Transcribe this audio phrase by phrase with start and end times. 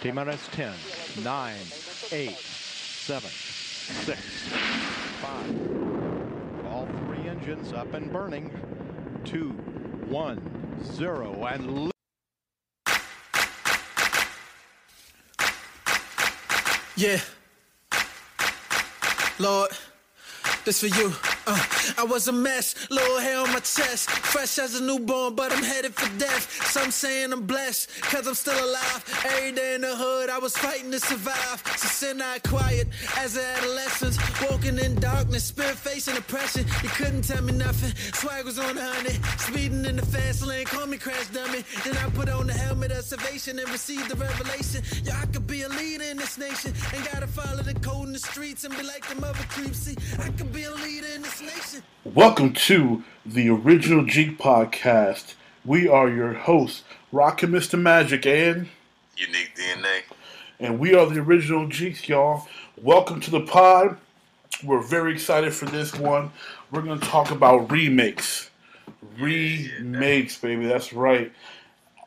[0.00, 0.72] T minus 10,
[1.22, 1.56] 9,
[2.10, 4.20] 8, 7, 6,
[5.20, 6.66] 5.
[6.72, 8.50] All three engines up and burning.
[9.26, 11.92] 2, 1, 0, and
[16.96, 17.20] Yeah.
[19.38, 19.70] Lord,
[20.64, 21.14] this for you.
[21.46, 21.58] Uh,
[21.98, 24.10] I was a mess, little hair on my chest.
[24.10, 26.66] Fresh as a newborn, but I'm headed for death.
[26.66, 29.24] Some saying I'm blessed, cause I'm still alive.
[29.24, 31.62] Every day in the hood, I was fighting to survive.
[31.76, 34.16] So sin I quiet as an adolescent.
[34.48, 36.64] Walking in darkness, spirit facing oppression.
[36.82, 37.94] You couldn't tell me nothing.
[38.14, 40.64] Swag was on a hundred, speeding in the fast lane.
[40.64, 41.62] Call me crash dummy.
[41.84, 44.82] Then I put on the helmet of salvation and received the revelation.
[45.04, 46.72] Yeah, I could be a leader in this nation.
[46.94, 49.78] Ain't gotta follow the code in the streets and be like the mother creeps.
[49.80, 51.82] See, I could be a leader in this nation.
[52.04, 55.34] Welcome to the Original Jeek Podcast.
[55.66, 57.78] We are your hosts, Rockin Mr.
[57.78, 58.68] Magic, and
[59.18, 60.02] UniqDNA.
[60.58, 62.48] and we are the Original Jeeks, y'all.
[62.80, 63.98] Welcome to the pod.
[64.62, 66.30] We're very excited for this one.
[66.70, 68.50] We're going to talk about remakes.
[69.18, 70.66] Remakes, baby.
[70.66, 71.32] That's right.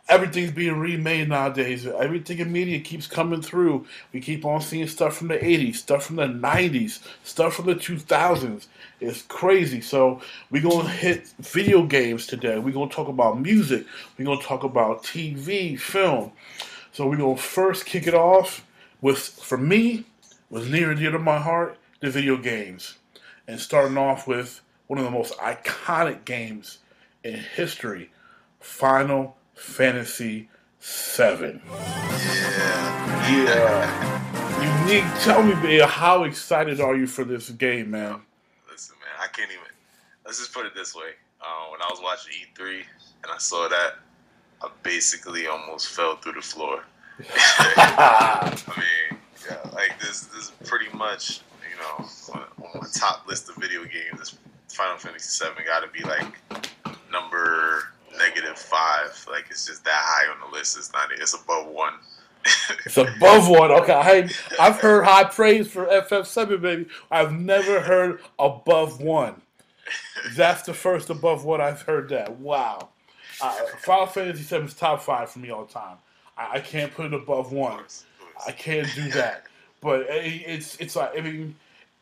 [0.09, 1.87] Everything's being remade nowadays.
[1.87, 3.87] Everything in media keeps coming through.
[4.11, 7.75] We keep on seeing stuff from the 80s, stuff from the 90s, stuff from the
[7.75, 8.67] 2000s.
[8.99, 9.81] It's crazy.
[9.81, 12.59] So, we're going to hit video games today.
[12.59, 13.85] We're going to talk about music.
[14.17, 16.33] We're going to talk about TV, film.
[16.91, 18.65] So, we're going to first kick it off
[19.01, 20.05] with, for me,
[20.49, 22.97] was near and dear to my heart, the video games.
[23.47, 26.79] And starting off with one of the most iconic games
[27.23, 28.11] in history,
[28.59, 30.49] Final Fantasy
[30.81, 31.61] VII.
[31.65, 32.83] Yeah.
[33.31, 34.83] Yeah.
[34.83, 38.21] Unique, tell me, how excited are you for this game, man?
[38.69, 39.63] Listen, man, I can't even.
[40.25, 41.11] Let's just put it this way.
[41.41, 42.79] Uh, when I was watching E3
[43.23, 43.93] and I saw that,
[44.61, 46.83] I basically almost fell through the floor.
[47.29, 51.41] I mean, yeah, like this, this is pretty much,
[51.73, 54.19] you know, on, on my top list of video games.
[54.19, 54.37] This
[54.69, 56.39] Final Fantasy VII got to be like
[57.11, 57.83] number
[58.17, 59.25] negative five.
[59.29, 60.77] Like it's just that high on the list.
[60.77, 61.09] It's not.
[61.11, 61.93] It's above one.
[62.85, 63.71] It's above one.
[63.71, 64.29] Okay, I,
[64.59, 66.87] I've heard high praise for FF7, baby.
[67.09, 69.41] I've never heard above one.
[70.35, 72.39] That's the first above one I've heard that.
[72.39, 72.89] Wow.
[73.41, 75.97] Uh, Final Fantasy VII is top five for me all the time.
[76.37, 77.83] I, I can't put it above one.
[78.45, 79.45] I can't do that.
[79.81, 81.55] But it, it's it's like I mean,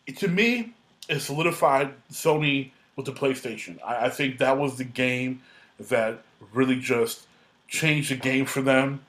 [0.08, 0.74] to me,
[1.10, 3.80] it solidified Sony with the PlayStation.
[3.86, 5.42] I, I think that was the game
[5.80, 6.22] that
[6.54, 7.28] really just
[7.68, 9.02] changed the game for them.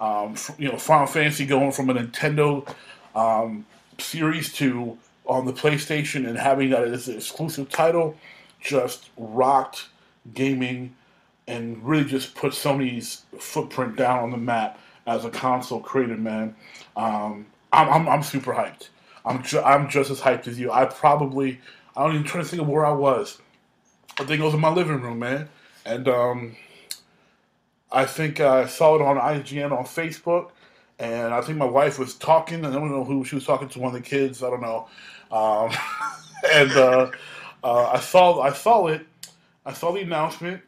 [0.00, 2.66] Um, you know, Final Fantasy going from a Nintendo
[3.14, 3.66] um,
[3.98, 4.96] series to
[5.26, 8.16] on the PlayStation and having that as an exclusive title
[8.60, 9.88] just rocked
[10.34, 10.94] gaming
[11.46, 16.54] and really just put Sony's footprint down on the map as a console creator, man.
[16.96, 18.88] Um, I'm, I'm, I'm super hyped.
[19.24, 20.72] I'm, ju- I'm just as hyped as you.
[20.72, 21.60] I probably,
[21.96, 23.40] I don't even try to think of where I was.
[24.18, 25.48] I think it was in my living room, man.
[25.84, 26.56] And um,
[27.90, 30.50] I think I saw it on IGN on Facebook.
[30.98, 33.70] And I think my wife was talking, and I don't know who she was talking
[33.70, 34.42] to, one of the kids.
[34.42, 34.86] I don't know.
[35.32, 35.70] Um,
[36.52, 37.10] and uh,
[37.64, 39.06] uh, I saw I saw it.
[39.64, 40.62] I saw the announcement,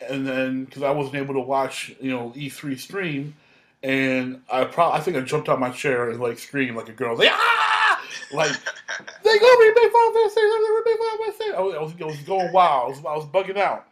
[0.00, 3.34] and then because I wasn't able to watch, you know, E3 stream,
[3.82, 6.92] and I probably I think I jumped out my chair and like screamed like a
[6.92, 7.83] girl, like ah,
[8.32, 8.50] like
[9.22, 11.52] they gonna Final Fantasy, they gonna remake Final Fantasy.
[11.56, 12.84] I was, I was, I was going wild.
[12.84, 13.86] I was, I was bugging out,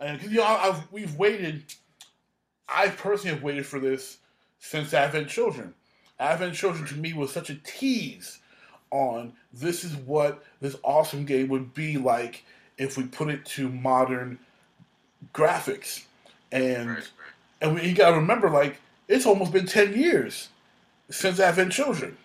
[0.00, 1.64] and because you know I, I've, we've waited.
[2.68, 4.18] I personally have waited for this
[4.58, 5.74] since Advent Children.
[6.20, 8.40] Advent Children to me was such a tease
[8.90, 12.44] on this is what this awesome game would be like
[12.78, 14.38] if we put it to modern
[15.34, 16.04] graphics.
[16.52, 17.06] And Right, right.
[17.60, 20.48] and we, you gotta remember, like it's almost been ten years
[21.10, 22.16] since Advent Children.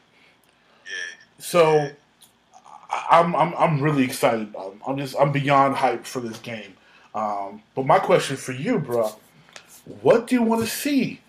[1.44, 1.90] So
[2.90, 4.56] I'm I'm I'm really excited.
[4.88, 6.74] I'm, just I'm beyond hyped for this game.
[7.14, 9.14] Um, but my question for you, bro,
[10.02, 11.20] what do you want to see?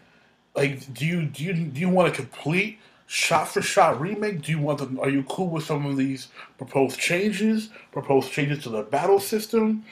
[0.55, 2.79] Like, do you do you do you want a complete
[3.09, 4.43] shot for shot remake?
[4.43, 5.01] Do you want them?
[5.01, 6.29] Are you cool with some of these
[6.59, 7.71] proposed changes?
[7.91, 9.85] Proposed changes to the battle system?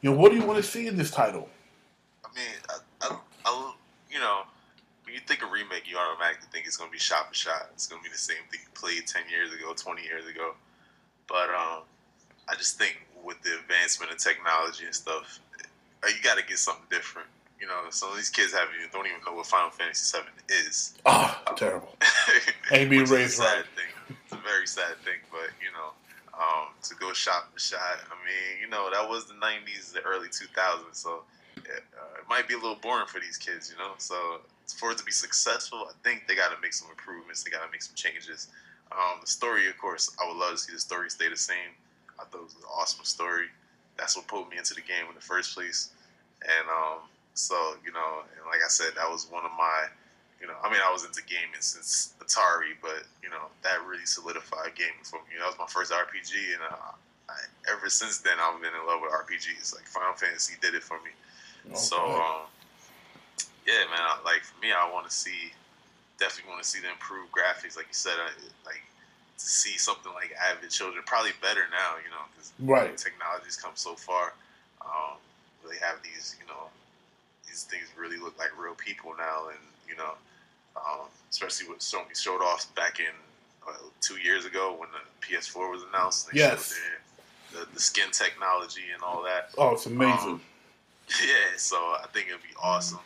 [0.00, 1.46] You know, what do you want to see in this title?
[2.24, 3.72] I mean, I, I, I,
[4.10, 4.44] you know,
[5.28, 7.68] think of remake, you automatically think it's going to be shot for shot.
[7.74, 10.54] It's going to be the same thing you played 10 years ago, 20 years ago.
[11.28, 11.84] But um,
[12.48, 15.40] I just think with the advancement of technology and stuff,
[16.02, 17.28] uh, you got to get something different.
[17.60, 20.54] You know, some of these kids have you don't even know what Final Fantasy VII
[20.54, 20.94] is.
[21.04, 21.94] Ah, terrible.
[22.72, 23.64] Ain't being a raised right.
[23.74, 24.16] thing.
[24.24, 25.90] It's a very sad thing, but you know,
[26.38, 27.98] um, to go shot for shot.
[28.06, 31.24] I mean, you know, that was the '90s, the early 2000s, so
[31.56, 33.94] it, uh, it might be a little boring for these kids, you know.
[33.98, 34.40] So
[34.76, 37.42] for it to be successful, I think they got to make some improvements.
[37.42, 38.48] They got to make some changes.
[38.92, 41.76] Um, the story, of course, I would love to see the story stay the same.
[42.18, 43.46] I thought it was an awesome story.
[43.96, 45.90] That's what pulled me into the game in the first place.
[46.42, 47.54] And um, so,
[47.84, 49.86] you know, and like I said, that was one of my,
[50.40, 54.06] you know, I mean, I was into gaming since Atari, but you know, that really
[54.06, 55.38] solidified gaming for me.
[55.38, 56.94] That was my first RPG, and uh,
[57.28, 57.34] I,
[57.72, 59.74] ever since then, I've been in love with RPGs.
[59.74, 61.10] Like Final Fantasy did it for me.
[61.74, 62.46] So, um,
[63.68, 65.52] yeah, man, I, like for me, I want to see,
[66.18, 67.76] definitely want to see the improved graphics.
[67.76, 68.32] Like you said, I,
[68.64, 68.80] like
[69.36, 72.96] to see something like Advent Children, probably better now, you know, because Right.
[72.96, 74.32] technology's come so far.
[74.80, 75.20] Um,
[75.68, 76.72] they have these, you know,
[77.46, 80.14] these things really look like real people now, and you know,
[80.76, 83.12] um, especially what Sony showed off back in
[83.68, 86.30] uh, two years ago when the PS4 was announced.
[86.32, 86.72] They Yes.
[87.52, 89.50] their, the, the skin technology and all that.
[89.58, 90.32] Oh, it's amazing.
[90.32, 90.40] Um,
[91.26, 93.00] yeah, so I think it'd be awesome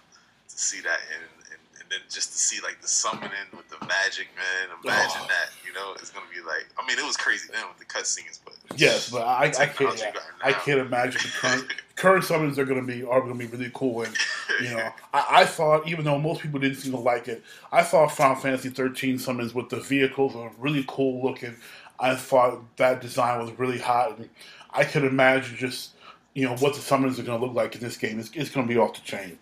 [0.52, 3.84] to see that, and, and, and then just to see like the summoning with the
[3.86, 4.76] magic, man.
[4.84, 5.26] Imagine Oh.
[5.28, 6.66] that, you know, it's gonna be like.
[6.78, 10.02] I mean, it was crazy then with the cutscenes, but yes, but I, I can't.
[10.44, 11.66] I can't imagine the current
[11.96, 14.02] current summons are going to be are going to be really cool.
[14.02, 14.16] And
[14.60, 17.82] you know, I, I thought even though most people didn't seem to like it, I
[17.82, 21.54] thought Final Fantasy 13 summons with the vehicles were really cool looking.
[22.00, 24.28] I thought that design was really hot, and
[24.72, 25.90] I could imagine just
[26.34, 28.18] you know what the summons are going to look like in this game.
[28.18, 29.38] It's, it's going to be off the chain.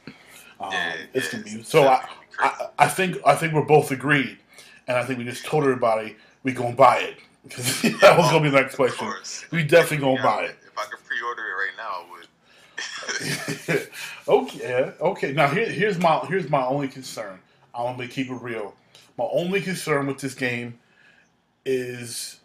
[0.61, 1.89] Um, Yeah, it's yeah, going to be it's so.
[1.89, 2.07] I.
[2.41, 4.39] I I think I think we're both agreed,
[4.89, 8.45] and I think we just told everybody we gonna buy it because that was gonna
[8.45, 9.17] be the next question.
[9.53, 10.57] We definitely gonna Yeah, buy it.
[10.67, 12.29] If I could pre-order it right now, I would.
[14.29, 15.33] okay, okay.
[15.33, 17.41] Now here, here's my here's my only concern.
[17.75, 18.75] I want to keep it real.
[19.19, 20.79] My only concern with this game
[21.67, 22.41] is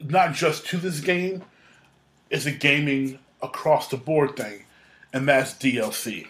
[0.00, 1.42] not just to this game.
[2.30, 4.64] It's a gaming across the board thing,
[5.12, 6.28] and that's DLC.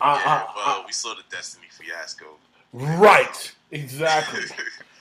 [0.00, 2.26] I- yeah, well, we saw the Destiny fiasco.
[2.72, 4.42] Right, exactly.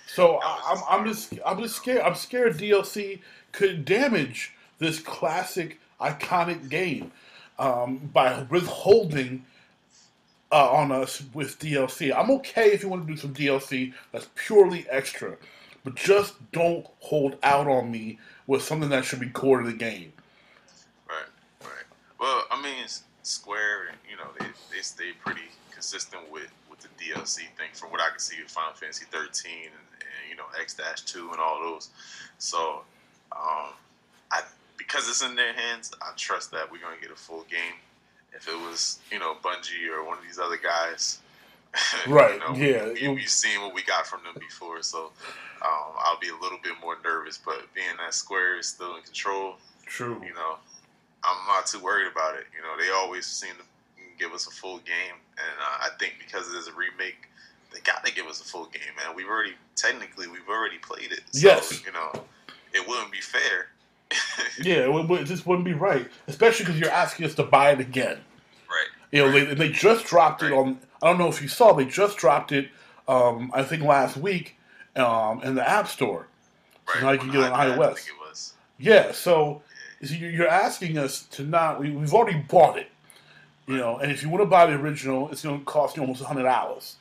[0.08, 2.00] So I, I'm, I'm just I'm just scared.
[2.02, 3.20] I'm scared DLC
[3.52, 7.12] could damage this classic iconic game
[7.60, 9.46] um, by withholding
[10.52, 12.16] uh, on us with DLC.
[12.18, 15.38] I'm okay if you want to do some DLC that's purely extra,
[15.84, 19.78] but just don't hold out on me with something that should be core to the
[19.78, 20.14] game.
[21.08, 21.26] Right,
[21.62, 21.86] right.
[22.20, 22.86] Well, I mean,
[23.28, 24.46] Square, you know, they
[24.76, 27.70] they stay pretty consistent with with the DLC thing.
[27.74, 30.76] From what I can see with Final Fantasy 13 and, and you know X
[31.06, 31.90] 2 and all those.
[32.38, 32.82] So,
[33.32, 33.74] um,
[34.32, 34.42] I
[34.78, 37.76] because it's in their hands, I trust that we're gonna get a full game.
[38.34, 41.20] If it was, you know, Bungie or one of these other guys,
[42.08, 43.10] Right, You know, yeah.
[43.10, 45.12] we, we've seen what we got from them before, so
[45.66, 47.38] um, I'll be a little bit more nervous.
[47.44, 50.22] But being that Square is still in control, True.
[50.26, 50.58] you know,
[51.28, 52.46] I'm not too worried about it.
[52.56, 53.64] You know, they always seem to
[54.18, 57.28] give us a full game, and uh, I think because there's a remake,
[57.74, 59.16] they got to give us a full game, man.
[59.16, 61.22] We've already technically we've already played it.
[61.32, 61.84] So, Yes.
[61.86, 62.12] you know,
[62.74, 63.68] it wouldn't be fair.
[64.64, 67.72] Yeah, it, would- it just wouldn't be right, especially because you're asking us to buy
[67.72, 68.18] it again.
[68.70, 68.88] right.
[69.12, 70.80] You know, they, they just dropped it on.
[71.02, 71.74] I don't know if you saw.
[71.74, 72.70] They just dropped it.
[73.08, 74.56] Um, I think last week
[74.96, 76.28] um, in the App Store.
[76.88, 77.04] Right.
[77.04, 77.96] now you can get it on I, I iOS.
[77.96, 78.54] think it was.
[78.80, 79.12] Yeah.
[79.12, 79.62] So, so
[80.02, 81.80] you're asking us to not.
[81.80, 82.90] We, we've already bought it.
[83.68, 86.02] You know, and if you want to buy the original, it's going to cost you
[86.02, 86.96] almost hundred dollars.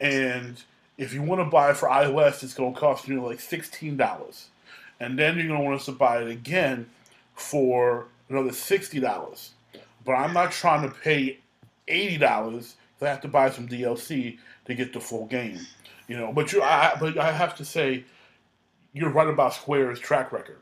[0.00, 0.62] And
[0.98, 3.96] if you want to buy it for iOS, it's going to cost you like sixteen
[3.96, 4.48] dollars.
[5.00, 6.88] And then you're going to want us to buy it again
[7.34, 9.52] for another sixty dollars.
[10.04, 11.38] But I'm not trying to pay
[11.88, 12.76] eighty dollars.
[13.00, 15.58] I have to buy some DLC to get the full game.
[16.08, 18.04] You know, but you, I, but I have to say,
[18.92, 20.58] you're right about Square's track record.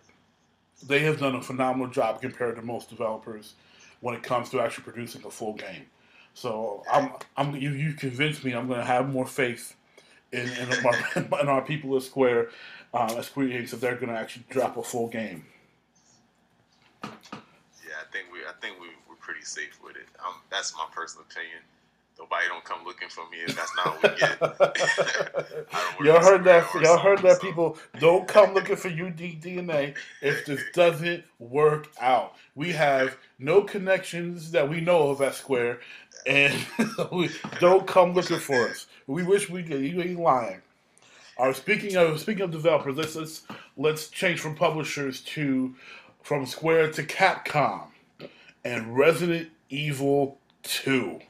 [0.87, 3.55] They have done a phenomenal job compared to most developers
[4.01, 5.87] when it comes to actually producing a full game.
[6.35, 8.53] So I'm, I'm, you, you convinced me.
[8.53, 9.75] I'm going to have more faith
[10.33, 10.87] in, in,
[11.33, 12.51] our, in our people at Square,
[12.95, 15.45] um, at Square Enix, that they're going to actually drop a full game.
[17.03, 17.09] Yeah,
[18.01, 20.07] I think we I think we we're pretty safe with it.
[20.25, 21.59] Um, that's my personal opinion.
[22.21, 24.39] Nobody don't come looking for me if that's not what we get.
[25.75, 26.75] I don't work Y'all heard that?
[26.83, 27.41] Y'all heard that?
[27.41, 32.35] so- People don't come looking for UDDNA if this doesn't work out.
[32.55, 35.81] We have no connections that we know of at Square,
[36.27, 36.55] and
[37.13, 38.87] we don't come looking for us.
[39.09, 39.83] We wish we did.
[39.83, 40.63] You ain't lying.
[41.39, 41.57] All right.
[41.57, 43.43] Speaking of speaking of developers, let's let's
[43.79, 45.75] let's change from publishers to
[46.23, 47.89] from Square to Capcom
[48.65, 51.21] and Resident Evil Two.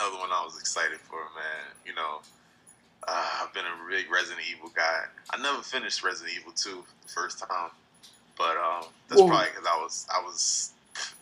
[0.00, 1.74] Yeah, this is another one I was excited for, man.
[1.86, 2.20] You know,
[3.06, 5.04] uh, I've been a big Resident Evil guy.
[5.30, 7.70] I never finished Resident Evil 2 the first time,
[8.36, 10.72] but um, that's probably because I was I was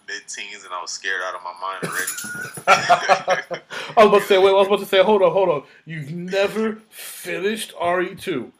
[0.06, 2.12] mid-teens and I was scared out of my mind already.
[3.96, 5.62] I was about to say, wait, I was about to say, hold on, hold on.
[5.84, 8.26] You've never finished RE2.
[8.34, 8.50] nah, man,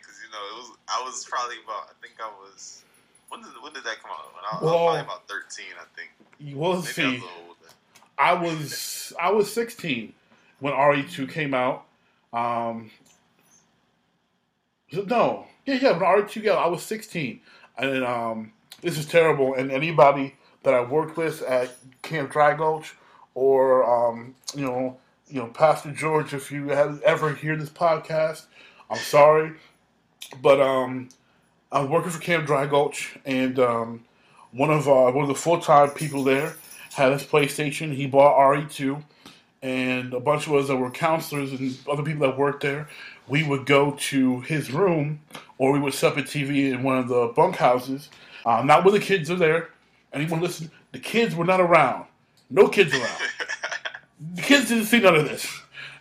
[0.00, 0.70] because you know it was.
[0.88, 1.90] I was probably about.
[1.90, 2.82] I think I was.
[3.28, 4.34] When did when did that come out?
[4.34, 6.10] When I, I was probably about thirteen, I think.
[6.40, 7.22] We'll Maybe I was a see.
[8.18, 10.12] I was I was 16
[10.60, 11.86] when RE2 came out.
[12.32, 12.90] Um,
[14.92, 17.40] no, yeah, yeah, when RE2 came out, I was 16,
[17.78, 19.54] and um, this is terrible.
[19.54, 22.94] And anybody that I worked with at Camp Dry Gulch,
[23.34, 28.46] or um, you know, you know, Pastor George, if you have ever hear this podcast,
[28.90, 29.52] I'm sorry,
[30.42, 31.08] but um,
[31.72, 34.04] I'm working for Camp Dry Gulch, and um,
[34.52, 36.54] one of uh, one of the full time people there
[36.94, 37.94] had his PlayStation.
[37.94, 39.02] He bought RE2,
[39.62, 42.88] and a bunch of us that were counselors and other people that worked there,
[43.28, 45.20] we would go to his room,
[45.58, 48.08] or we would set up a TV in one of the bunkhouses.
[48.44, 49.70] Uh, not when the kids are there.
[50.12, 50.70] Anyone listen?
[50.92, 52.06] The kids were not around.
[52.48, 53.20] No kids around.
[54.34, 55.46] the kids didn't see none of this.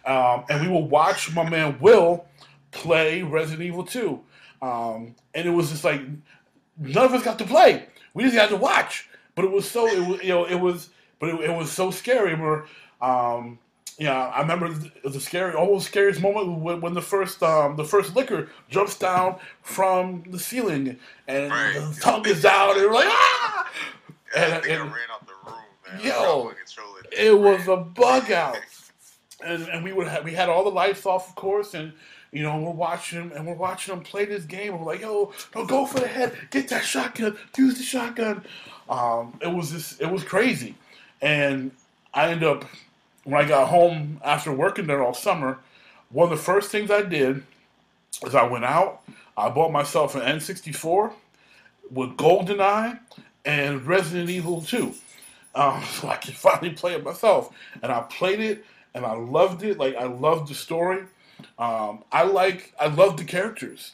[0.05, 2.25] Um, and we would watch my man Will
[2.71, 4.19] play Resident Evil 2.
[4.61, 6.01] Um, and it was just like
[6.77, 7.85] none of us got to play.
[8.13, 9.09] We just had to watch.
[9.35, 10.89] But it was so it was you know it was
[11.19, 12.35] but it, it was so scary.
[12.35, 12.65] Where
[13.01, 13.57] um,
[13.97, 17.75] you know I remember the, the scary almost scariest moment when, when the first um,
[17.77, 20.97] the first licker jumps down from the ceiling
[21.27, 21.73] and Right.
[21.75, 23.69] the tongue is out and we're like ah.
[24.35, 25.59] I And- think I and- ran out the room,
[25.93, 26.05] man.
[26.05, 27.01] Yo, I controller.
[27.11, 28.57] it was a bug out.
[29.43, 31.93] and and we would have, we had all the lights off, of course, and
[32.31, 34.77] you know we're watching him and we're watching them play this game.
[34.77, 38.43] We're like, yo, no, go for the head, get that shotgun, use the shotgun.
[38.89, 40.75] Um, it was just it was crazy,
[41.21, 41.71] and
[42.13, 42.65] I ended up
[43.23, 45.59] when I got home after working there all summer.
[46.11, 47.43] One of the first things I did
[48.25, 49.01] is I went out.
[49.37, 51.13] I bought myself an N64
[51.91, 52.99] with GoldenEye
[53.45, 54.93] and Resident Evil 2
[55.55, 57.53] um, so I could finally play it myself.
[57.81, 59.77] And I played it, and I loved it.
[59.77, 61.03] Like I loved the story.
[61.57, 63.93] Um, I like, I love the characters.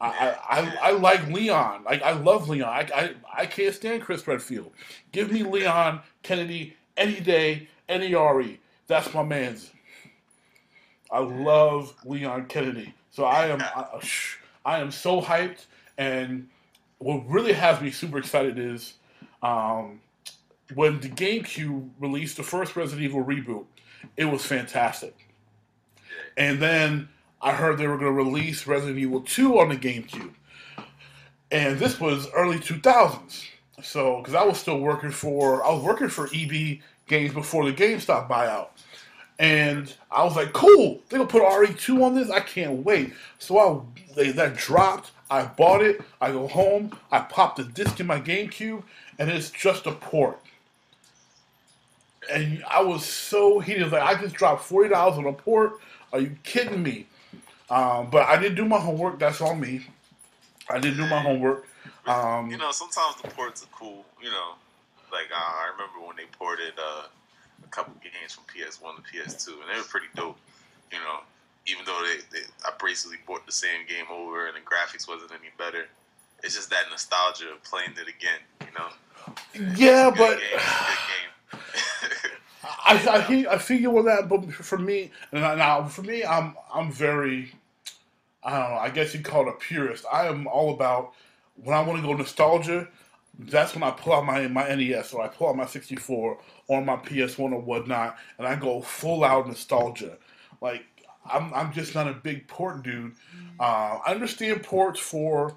[0.00, 1.84] I, I, I, like Leon.
[1.84, 2.68] Like I love Leon.
[2.68, 4.72] I, I, I can't stand Chris Redfield.
[5.12, 8.58] Give me Leon Kennedy any day, any RE.
[8.88, 9.70] That's my man's.
[11.10, 12.94] I love Leon Kennedy.
[13.10, 14.00] So I am, I,
[14.64, 15.66] I am so hyped.
[15.98, 16.48] And
[16.98, 18.94] what really has me super excited is.
[19.42, 20.00] Um,
[20.74, 23.64] when the GameCube released the first Resident Evil reboot,
[24.16, 25.21] it was fantastic.
[26.36, 27.08] And then
[27.40, 30.32] I heard they were going to release Resident Evil 2 on the GameCube.
[31.50, 33.46] And this was early 2000s.
[33.82, 37.72] So, because I was still working for, I was working for EB Games before the
[37.72, 38.68] GameStop buyout.
[39.38, 42.30] And I was like, cool, they're going to put RE2 on this?
[42.30, 43.12] I can't wait.
[43.38, 45.10] So I, they, that dropped.
[45.30, 46.00] I bought it.
[46.20, 46.96] I go home.
[47.10, 48.82] I pop the disc in my GameCube,
[49.18, 50.38] and it's just a port
[52.30, 53.90] and I was so heated.
[53.92, 55.74] Like I just dropped forty dollars on a port.
[56.12, 57.06] Are you kidding me?
[57.70, 59.18] Um, but I didn't do my homework.
[59.18, 59.86] That's on me.
[60.68, 61.66] I didn't do my homework.
[62.06, 64.04] Um, you know, sometimes the ports are cool.
[64.22, 64.54] You know,
[65.10, 67.04] like uh, I remember when they ported uh,
[67.64, 70.36] a couple games from PS1 to PS2, and they were pretty dope.
[70.90, 71.20] You know,
[71.66, 75.30] even though they, they I basically bought the same game over and the graphics wasn't
[75.32, 75.86] any better.
[76.42, 78.40] It's just that nostalgia of playing it again.
[78.60, 81.60] You know, yeah, but game.
[82.64, 84.28] I I, hear, I feel you with that.
[84.28, 87.52] But for me, now for me, I'm I'm very.
[88.44, 88.76] I don't know.
[88.76, 90.04] I guess you'd call it a purist.
[90.12, 91.12] I am all about
[91.56, 92.88] when I want to go nostalgia.
[93.38, 96.38] That's when I pull out my my NES or I pull out my 64
[96.68, 100.18] or my PS1 or whatnot, and I go full out nostalgia.
[100.60, 100.84] Like
[101.30, 103.14] I'm I'm just not a big port dude.
[103.60, 105.54] Uh, I understand ports for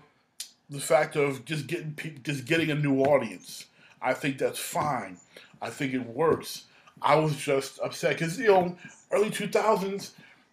[0.69, 3.67] the fact of just getting pe- just getting a new audience.
[4.01, 5.17] I think that's fine.
[5.61, 6.64] I think it works.
[7.01, 8.75] I was just upset because you know
[9.11, 10.11] early 2000s.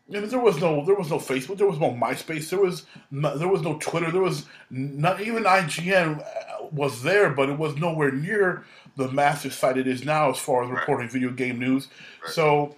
[0.08, 2.84] You know, there was no there was no Facebook, there was no MySpace, there was
[3.10, 7.56] no, there was no Twitter, there was not even IGN uh, was there, but it
[7.56, 8.64] was nowhere near
[8.96, 10.80] the massive site it is now as far as Right.
[10.80, 11.88] reporting video game news.
[12.22, 12.32] Right.
[12.32, 12.76] So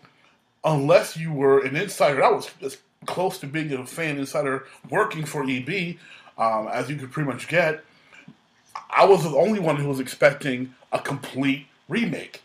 [0.64, 5.24] unless you were an insider, I was as close to being a fan insider working
[5.24, 5.96] for EB
[6.38, 7.82] um, as you could pretty much get.
[8.90, 12.42] I was the only one who was expecting a complete remake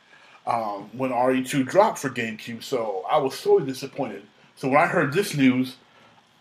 [0.49, 4.23] um, when RE2 dropped for GameCube, so I was sorely disappointed.
[4.55, 5.75] So when I heard this news,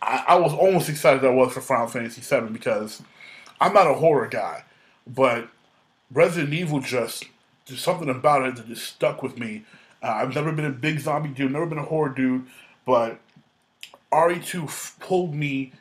[0.01, 3.03] I, I was almost excited I was for Final Fantasy VII because
[3.61, 4.65] I'm not a horror guy,
[5.07, 5.49] but
[6.11, 7.27] Resident Evil just
[7.67, 9.65] there's something about it that just stuck with me.
[10.03, 12.47] Uh, I've never been a big zombie dude, never been a horror dude,
[12.87, 13.21] but
[14.11, 15.73] RE2 f- pulled me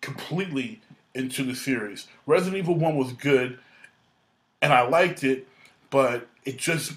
[0.00, 0.80] completely
[1.12, 2.06] into the series.
[2.24, 3.58] Resident Evil 1 was good,
[4.62, 5.48] and I liked it,
[5.90, 6.92] but it just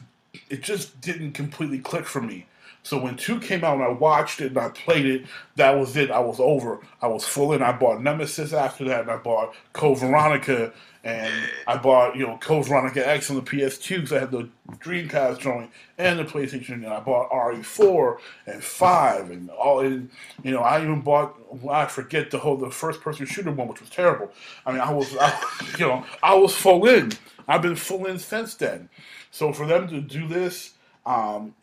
[0.49, 2.45] it just didn't completely click for me.
[2.83, 5.95] So when two came out and I watched it and I played it, that was
[5.97, 6.09] it.
[6.09, 6.79] I was over.
[7.01, 7.61] I was full in.
[7.61, 10.73] I bought Nemesis after that, and I bought Code Veronica,
[11.03, 11.31] and
[11.67, 15.39] I bought you know Code Veronica X on the PS2 because I had the Dreamcast
[15.39, 15.69] joint
[15.99, 19.81] and the PlayStation, and I bought RE4 and five and all.
[19.81, 20.09] And
[20.43, 21.37] you know I even bought
[21.69, 24.31] I forget the whole the first person shooter one, which was terrible.
[24.65, 25.39] I mean I was I,
[25.77, 27.11] you know I was full in.
[27.47, 28.89] I've been full in since then.
[29.31, 30.73] So for them to do this
[31.05, 31.55] um,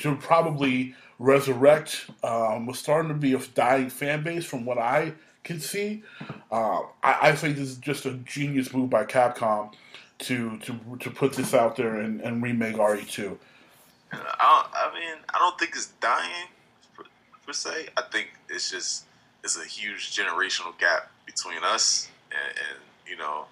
[0.00, 5.14] to probably resurrect um, starting to be a dying fan base from what I
[5.44, 6.02] can see.
[6.50, 9.72] Uh, I, I, think this is just a genius move by Capcom
[10.18, 13.36] to to to put this out there and, and remake RE2.
[14.12, 16.48] I, I mean, I don't think it's dying
[16.94, 17.04] per,
[17.46, 17.88] per, se.
[17.96, 19.04] I think it's just
[19.42, 23.46] it's a huge generational gap between us and, and you know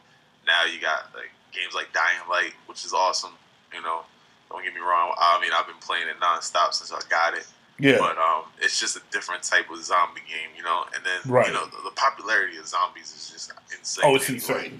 [0.46, 3.32] now you got like games like Dying Light, which is awesome.
[3.74, 4.02] You know,
[4.50, 5.14] don't get me wrong.
[5.18, 7.46] I mean, I've been playing it nonstop since I got it.
[7.80, 7.96] Yeah.
[7.98, 10.84] But um, it's just a different type of zombie game, you know.
[10.94, 11.46] And then right.
[11.46, 14.04] you know the, the, popularity of zombies is just insane.
[14.04, 14.76] Oh, it's anyway.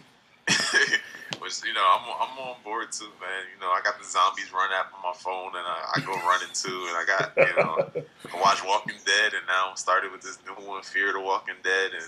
[0.47, 1.00] insane.
[1.40, 3.49] Which you know I'm I'm on board too, man.
[3.54, 6.12] You know I got the zombies run app on my phone, and I, I go
[6.28, 8.04] running too, and I got you know
[8.37, 11.56] I watch Walking Dead, and now I'm started with this new one, Fear the Walking
[11.64, 12.04] Dead, and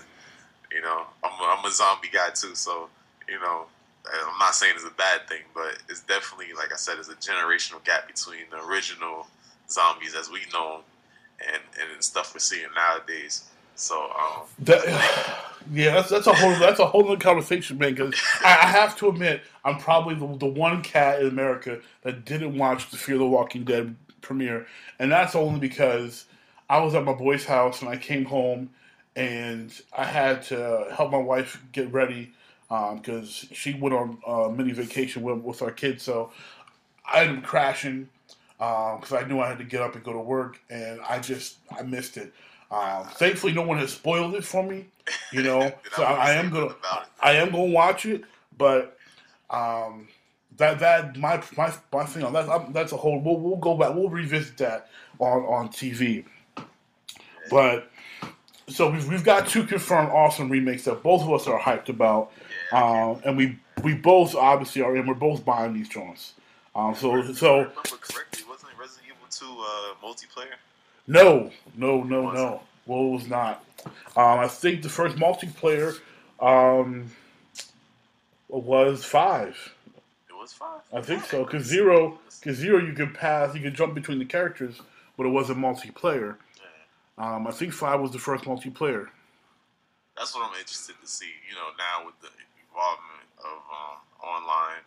[0.71, 2.89] you know I'm a, I'm a zombie guy too, so
[3.27, 3.65] you know
[4.05, 7.15] I'm not saying it's a bad thing, but it's definitely, like I said, it's a
[7.15, 9.27] generational gap between the original
[9.69, 10.81] zombies as we know
[11.39, 13.49] and and stuff we're seeing nowadays.
[13.75, 14.85] So, um, that,
[15.71, 17.95] yeah, that's that's a whole that's a whole other conversation, man.
[17.95, 22.25] Because I, I, have to admit, I'm probably the, the one cat in America that
[22.25, 24.67] didn't watch the Fear the Walking Dead premiere,
[24.99, 26.25] and that's only because
[26.69, 28.69] I was at my boy's house and I came home
[29.15, 32.33] and I had to help my wife get ready
[32.95, 36.03] because um, she went on a mini vacation with, with our kids.
[36.03, 36.31] So
[37.11, 38.09] I ended up crashing
[38.57, 41.19] because um, I knew I had to get up and go to work, and I
[41.19, 42.33] just I missed it.
[42.71, 44.85] Um, thankfully, no one has spoiled it for me.
[45.31, 46.73] You know, so I, I, am gonna
[47.21, 48.23] I am gonna watch it,
[48.57, 48.97] but
[49.49, 50.07] um,
[50.57, 53.19] that that my my my thing on that that's a whole.
[53.19, 53.93] We'll, we'll go back.
[53.93, 56.25] We'll revisit that on on TV.
[57.49, 57.91] But
[58.67, 62.31] so we've, we've got two confirmed awesome remakes that both of us are hyped about.
[62.73, 66.33] Um, and we we both obviously are, and we're both buying these joints.
[66.75, 67.57] Um, so so.
[67.57, 70.55] remember correctly, wasn't Resident Evil Two uh, multiplayer?
[71.07, 72.61] No, no, no, no.
[72.85, 73.63] Well, it was not.
[74.15, 75.99] Um, I think the first multiplayer
[76.39, 77.11] um,
[78.49, 79.57] was five.
[80.29, 80.81] It was five.
[80.93, 81.45] I think so.
[81.45, 84.81] Cause zero, cause zero, you could pass, you could jump between the characters,
[85.17, 86.37] but it wasn't multiplayer.
[87.17, 89.07] Um, I think five was the first multiplayer.
[90.17, 91.31] That's what I'm interested to see.
[91.49, 92.29] You know, now with the
[92.73, 94.81] involvement of um, online,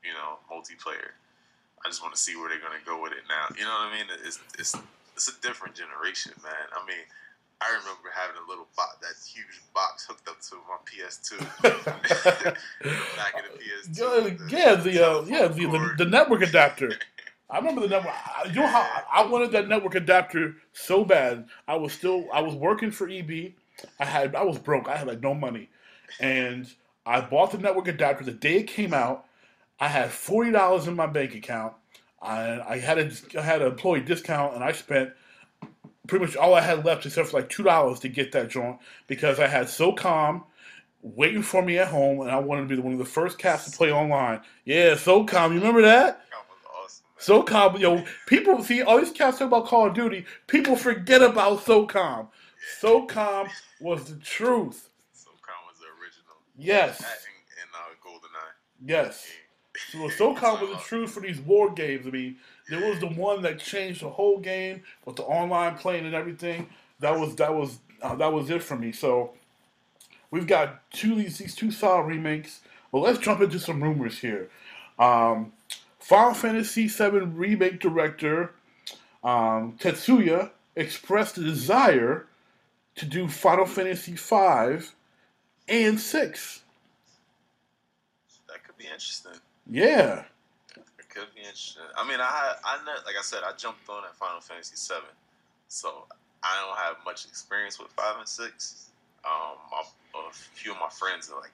[0.00, 1.12] you know, multiplayer.
[1.84, 3.52] I just want to see where they're gonna go with it now.
[3.52, 4.06] You know what I mean?
[4.24, 4.74] It's it's
[5.14, 6.66] it's a different generation, man.
[6.72, 7.04] I mean,
[7.60, 11.38] I remember having a little box, that huge box hooked up to my PS2
[13.16, 14.50] back in the PS2.
[14.50, 16.92] Yeah, the, the uh, yeah the, the, the network adapter.
[17.50, 18.14] I remember the network.
[18.48, 21.46] You know how I wanted that network adapter so bad.
[21.68, 23.52] I was still I was working for EB.
[24.00, 24.88] I had I was broke.
[24.88, 25.68] I had like no money,
[26.18, 26.66] and
[27.06, 29.26] I bought the network adapter the day it came out.
[29.78, 31.74] I had forty dollars in my bank account.
[32.20, 35.12] I, I had a I had an employee discount, and I spent
[36.08, 38.78] pretty much all I had left, except for like two dollars to get that joint
[39.06, 40.42] because I had SOCOM
[41.02, 43.70] waiting for me at home, and I wanted to be one of the first cats
[43.70, 44.40] to play online.
[44.64, 46.22] Yeah, SOCOM, you remember that?
[46.30, 50.24] SOCOM, was awesome, SoCom yo, people see all these cats talk about Call of Duty.
[50.48, 52.28] People forget about SOCOM.
[52.80, 53.48] SOCOM
[53.80, 54.88] was the truth.
[56.58, 57.00] Yes.
[57.00, 58.86] And, and uh, GoldenEye.
[58.86, 59.26] Yes.
[59.92, 62.06] So SOCOM was the truth for these war games.
[62.06, 62.36] I mean,
[62.68, 66.68] there was the one that changed the whole game with the online playing and everything.
[67.00, 68.92] That was that was uh, that was it for me.
[68.92, 69.32] So
[70.30, 72.60] we've got two these these two solid remakes.
[72.90, 74.48] Well, let's jump into some rumors here.
[74.98, 75.52] Um,
[75.98, 78.54] Final Fantasy VII remake director
[79.22, 82.26] um, Tetsuya expressed a desire
[82.94, 84.86] to do Final Fantasy V
[85.68, 86.62] and six.
[88.48, 89.32] That could be interesting.
[89.68, 90.24] Yeah.
[90.76, 91.82] It could be interesting.
[91.96, 92.76] I mean, I I
[93.06, 95.10] like I said, I jumped on at Final Fantasy seven,
[95.68, 96.06] so
[96.42, 98.90] I don't have much experience with five and six.
[99.24, 99.82] Um, my,
[100.28, 101.50] a few of my friends are like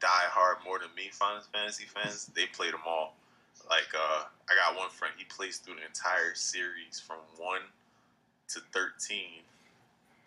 [0.00, 2.30] die hard more than me Final Fantasy fans.
[2.34, 3.14] They played them all.
[3.68, 7.60] Like uh, I got one friend, he plays through the entire series from one
[8.48, 9.42] to thirteen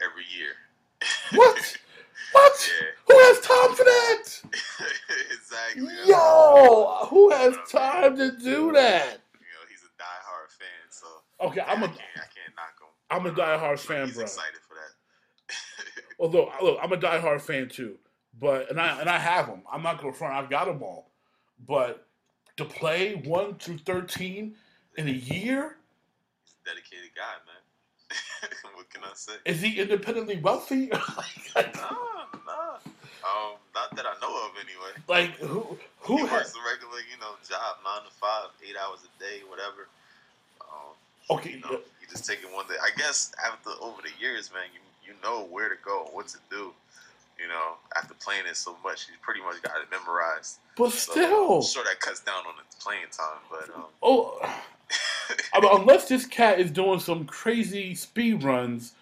[0.02, 0.54] every year.
[1.38, 1.78] What?
[2.32, 2.70] What?
[2.82, 2.88] Yeah.
[3.08, 4.42] Who has time for that?
[5.32, 5.94] exactly.
[6.08, 9.20] Yo, who has time to do that?
[9.34, 11.08] You know, he's a diehard fan, so
[11.42, 12.88] Okay, I'm I a can't, I can't knock him.
[13.10, 14.24] I'm a diehard fan, he's bro.
[14.24, 15.54] excited for that.
[16.20, 17.98] although look, I'm a diehard fan too.
[18.40, 19.64] But and I and I have them.
[19.72, 20.34] I'm not gonna front.
[20.34, 21.12] I've got them all.
[21.68, 22.08] But
[22.58, 24.56] to play one through thirteen
[24.98, 25.78] in a year,
[26.44, 27.61] He's a dedicated guy, man.
[28.76, 29.34] what can I say?
[29.46, 30.90] is he independently wealthy?
[31.56, 31.90] like, Nah,
[32.46, 32.78] nah.
[33.24, 34.94] Um, not that I know of, anyway.
[35.08, 35.78] like who
[36.08, 36.56] He who works has?
[36.56, 39.88] a regular, you know, job, nine to five, eight hours a day, whatever.
[40.62, 40.96] Um,
[41.30, 42.76] Okay, you know, you just take it one day.
[42.82, 46.38] I guess after over the years, man, you you know where to go, what to
[46.50, 46.74] do.
[47.40, 50.58] You know, after playing it so much, you pretty much got it memorized.
[50.76, 54.40] but So, still, I'm sure that cuts down on the playing time, but um, oh,
[55.54, 58.94] I mean, unless this cat is doing some crazy speed runs,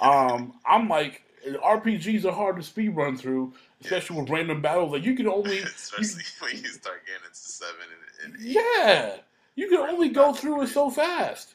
[0.00, 4.92] um, I'm like RPGs are hard to speed run through, especially with random battles.
[4.92, 7.86] Like you can only especially when you start getting into seven
[8.24, 8.52] and, and eight.
[8.52, 9.16] Yeah,
[9.54, 11.54] you can only go through it so fast.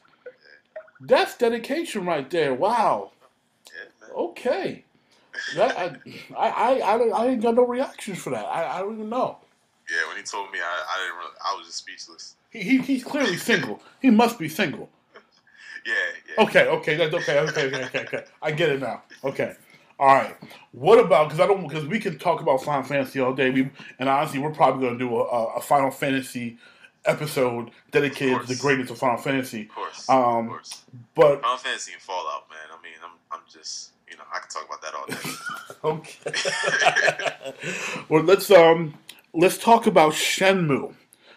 [1.00, 2.54] That's dedication right there.
[2.54, 3.12] Wow.
[3.66, 4.14] Yeah.
[4.14, 4.84] Okay.
[5.56, 5.96] That, I,
[6.36, 8.44] I, I, I, I ain't got no reactions for that.
[8.44, 9.38] I, I don't even know.
[9.92, 11.18] Yeah, when he told me, I, I didn't.
[11.18, 12.36] Really, I was just speechless.
[12.50, 13.82] He, he, he's clearly single.
[14.00, 14.88] He must be single.
[15.84, 15.92] Yeah,
[16.28, 16.44] yeah.
[16.44, 18.24] Okay, okay, that's okay, okay, okay, okay, okay.
[18.40, 19.02] I get it now.
[19.24, 19.54] Okay.
[19.98, 20.34] All right.
[20.72, 23.50] What about because I don't because we can talk about Final Fantasy all day.
[23.50, 26.56] We and honestly, we're probably going to do a, a, Final Fantasy
[27.04, 29.62] episode dedicated to the greatness of Final Fantasy.
[29.62, 30.84] Of course, Um, of course.
[31.14, 32.70] But Final Fantasy and Fallout, man.
[32.76, 35.18] I mean, I'm, I'm just, you know, I can talk about that all day.
[35.84, 36.30] Okay.
[38.08, 38.94] well, let's um
[39.34, 40.94] let's talk about Shenmue.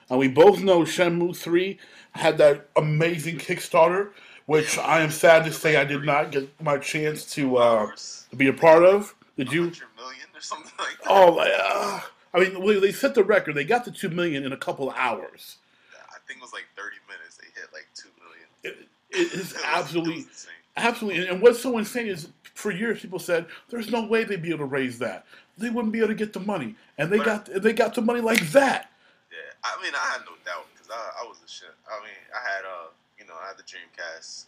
[0.10, 1.80] And we both know Shenmue Three
[2.12, 4.12] had that amazing Kickstarter,
[4.46, 7.88] which I am sad to say I did not get my chance to uh,
[8.30, 9.16] to be a part of.
[9.38, 9.64] Did you?
[9.64, 11.10] 100 million or something like that.
[11.10, 12.02] Oh, uh,
[12.34, 13.56] I mean, they set the record.
[13.56, 15.58] They got the two million in a couple of hours.
[15.94, 17.38] I think it was like 30 minutes.
[17.38, 18.48] They hit like two million.
[18.64, 20.18] It, it is It it absolutely.
[20.18, 20.52] insane.
[20.78, 21.28] Absolutely.
[21.28, 24.60] And what's so insane is for years people said there's no way they'd be able
[24.60, 25.26] to raise that.
[25.58, 26.76] They wouldn't be able to get the money.
[26.98, 28.92] And they got they got the money like that.
[29.32, 31.72] Yeah, I mean, I had no doubt because I, I was a shit.
[31.88, 34.46] I mean, I had uh, you know, I had the Dreamcast.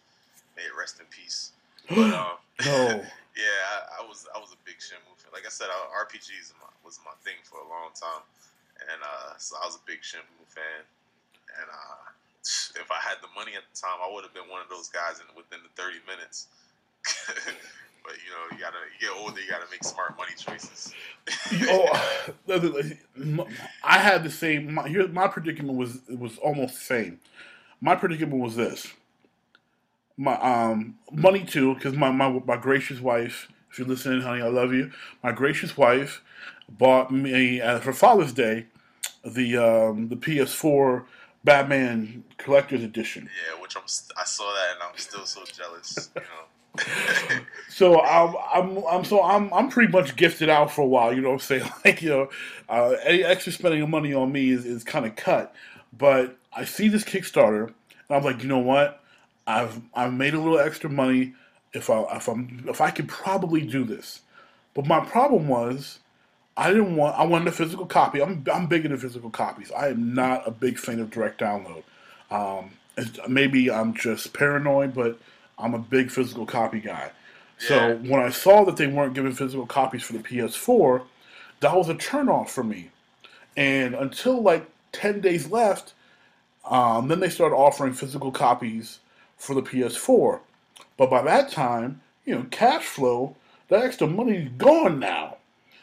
[0.56, 1.52] May it rest in peace.
[1.88, 3.00] But um, No.
[3.38, 5.32] yeah, I, I was I was a big Shenmue fan.
[5.32, 8.26] Like I said, I, RPGs my, was my thing for a long time,
[8.92, 10.84] and uh, so I was a big Shenmue fan.
[11.62, 12.12] And uh,
[12.76, 14.90] if I had the money at the time, I would have been one of those
[14.90, 16.52] guys in within the thirty minutes.
[18.08, 20.94] but you know, you gotta you get older, you gotta make smart money choices.
[21.64, 23.46] oh,
[23.84, 24.74] I had the same.
[24.74, 27.20] My, here, my predicament was was almost the same.
[27.82, 28.88] My predicament was this.
[30.16, 33.50] My um money too, because my, my my gracious wife.
[33.70, 34.92] If you're listening, honey, I love you.
[35.22, 36.24] My gracious wife
[36.70, 38.68] bought me uh, for Father's Day
[39.26, 41.04] the um, the PS4
[41.44, 43.30] Batman Collector's Edition.
[43.46, 46.10] Yeah, which I'm st- I saw that and I'm still so jealous.
[46.16, 46.46] You know.
[47.70, 51.14] So I'm, I'm, I'm, so I'm, I'm pretty much gifted out for a while.
[51.14, 51.72] You know what I'm saying?
[51.86, 52.30] Like, you know,
[52.70, 55.54] uh, any extra spending of money on me is, is kind of cut.
[55.96, 57.76] But I see this Kickstarter, and
[58.18, 59.02] I'm like, you know what?
[59.46, 61.34] I've, I've made a little extra money.
[61.74, 64.22] If I, if I'm, if I could probably do this,
[64.74, 66.00] but my problem was,
[66.58, 67.16] I didn't want.
[67.18, 68.22] I wanted a physical copy.
[68.22, 69.72] I'm, I'm big into physical copies.
[69.72, 71.84] I am not a big fan of direct download.
[72.32, 72.72] Um,
[73.28, 75.20] maybe I'm just paranoid, but
[75.58, 77.12] I'm a big physical copy guy.
[77.62, 77.68] Yeah.
[77.68, 81.04] So when I saw that they weren't giving physical copies for the PS4,
[81.60, 82.92] that was a turnoff for me.
[83.56, 85.94] And until like 10 days left,
[86.66, 89.00] um, then they started offering physical copies
[89.38, 90.40] for the PS4.
[90.98, 93.36] But by that time, you know, cash flow,
[93.70, 95.38] that extra money's gone now.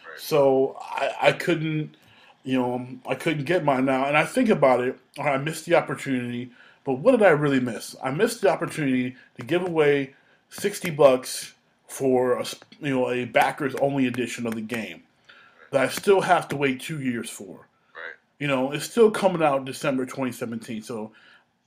[0.09, 0.19] Right.
[0.19, 1.97] So I, I couldn't,
[2.45, 4.07] you know, I couldn't get mine now.
[4.07, 6.51] And I think about it, I missed the opportunity.
[6.85, 7.97] But what did I really miss?
[8.03, 10.15] I missed the opportunity to give away
[10.51, 11.55] 60 bucks
[11.87, 12.45] for a,
[12.81, 15.03] you know, a backers only edition of the game
[15.71, 17.69] that I still have to wait two years for.
[17.95, 18.15] Right.
[18.39, 21.13] You know, it's still coming out December 2017, so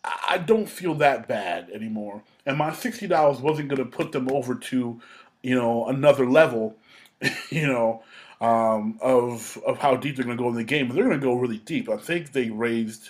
[0.03, 2.23] I don't feel that bad anymore.
[2.45, 5.01] And my sixty dollars wasn't going to put them over to,
[5.41, 6.75] you know, another level,
[7.49, 8.03] you know,
[8.39, 10.87] um, of of how deep they're going to go in the game.
[10.87, 11.89] But they're going to go really deep.
[11.89, 13.09] I think they raised,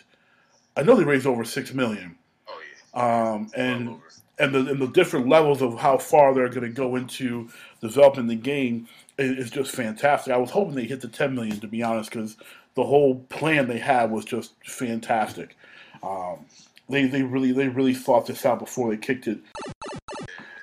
[0.77, 2.15] I know they raised over six million,
[2.47, 2.59] Oh
[2.95, 3.33] yeah.
[3.33, 3.97] um, and
[4.39, 7.49] and the and the different levels of how far they're going to go into
[7.81, 8.87] developing the game
[9.17, 10.31] is, is just fantastic.
[10.31, 12.37] I was hoping they hit the 10 million to be honest, because
[12.75, 15.55] the whole plan they had was just fantastic.
[16.03, 16.45] Um,
[16.89, 19.39] they they really they really thought this out before they kicked it.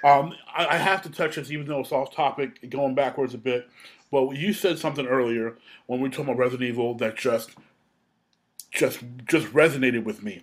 [0.04, 3.38] Um, I, I have to touch this, even though it's off topic, going backwards a
[3.38, 3.68] bit.
[4.12, 7.50] But you said something earlier when we were talking about Resident Evil that just,
[8.74, 10.42] just, just resonated with me.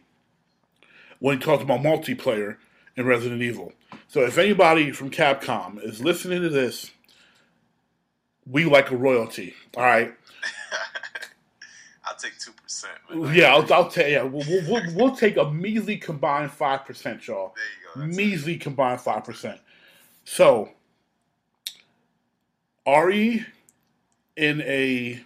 [1.19, 2.57] When he talked about multiplayer
[2.95, 3.73] in Resident Evil.
[4.07, 6.91] So if anybody from Capcom is listening to this,
[8.49, 9.53] we like a royalty.
[9.77, 10.13] All right.
[12.05, 12.93] I'll take two percent.
[13.35, 14.25] Yeah, I'll, I'll tell you.
[14.25, 17.53] We'll, we'll, we'll, take a measly combined five percent, y'all.
[17.95, 18.15] There you go.
[18.17, 19.59] Measly combined five percent.
[20.25, 20.69] So,
[22.87, 23.45] RE,
[24.35, 25.21] in a,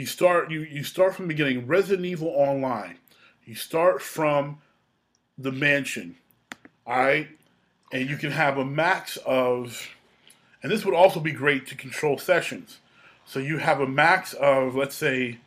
[0.00, 1.66] you start you you start from the beginning.
[1.66, 2.96] Resident Evil Online.
[3.44, 4.58] You start from
[5.36, 6.16] the mansion,
[6.86, 7.28] all right,
[7.92, 9.88] and you can have a max of,
[10.62, 12.78] and this would also be great to control sessions.
[13.26, 15.38] So you have a max of let's say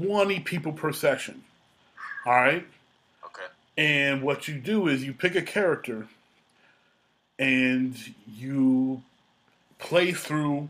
[0.00, 1.42] 20 people per session.
[2.24, 2.66] All right?
[3.24, 3.46] Okay.
[3.76, 6.06] And what you do is you pick a character
[7.38, 9.02] and you
[9.78, 10.68] play through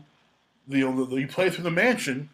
[0.67, 2.29] the you play through the mansion,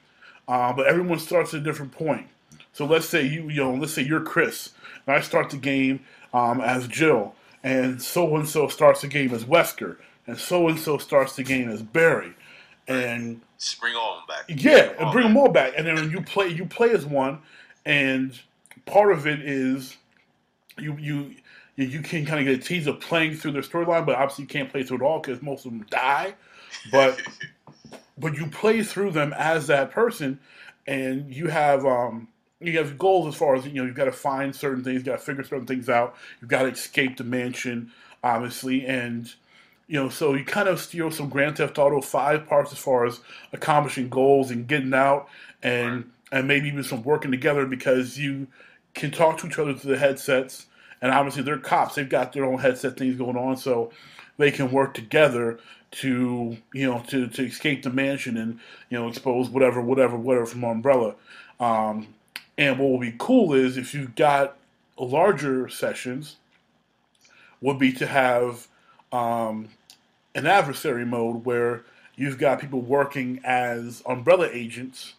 [0.47, 2.27] uh, but everyone starts at a different point.
[2.73, 4.71] So let's say you you know let's say you're Chris,
[5.05, 6.01] and I start the game
[6.33, 10.79] um, as Jill, and so and so starts the game as Wesker, and so and
[10.79, 12.33] so starts the game as Barry,
[12.87, 14.45] and Just bring all them back.
[14.63, 17.39] yeah, and bring them all back, and then you play you play as one,
[17.85, 18.39] and
[18.85, 19.95] part of it is
[20.79, 21.35] you you
[21.75, 24.43] you, you can kind of get a tease of playing through their storyline, but obviously
[24.43, 26.33] you can't play through it all because most of them die.
[26.91, 27.19] But
[28.17, 30.39] but you play through them as that person,
[30.87, 32.27] and you have um
[32.59, 35.05] you have goals as far as you know you've got to find certain things, you
[35.05, 37.91] got to figure certain things out, you've got to escape the mansion,
[38.23, 39.33] obviously, and
[39.87, 43.05] you know so you kind of steal some Grand Theft Auto Five parts as far
[43.05, 43.19] as
[43.51, 45.27] accomplishing goals and getting out,
[45.61, 48.47] and and maybe even some working together because you
[48.93, 50.67] can talk to each other through the headsets,
[51.01, 53.91] and obviously they're cops, they've got their own headset things going on, so
[54.37, 55.59] they can work together
[55.93, 60.45] to you know to, to escape the mansion and you know expose whatever whatever whatever
[60.45, 61.15] from Umbrella.
[61.59, 62.07] Um,
[62.57, 64.57] and what will be cool is if you've got
[64.97, 66.35] larger sessions,
[67.61, 68.67] would be to have
[69.11, 69.69] um,
[70.35, 71.83] an adversary mode where
[72.15, 75.13] you've got people working as umbrella agents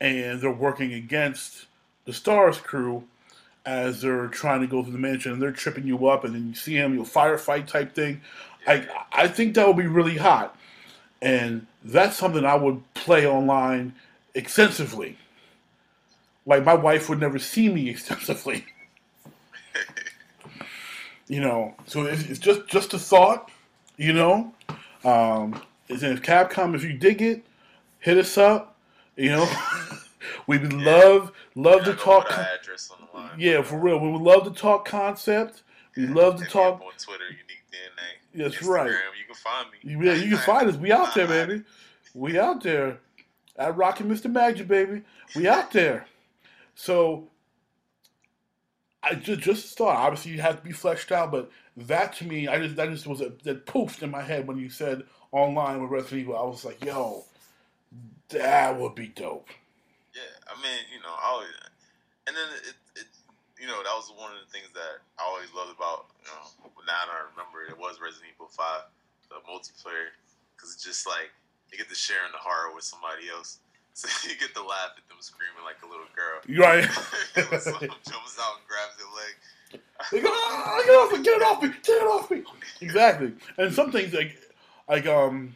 [0.00, 1.66] and they're working against
[2.04, 3.04] the Stars crew
[3.64, 6.48] as they're trying to go through the mansion and they're tripping you up and then
[6.48, 8.20] you see them, you'll firefight type thing.
[8.66, 10.56] I I think that would be really hot.
[11.22, 13.94] And that's something I would play online
[14.34, 15.16] extensively.
[16.46, 18.64] Like my wife would never see me extensively.
[21.28, 23.50] you know, so it's, it's just just a thought.
[23.96, 24.54] You know,
[25.04, 27.44] um, is if Capcom, if you dig it,
[27.98, 28.76] hit us up.
[29.16, 29.50] You know,
[30.46, 32.28] we would love love to talk.
[32.28, 33.30] put our address on the line.
[33.38, 35.62] Yeah, for real, we would love to talk concept.
[35.96, 36.80] We love to Hit talk.
[36.80, 37.24] on Twitter.
[38.34, 38.86] That's Instagram, right.
[38.86, 40.06] You can find me.
[40.06, 40.76] Yeah, you can find us.
[40.76, 41.62] We out there, baby.
[42.14, 43.00] We out there.
[43.56, 44.30] At Rockin Mr.
[44.30, 45.02] Magic, baby.
[45.34, 46.06] We out there.
[46.74, 47.28] So
[49.02, 52.48] I just just thought obviously you have to be fleshed out, but that to me,
[52.48, 55.80] I just that just was a, that poofed in my head when you said online
[55.80, 56.36] with Resident Evil.
[56.36, 57.24] I was like, yo,
[58.28, 59.48] that would be dope.
[60.14, 61.48] Yeah, I mean, you know, I always,
[62.26, 62.74] and then it, it,
[63.60, 66.72] you know, that was one of the things that I always loved about, you know,
[66.88, 68.88] now that I remember it, it was Resident Evil Five,
[69.28, 70.16] the multiplayer,
[70.56, 71.28] because it's just like
[71.68, 73.60] you get to share in the horror with somebody else,
[73.92, 76.40] so you get to laugh at them screaming like a little girl.
[76.48, 76.88] Right?
[77.60, 79.34] Someone jumps out and grabs their leg.
[80.12, 81.22] Like, "Ah, get off me!
[81.22, 81.68] Get it off me!
[81.68, 82.42] Get it off me!
[82.80, 83.32] Exactly.
[83.58, 84.40] And some things like,
[84.88, 85.54] like um,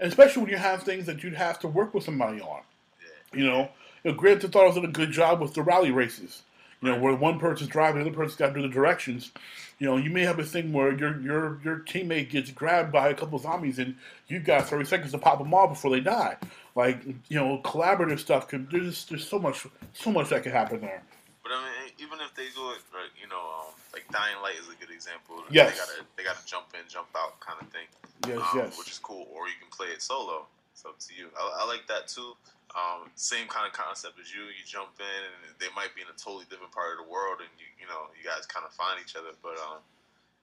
[0.00, 2.62] especially when you have things that you'd have to work with somebody on.
[3.00, 3.68] Yeah, You know,
[4.02, 6.42] you know Grand Theft Auto's done a good job with the rally races.
[6.82, 9.30] You know, where one person's driving, the other person's got to do the directions.
[9.78, 13.08] You know, you may have a thing where your your your teammate gets grabbed by
[13.08, 13.96] a couple of zombies, and
[14.28, 16.36] you've got thirty seconds to pop them off before they die.
[16.74, 20.80] Like you know, collaborative stuff can there's there's so much so much that can happen
[20.80, 21.02] there.
[21.42, 24.54] but I mean, even if they do it, right, you know, um, like Dying Light
[24.60, 25.42] is a good example.
[25.50, 25.72] Yes.
[25.72, 27.86] they gotta they gotta jump in, jump out, kind of thing.
[28.26, 28.78] Yes, um, yes.
[28.78, 29.26] which is cool.
[29.32, 30.46] Or you can play it solo.
[30.72, 31.28] It's up to you.
[31.38, 32.34] I, I like that too.
[32.72, 34.48] Um, same kind of concept as you.
[34.48, 37.44] You jump in, and they might be in a totally different part of the world,
[37.44, 39.36] and you you know you guys kind of find each other.
[39.44, 39.84] But um,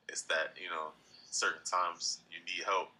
[0.05, 0.93] it's that you know
[1.33, 2.93] certain times you need help.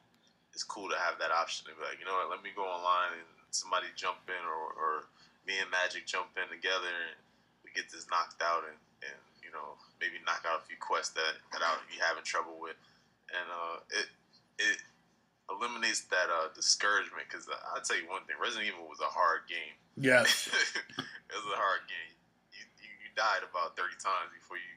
[0.54, 2.66] It's cool to have that option to be like, you know what, let me go
[2.66, 4.94] online and somebody jump in, or, or
[5.46, 7.18] me and Magic jump in together, and
[7.62, 11.14] we get this knocked out, and, and you know maybe knock out a few quests
[11.14, 12.78] that that I would be having trouble with,
[13.30, 14.08] and uh, it
[14.58, 14.78] it
[15.50, 19.50] eliminates that uh, discouragement because I'll tell you one thing: Resident Evil was a hard
[19.50, 19.74] game.
[19.98, 20.48] Yes.
[21.02, 22.14] it was a hard game.
[22.54, 24.74] You, you you died about thirty times before you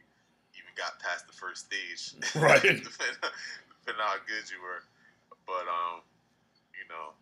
[0.57, 2.17] even got past the first stage.
[2.37, 2.61] Right.
[2.61, 4.83] depending, depending on how good you were.
[5.45, 6.01] But um,
[6.73, 7.13] you know,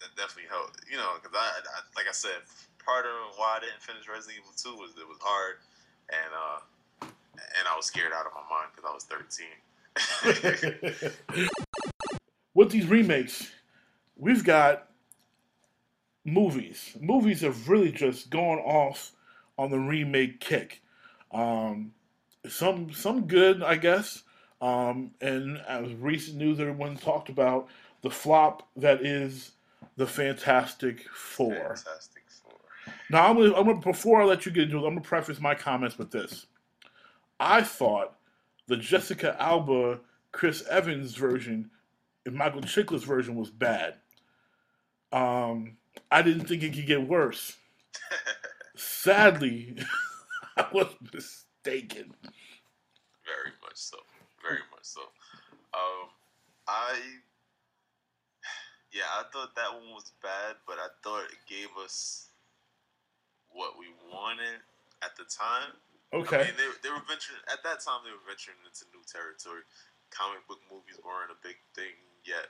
[0.00, 0.80] that definitely helped.
[0.88, 2.40] You know, because I, I, like I said,
[2.80, 5.60] part of why I didn't finish Resident Evil Two was it was hard,
[6.08, 6.60] and uh,
[7.04, 9.60] and I was scared out of my mind because I was thirteen.
[12.54, 13.50] With these remakes,
[14.16, 14.88] we've got
[16.24, 16.96] movies.
[17.00, 19.12] Movies have really just gone off
[19.58, 20.82] on the remake kick.
[21.32, 21.92] Um,
[22.48, 24.22] some some good, I guess.
[24.60, 27.68] Um, and as recent news, everyone talked about
[28.02, 29.52] the flop that is
[29.96, 31.54] the Fantastic Four.
[31.54, 32.52] Fantastic Four.
[33.10, 35.40] Now, I'm gonna, I'm gonna before I let you get into it, I'm gonna preface
[35.40, 36.46] my comments with this.
[37.40, 38.16] I thought
[38.66, 40.00] the Jessica Alba,
[40.32, 41.70] Chris Evans version,
[42.26, 43.94] and Michael Chiklis version was bad.
[45.12, 45.76] Um,
[46.10, 47.56] I didn't think it could get worse.
[48.76, 49.76] Sadly,
[50.56, 52.14] I was mistaken.
[53.24, 53.98] Very much so.
[54.42, 55.00] Very much so.
[55.72, 56.08] Um,
[56.66, 56.98] I
[58.92, 62.30] yeah, I thought that one was bad, but I thought it gave us
[63.50, 64.62] what we wanted
[65.02, 65.74] at the time.
[66.14, 66.46] Okay.
[66.46, 68.06] I mean, they, they were venturing at that time.
[68.06, 69.66] They were venturing into new territory.
[70.14, 72.48] Comic book movies weren't a big thing yet.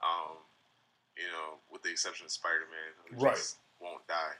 [0.00, 0.36] Um,
[1.16, 3.36] you know, with the exception of Spider Man, who Right.
[3.36, 4.36] just won't die.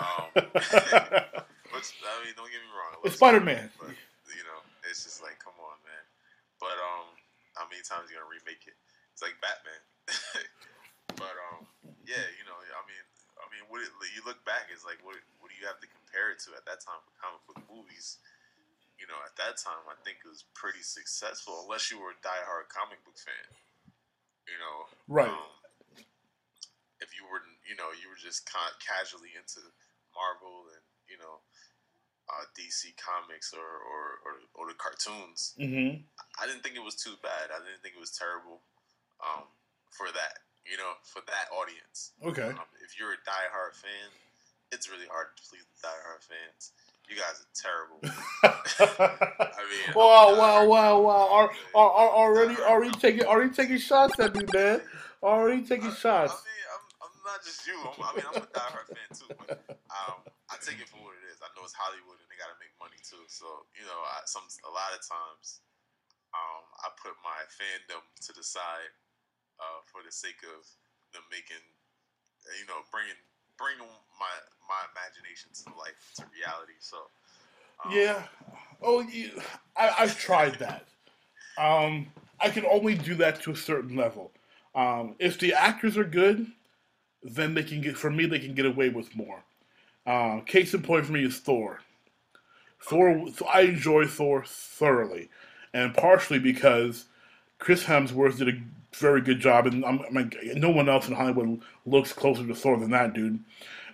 [0.00, 0.28] Um,
[1.74, 3.00] which I mean, don't get me wrong.
[3.04, 3.70] It's Spider-Man.
[4.32, 6.04] you know, it's just like, come on, man.
[6.58, 7.06] But um,
[7.54, 8.76] how many times you gonna remake it?
[9.12, 9.82] It's like Batman.
[11.20, 11.68] but um,
[12.08, 13.04] yeah, you know, I mean,
[13.36, 15.88] I mean, what it, you look back, it's like, what what do you have to
[15.88, 18.18] compare it to at that time for comic book movies?
[18.96, 22.20] You know, at that time, I think it was pretty successful, unless you were a
[22.24, 23.46] diehard comic book fan.
[24.46, 24.76] You know,
[25.08, 25.30] Right.
[25.30, 25.52] Um,
[27.00, 29.60] if you were, you know, you were just ca- casually into
[30.14, 31.42] Marvel and you know
[32.30, 36.02] uh, DC comics or, or, or, or the cartoons, hmm
[36.40, 37.52] I didn't think it was too bad.
[37.52, 38.60] I didn't think it was terrible
[39.20, 39.44] um,
[39.92, 42.12] for that, you know, for that audience.
[42.24, 42.48] Okay.
[42.56, 44.08] Um, if you're a diehard fan,
[44.72, 46.72] it's really hard to please the diehard fans.
[47.06, 48.02] You guys are terrible.
[48.42, 51.26] I mean, wow, I'm wow, wow, wow!
[51.30, 54.82] Are, are, are already already taking already taking shots at me, man.
[55.22, 56.34] Already taking I, shots.
[56.34, 57.78] I mean, I'm, I'm not just you.
[57.78, 60.18] I'm, I mean, I'm a diehard fan too, but um,
[60.50, 61.38] I take it for what it is.
[61.38, 63.22] I know it's Hollywood and they got to make money too.
[63.30, 63.46] So
[63.78, 65.62] you know, I, some a lot of times,
[66.34, 68.90] um, I put my fandom to the side
[69.62, 70.66] uh, for the sake of
[71.14, 71.62] them making,
[72.58, 73.16] you know, bringing
[73.58, 74.34] bringing my
[74.68, 76.78] my imagination to life to reality.
[76.80, 76.96] So
[77.84, 78.22] um, Yeah.
[78.82, 79.30] Oh, you,
[79.76, 80.84] I, I've tried that.
[81.58, 82.08] Um,
[82.40, 84.32] I can only do that to a certain level.
[84.74, 86.46] Um, if the actors are good,
[87.22, 87.96] then they can get.
[87.96, 89.42] For me, they can get away with more.
[90.06, 91.80] Uh, case in point for me is Thor.
[92.80, 93.28] Thor.
[93.52, 95.30] I enjoy Thor thoroughly,
[95.72, 97.06] and partially because
[97.58, 98.60] Chris Hemsworth did a
[98.98, 102.54] very good job, and I'm, I'm like, no one else in Hollywood looks closer to
[102.54, 103.42] Thor than that dude.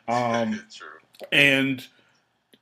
[0.08, 0.64] Um,
[1.32, 1.86] and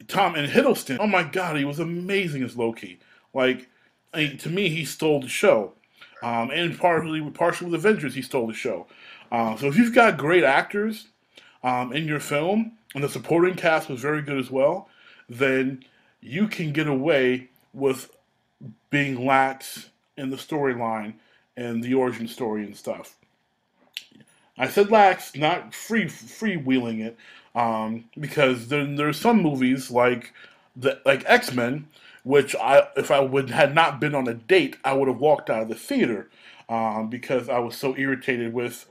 [0.08, 0.98] Tom and Hiddleston.
[1.00, 2.98] Oh my God, he was amazing as Loki.
[3.32, 3.68] Like,
[4.12, 5.74] I mean, to me, he stole the show.
[6.22, 8.86] Um, and partially, partially with Avengers, he stole the show.
[9.32, 11.08] Uh, so if you've got great actors
[11.62, 14.88] um, in your film, and the supporting cast was very good as well,
[15.28, 15.84] then
[16.20, 18.10] you can get away with
[18.90, 21.14] being lax in the storyline
[21.60, 23.16] and the origin story and stuff.
[24.58, 27.18] I said lax, not free freewheeling it,
[27.54, 30.32] um, because there, there's some movies like
[30.76, 31.88] the like X Men,
[32.24, 35.50] which I if I would had not been on a date, I would have walked
[35.50, 36.30] out of the theater
[36.68, 38.86] um, because I was so irritated with,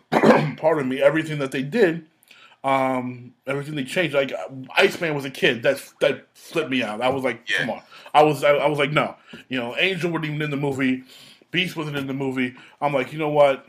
[0.10, 2.06] pardon me, everything that they did,
[2.64, 4.14] um, everything they changed.
[4.14, 4.32] Like
[4.76, 7.00] Iceman was a kid that that flipped me out.
[7.02, 7.58] I was like, Yeah.
[7.58, 7.82] come on.
[8.14, 9.16] I was I, I was like, no,
[9.48, 11.04] you know, Angel wasn't even in the movie,
[11.52, 12.54] Beast wasn't in the movie.
[12.80, 13.66] I'm like, you know what?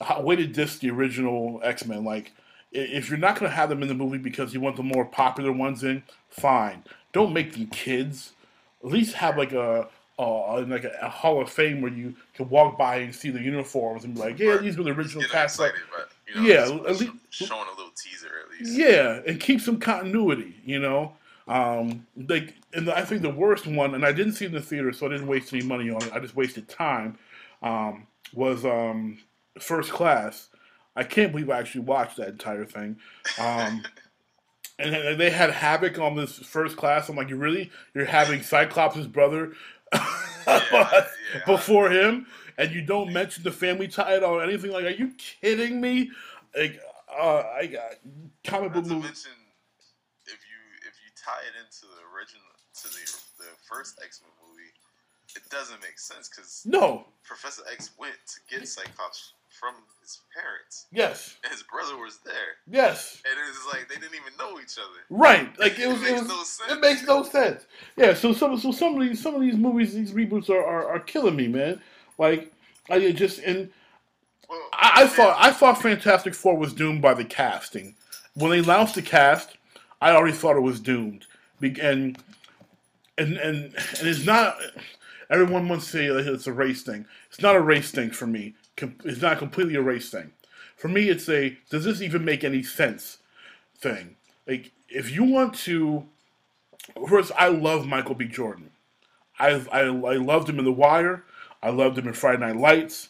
[0.00, 2.04] how, way to diss the original X Men.
[2.04, 2.32] Like,
[2.72, 5.04] if you're not going to have them in the movie because you want the more
[5.04, 6.84] popular ones in, fine.
[7.12, 8.32] Don't make them kids.
[8.84, 10.22] At least have like a, a
[10.68, 14.04] like a, a Hall of Fame where you can walk by and see the uniforms
[14.04, 15.56] and be like, yeah, these were the original cast.
[15.58, 18.78] excited, but you know, Yeah, at least- showing a little teaser at least.
[18.78, 21.14] Yeah, and keep some continuity, you know.
[21.48, 24.60] Um, like, and I think the worst one, and I didn't see it in the
[24.60, 26.12] theater, so I didn't waste any money on it.
[26.12, 27.18] I just wasted time.
[27.62, 29.18] Um, was um,
[29.58, 30.48] First Class.
[30.94, 32.98] I can't believe I actually watched that entire thing.
[33.38, 33.82] Um,
[34.78, 37.08] and they had Havoc on this First Class.
[37.08, 37.70] I'm like, you really?
[37.94, 39.52] You're having Cyclops' brother
[40.46, 41.06] yeah.
[41.46, 42.26] before him,
[42.58, 44.84] and you don't mention the family tie at all or anything like?
[44.84, 46.10] Are you kidding me?
[46.56, 46.80] Like,
[47.10, 47.92] uh, I got
[48.44, 49.02] comic book movie.
[49.02, 49.32] mention,
[50.26, 52.48] if you if you tie it into the original
[52.80, 53.04] to the
[53.44, 54.72] the first X Men movie,
[55.36, 57.04] it doesn't make sense because No.
[57.24, 61.36] Professor X went to get Cyclops from his parents, Yes.
[61.42, 63.20] and his brother was there, Yes.
[63.28, 65.00] and it was like they didn't even know each other.
[65.10, 65.52] Right.
[65.58, 66.00] Like it was.
[66.02, 66.72] It It, makes was, no sense.
[66.72, 67.66] it makes no sense.
[67.96, 68.14] Yeah.
[68.14, 71.00] So some so some of these some of these movies these reboots are are, are
[71.00, 71.80] killing me, man.
[72.16, 72.52] Like
[72.88, 73.70] I just and
[74.48, 77.96] Well, I, I thought I thought Fantastic Four was doomed by the casting.
[78.34, 79.57] When they announced the cast,
[80.00, 81.26] I already thought it was doomed.
[81.60, 82.18] And
[83.16, 84.56] and and and it's not.
[85.30, 87.06] Everyone wants to say it's a race thing.
[87.28, 88.54] It's not a race thing for me.
[89.04, 90.32] It's not completely a race thing.
[90.76, 93.18] For me, it's a does this even make any sense
[93.76, 94.16] thing.
[94.46, 96.06] Like if you want to,
[97.08, 98.26] first I love Michael B.
[98.26, 98.70] Jordan.
[99.38, 101.24] I I, I loved him in The Wire.
[101.62, 103.08] I loved him in Friday Night Lights.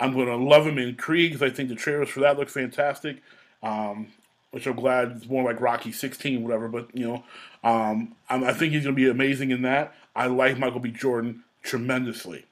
[0.00, 2.48] I'm going to love him in Creed because I think the trailers for that look
[2.48, 3.18] fantastic.
[3.62, 4.08] Um,
[4.50, 6.68] which I'm glad it's more like Rocky 16, whatever.
[6.68, 7.24] But you know,
[7.62, 9.94] um, I think he's going to be amazing in that.
[10.14, 10.90] I like Michael B.
[10.90, 12.46] Jordan tremendously.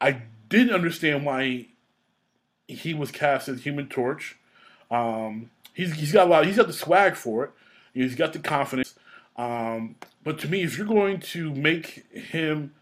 [0.00, 1.66] I didn't understand why
[2.66, 4.36] he was cast as Human Torch.
[4.90, 6.46] Um, he's he's got a lot.
[6.46, 7.50] He's got the swag for it.
[7.94, 8.94] He's got the confidence.
[9.36, 12.74] Um, but to me, if you're going to make him,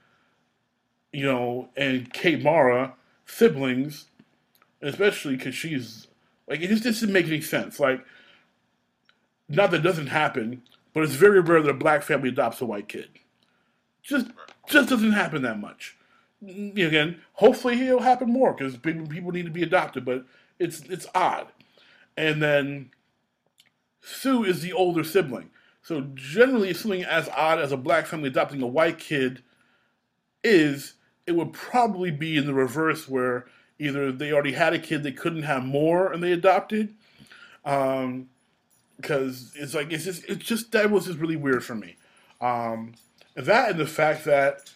[1.12, 2.94] you know, and Kate Mara
[3.26, 4.06] siblings,
[4.82, 6.08] especially because she's
[6.50, 7.78] like it just doesn't make any sense.
[7.80, 8.04] Like,
[9.48, 12.66] not that it doesn't happen, but it's very rare that a black family adopts a
[12.66, 13.08] white kid.
[14.02, 14.26] Just
[14.68, 15.96] just doesn't happen that much.
[16.42, 20.26] Again, hopefully it'll happen more because people people need to be adopted, but
[20.58, 21.46] it's it's odd.
[22.16, 22.90] And then
[24.02, 25.50] Sue is the older sibling.
[25.82, 29.42] So generally, something as odd as a black family adopting a white kid
[30.42, 30.94] is,
[31.26, 33.46] it would probably be in the reverse where
[33.80, 36.94] either they already had a kid they couldn't have more and they adopted,
[37.64, 38.28] um,
[38.96, 41.96] because it's like it's just it's just that was just really weird for me.
[42.40, 42.94] Um,
[43.34, 44.70] that and the fact that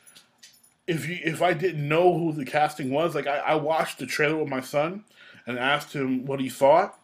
[0.87, 4.07] if you if I didn't know who the casting was, like I, I watched the
[4.07, 5.05] trailer with my son
[5.47, 6.99] and asked him what he thought.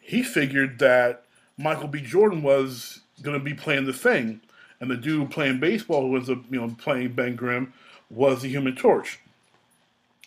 [0.00, 1.24] He figured that
[1.56, 2.00] Michael B.
[2.00, 4.40] Jordan was going to be playing the thing,
[4.80, 7.72] and the dude playing baseball, who was a, you know playing Ben Grimm,
[8.10, 9.18] was the Human Torch.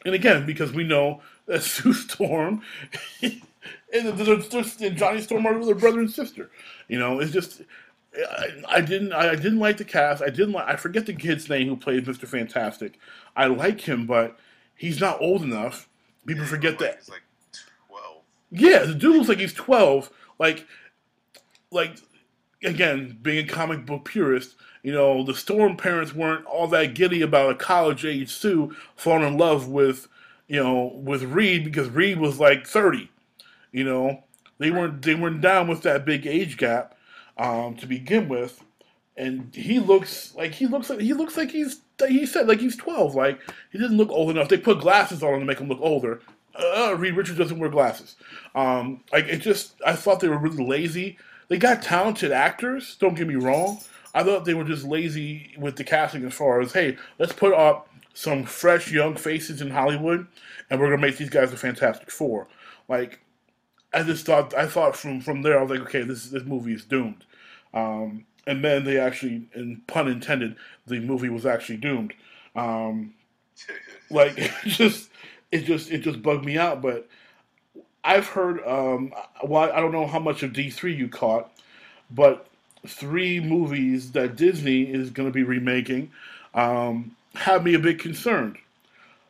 [0.05, 2.61] And again, because we know that Sue Storm
[3.21, 3.41] and,
[3.91, 6.49] there's- there's- and Johnny Storm are their brother and sister.
[6.87, 7.61] You know, it's just
[8.17, 10.21] I, I didn't I, didn't like the cast.
[10.21, 12.27] I didn't like I forget the kid's name who played Mr.
[12.27, 12.99] Fantastic.
[13.35, 14.37] I like him, but
[14.75, 15.89] he's not old enough.
[16.25, 16.97] People forget that.
[16.99, 17.23] He's like
[17.89, 18.21] twelve.
[18.51, 20.09] Yeah, the dude looks like he's twelve.
[20.39, 20.65] Like,
[21.71, 21.97] like
[22.63, 24.55] again, being a comic book purist,
[24.85, 29.27] you know, the Storm parents weren't all that giddy about a college age Sue falling
[29.27, 30.07] in love with,
[30.47, 33.09] you know, with Reed because Reed was like thirty.
[33.71, 34.23] You know,
[34.59, 36.95] they weren't they weren't down with that big age gap
[37.35, 38.63] um, to begin with,
[39.17, 42.75] and he looks like he looks like he looks like he's he said like he's
[42.75, 43.15] twelve.
[43.15, 43.39] Like
[43.71, 44.49] he doesn't look old enough.
[44.49, 46.21] They put glasses on him to make him look older.
[46.53, 48.17] Uh, Reed Richards doesn't wear glasses.
[48.53, 51.17] Um, like it just, I thought they were really lazy.
[51.47, 52.97] They got talented actors.
[52.99, 53.79] Don't get me wrong.
[54.15, 57.53] I thought they were just lazy with the casting as far as hey, let's put
[57.53, 60.25] up some fresh young faces in Hollywood,
[60.69, 62.47] and we're gonna make these guys a Fantastic Four.
[62.87, 63.19] Like
[63.93, 66.73] I just thought I thought from from there I was like, okay, this this movie
[66.73, 67.25] is doomed.
[67.73, 70.55] Um, and then they actually, and pun intended,
[70.87, 72.13] the movie was actually doomed.
[72.55, 73.13] Um,
[74.09, 75.09] like it just
[75.51, 76.81] it just it just bugged me out.
[76.81, 77.09] But
[78.03, 79.11] I've heard, um,
[79.43, 81.51] well, I don't know how much of D three you caught,
[82.09, 82.47] but
[82.85, 86.11] three movies that Disney is going to be remaking
[86.53, 88.57] um, have me a bit concerned.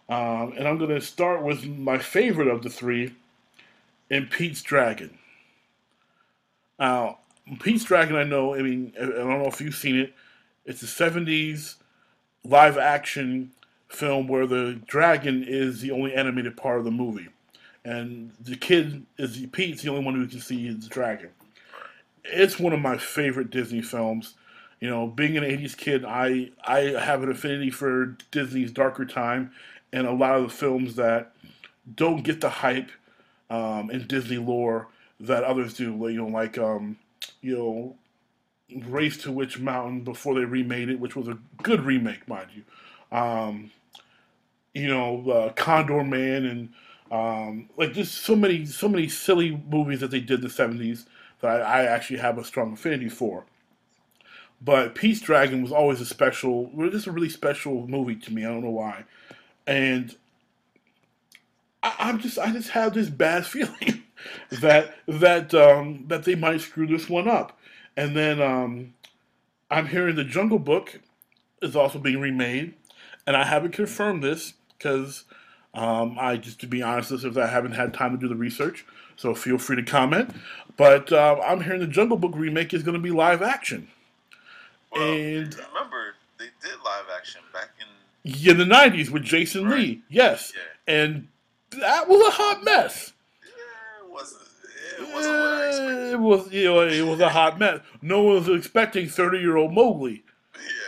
[0.07, 3.13] Um, and I'm going to start with my favorite of the three,
[4.09, 5.17] in Pete's Dragon.
[6.79, 7.19] Now,
[7.59, 8.55] Pete's Dragon, I know.
[8.55, 10.13] I mean, I don't know if you've seen it.
[10.65, 11.75] It's a '70s
[12.43, 13.51] live action
[13.87, 17.27] film where the dragon is the only animated part of the movie,
[17.83, 21.29] and the kid is Pete's the only one who can see the dragon.
[22.25, 24.35] It's one of my favorite Disney films.
[24.79, 29.51] You know, being an '80s kid, I I have an affinity for Disney's darker time
[29.93, 31.33] and a lot of the films that
[31.95, 32.91] don't get the hype
[33.49, 34.87] um, in Disney lore
[35.19, 35.93] that others do.
[36.09, 36.97] You know, like um,
[37.41, 37.95] you know,
[38.87, 43.17] Race to Witch Mountain before they remade it, which was a good remake, mind you.
[43.17, 43.71] Um,
[44.73, 46.69] you know, uh, Condorman and
[47.11, 51.05] um, like just so many so many silly movies that they did in the seventies
[51.41, 53.45] that I, I actually have a strong affinity for.
[54.61, 58.45] But Pete's Dragon was always a special, just a really special movie to me.
[58.45, 59.03] I don't know why,
[59.67, 60.15] and
[61.83, 64.03] I, I'm just I just have this bad feeling
[64.51, 67.59] that that um, that they might screw this one up,
[67.95, 68.93] and then um,
[69.69, 70.99] I'm hearing the Jungle Book
[71.61, 72.73] is also being remade,
[73.27, 75.25] and I haven't confirmed this because
[75.73, 78.35] um, I just to be honest, with you, I haven't had time to do the
[78.35, 78.85] research.
[79.17, 80.35] So feel free to comment.
[80.77, 83.87] But uh, I'm hearing the Jungle Book remake is going to be live action.
[84.91, 88.49] Well, And- remember, they did live action back in.
[88.51, 89.77] in the '90s with Jason Right.
[89.79, 90.93] Lee, yes, Yeah.
[90.95, 91.27] and
[91.71, 93.13] that was a hot mess.
[93.43, 94.41] Yeah, it wasn't.
[94.99, 97.79] It wasn't what It was, you know, it was a hot mess.
[98.01, 100.23] No one was expecting 30 year old Mowgli.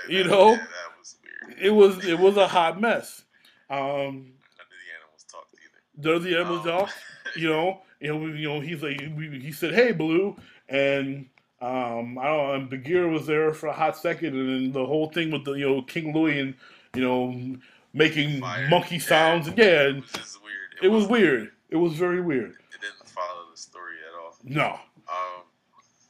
[0.09, 0.51] Yeah, You that- know?
[0.51, 1.59] yeah, that was weird.
[1.59, 3.23] It was, it was a hot mess.
[3.69, 5.82] Um, None of the animals talked either.
[5.97, 6.84] There's the Emma's Oh.
[6.84, 6.95] off.
[7.36, 8.60] You know, you know, you know.
[8.60, 10.36] He's like, we, he said, "Hey, Blue,"
[10.70, 11.28] and
[11.62, 12.54] um, I don't know.
[12.54, 15.54] And Bagheera was there for a hot second, and then the whole thing with the
[15.54, 16.54] you know King Louie and
[16.95, 17.58] you know
[17.93, 18.68] making Fire.
[18.70, 19.02] monkey Yeah.
[19.02, 19.48] sounds.
[19.58, 20.54] Yeah, It was just weird.
[20.84, 21.52] it was wasn't- weird.
[21.70, 22.52] It was very weird.
[22.52, 24.36] It didn't follow the story at all.
[24.43, 24.80] No.
[25.10, 25.43] Um,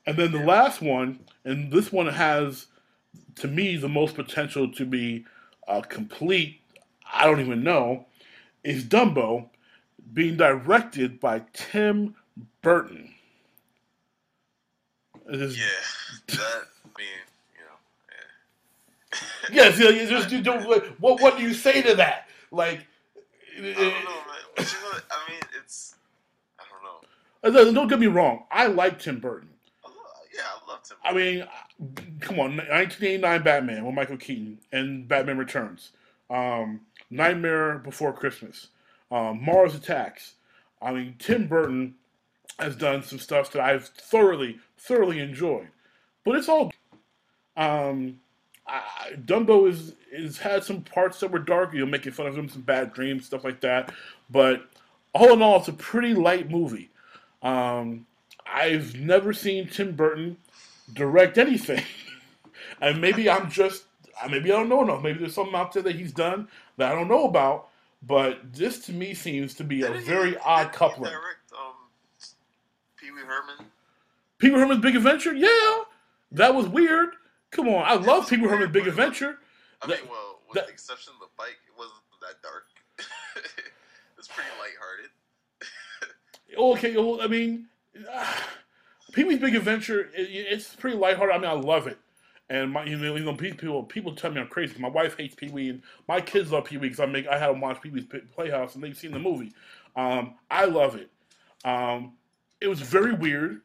[0.06, 2.68] And then the last one, and this one has,
[3.36, 5.26] to me, the most potential to be
[5.68, 6.62] uh, complete.
[7.12, 8.06] I don't even know,
[8.64, 9.50] is Dumbo,
[10.14, 12.16] being directed by Tim
[12.62, 13.14] Burton.
[15.30, 15.66] Is- yeah,
[16.28, 16.64] that.
[16.86, 17.08] I mean,
[17.54, 17.76] you know,
[19.52, 19.64] yeah.
[19.66, 20.66] Yes, yeah, you just you don't.
[21.00, 22.28] What what do you say to that?
[22.52, 22.88] Like,
[23.58, 23.96] I don't know, man.
[24.56, 25.96] But you know, I mean, it's.
[26.60, 27.74] I don't know.
[27.74, 28.44] don't get me wrong.
[28.52, 29.50] I like Tim Burton.
[29.84, 29.98] Yeah, I love,
[30.34, 30.98] yeah, I loved him.
[31.04, 35.92] I mean, come on, 1989 Batman with Michael Keaton and Batman Returns,
[36.30, 38.68] um, Nightmare Before Christmas,
[39.12, 40.36] um, Mars Attacks.
[40.82, 41.96] I mean, Tim Burton
[42.60, 45.70] has done some stuff that I've thoroughly, thoroughly enjoyed,
[46.24, 46.72] but it's all.
[47.56, 48.20] Um,
[48.68, 52.38] I, Dumbo is is had some parts that were dark, you know, making fun of
[52.38, 53.94] him, some bad dreams, stuff like that.
[54.30, 54.66] But
[55.14, 56.90] all in all, it's a pretty light movie.
[57.42, 58.06] Um,
[58.46, 60.38] I've never seen Tim Burton
[60.94, 61.84] direct anything,
[62.82, 63.86] and maybe I'm just
[64.30, 65.04] maybe I don't know enough.
[65.04, 66.48] Maybe there's something out there that he's done
[66.78, 67.67] that I don't know about.
[68.04, 71.12] But this to me seems to be a Didn't he- very odd coupling.
[71.12, 71.74] Direct, um,
[72.98, 73.66] Pee Wee Herman.
[74.38, 75.84] Pee Wee Herman's Big Adventure, yeah,
[76.32, 77.10] that was weird.
[77.52, 79.40] Come on, I love was Pee Wee Herman's Big Adventure.
[79.82, 82.66] I mean, well, with that- the exception of the bike, it wasn't that dark.
[84.18, 85.10] it's pretty lighthearted.
[86.58, 87.68] Okay, well, I mean,
[89.14, 91.36] Pee Wee's Big Adventure, it, it's pretty lighthearted.
[91.36, 91.98] I mean, I love it.
[92.50, 94.80] And my, you know, you know, people people tell me I'm crazy.
[94.80, 97.38] My wife hates Pee Wee, and my kids love Pee Wee because I make I
[97.38, 99.52] had them watch Pee Wee's Playhouse, and they've seen the movie.
[99.96, 101.10] Um, I love it.
[101.66, 102.14] Um,
[102.62, 103.62] it was very weird.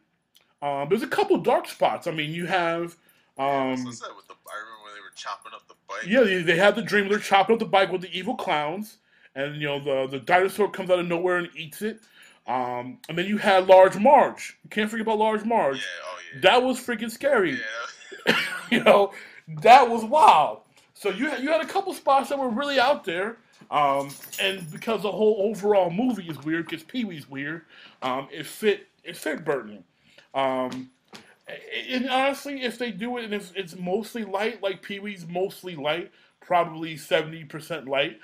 [0.62, 2.07] Um, there's a couple dark spots.
[2.07, 2.97] I mean, you have.
[3.39, 4.35] Um, that with the?
[4.35, 6.07] I remember when they were chopping up the bike.
[6.07, 7.09] yeah, they, they have the dream.
[7.09, 8.99] They're chopping up the bike with the evil clowns,
[9.37, 12.01] and you know the the dinosaur comes out of nowhere and eats it.
[12.49, 14.59] Um, and then you had Large Marge.
[14.64, 15.47] You can't forget about Large Yeah.
[15.49, 15.87] Marge.
[16.05, 16.41] Oh yeah.
[16.41, 17.53] That was freaking scary.
[17.53, 17.59] yeah.
[18.70, 19.12] you know,
[19.62, 20.61] that was wild.
[20.95, 23.37] So you had, you had a couple spots that were really out there.
[23.70, 24.11] Um,
[24.41, 27.62] and because the whole overall movie is weird, because Pee Wee's weird,
[28.03, 29.85] um, it fit it fit Burton.
[30.35, 30.91] Um,
[31.89, 35.77] and honestly, if they do it and if it's mostly light, like Pee Wee's mostly
[35.77, 36.11] light,
[36.41, 38.20] probably seventy percent light,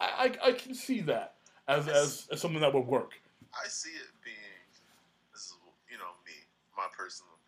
[0.00, 1.34] I, I I can see that
[1.68, 3.12] as, as as something that would work.
[3.54, 4.36] I see it being.
[5.32, 5.54] This is
[5.90, 6.34] you know me,
[6.76, 7.39] my personal.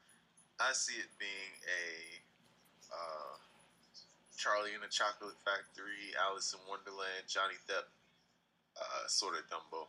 [0.69, 3.35] I see it being a uh,
[4.37, 7.87] Charlie and the Chocolate Factory, Alice in Wonderland, Johnny Depp,
[8.81, 9.87] uh, sort of Dumbo.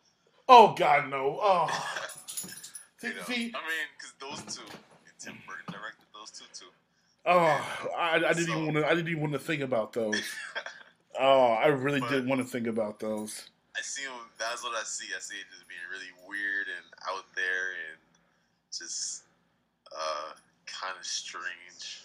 [0.49, 1.39] Oh God, no!
[1.41, 1.67] Oh,
[3.03, 4.63] You know, see I mean, because those two,
[5.19, 6.71] Tim Burton directed those two too.
[7.25, 8.85] Oh, I, I didn't So- even want to.
[8.87, 10.21] I didn't even want to think about those.
[11.19, 13.47] Oh, I really But- did want to think about those.
[13.77, 14.13] I see him.
[14.39, 15.05] That's what I see.
[15.15, 17.99] I see it just being really weird and out there and
[18.75, 19.21] just
[19.95, 20.33] uh,
[20.83, 22.03] kind of strange.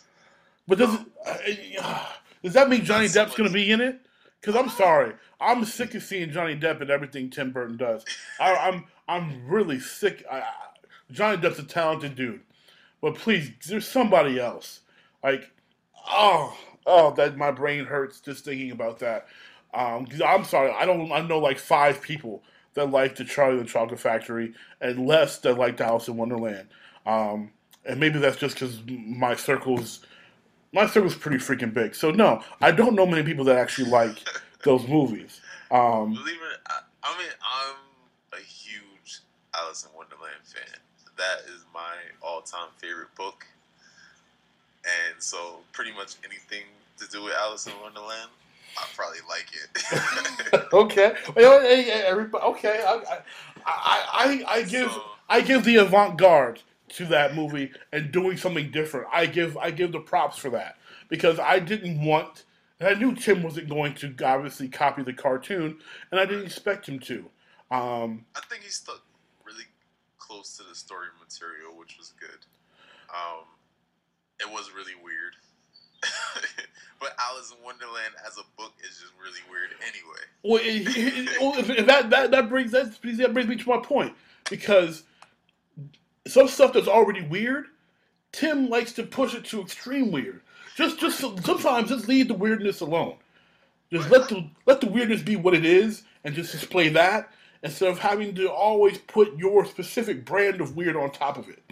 [0.66, 2.07] But does it, uh,
[2.43, 4.01] does that mean Johnny Depp's going to be in it?
[4.41, 8.05] Because I'm sorry, I'm sick of seeing Johnny Depp in everything Tim Burton does.
[8.39, 10.24] I, I'm I'm really sick.
[10.31, 10.45] I,
[11.11, 12.41] Johnny Depp's a talented dude,
[13.01, 14.81] but please, there's somebody else.
[15.24, 15.51] Like,
[16.09, 16.57] oh,
[16.87, 19.26] oh, that my brain hurts just thinking about that.
[19.74, 21.11] Um, I'm sorry, I don't.
[21.11, 25.39] I know like five people that like the Charlie and the Chocolate Factory, and less
[25.39, 26.68] that like the Alice in Wonderland.
[27.07, 27.51] Um,
[27.89, 30.01] and maybe that's just because my circle's
[30.72, 31.95] my circle's pretty freaking big.
[31.95, 34.18] So no, I don't know many people that actually like
[34.64, 35.41] those movies.
[35.70, 39.20] Um, Believe it, I, I mean, I'm a huge
[39.57, 40.78] Alice in Wonderland fan.
[41.16, 43.45] That is my all-time favorite book,
[44.84, 46.62] and so pretty much anything
[46.99, 48.30] to do with Alice in Wonderland,
[48.78, 50.68] I probably like it.
[50.72, 53.18] okay, well, hey, hey, okay, I, I,
[53.66, 56.61] I, I, I give So- I give the avant garde
[56.91, 59.07] to that movie and doing something different.
[59.12, 60.76] I give I give the props for that
[61.09, 62.45] because I didn't want.
[62.80, 65.78] I knew Tim wasn't going to obviously copy the cartoon,
[66.11, 67.28] and I didn't expect him to.
[67.70, 69.03] Um, I think he stuck
[69.45, 69.64] really
[70.18, 72.39] close to the story material, which was good.
[73.11, 73.45] Um,
[74.41, 75.34] it was really weird.
[77.01, 80.22] but Alice in Wonderland as a book is just really weird anyway.
[80.45, 84.14] Well, it, it, well, that, that that brings that, that brings me to my point
[84.49, 85.03] because
[86.29, 87.66] some stuff that's already weird,
[88.33, 90.41] Tim likes to push it to extreme weird.
[90.76, 93.16] Just just sometimes just leave the weirdness alone.
[93.93, 97.31] Just let the let the weirdness be what it is, and just display that
[97.62, 101.62] instead of having to always put your specific brand of weird on top of it.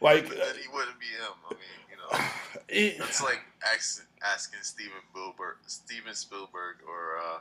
[0.00, 1.34] Like he wouldn't be him.
[1.50, 2.24] I mean, you know,
[2.68, 7.38] it, it's like asking, asking Steven Spielberg, Steven Spielberg, or uh,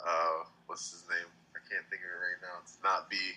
[0.00, 1.28] uh, what's his name?
[1.54, 2.64] I can't think of it right now.
[2.64, 3.33] To not be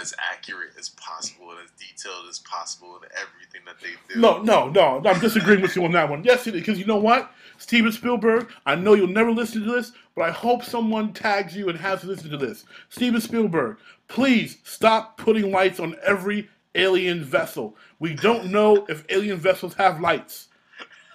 [0.00, 4.20] as accurate as possible and as detailed as possible in everything that they do.
[4.20, 5.02] No, no, no.
[5.08, 6.24] I'm disagreeing with you on that one.
[6.24, 7.32] Yes, because you know what?
[7.58, 11.68] Steven Spielberg, I know you'll never listen to this, but I hope someone tags you
[11.68, 12.64] and has to listen to this.
[12.88, 13.78] Steven Spielberg,
[14.08, 17.76] please stop putting lights on every alien vessel.
[17.98, 20.48] We don't know if alien vessels have lights.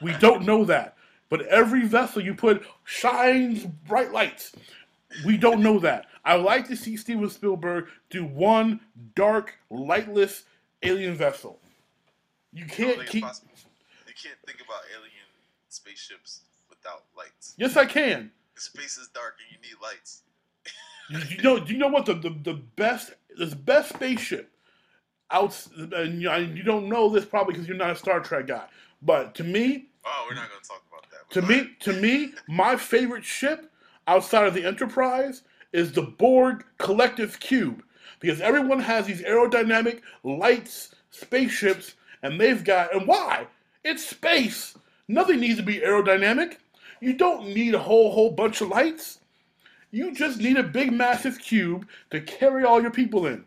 [0.01, 0.95] We don't know that.
[1.30, 4.53] But every vessel you put shines bright lights.
[5.26, 6.08] We don't know that.
[6.26, 8.82] I would like to see Steven Spielberg do one
[9.16, 10.43] dark, lightless
[10.84, 11.60] alien vessel.
[12.53, 13.24] You can't keep.
[13.24, 15.28] You can't think about alien
[15.70, 17.53] spaceships without lights.
[17.58, 18.32] Yes, I can.
[18.55, 20.24] The space is dark and you need lights.
[21.30, 21.60] you know?
[21.60, 24.51] Do you know what the the, the best the best spaceship
[25.32, 25.68] out?
[25.93, 28.66] And you don't know this probably because you're not a Star Trek guy.
[29.01, 31.32] But to me, oh, we're not going to talk about that.
[31.32, 33.72] To me, to me, my favorite ship
[34.08, 35.43] outside of the Enterprise
[35.74, 37.84] is the Borg Collective Cube
[38.20, 43.47] because everyone has these aerodynamic lights, spaceships, and they've got and why?
[43.84, 44.78] It's space.
[45.08, 46.58] Nothing needs to be aerodynamic.
[46.99, 49.20] You don't need a whole whole bunch of lights.
[49.91, 53.45] You just need a big massive cube to carry all your people in.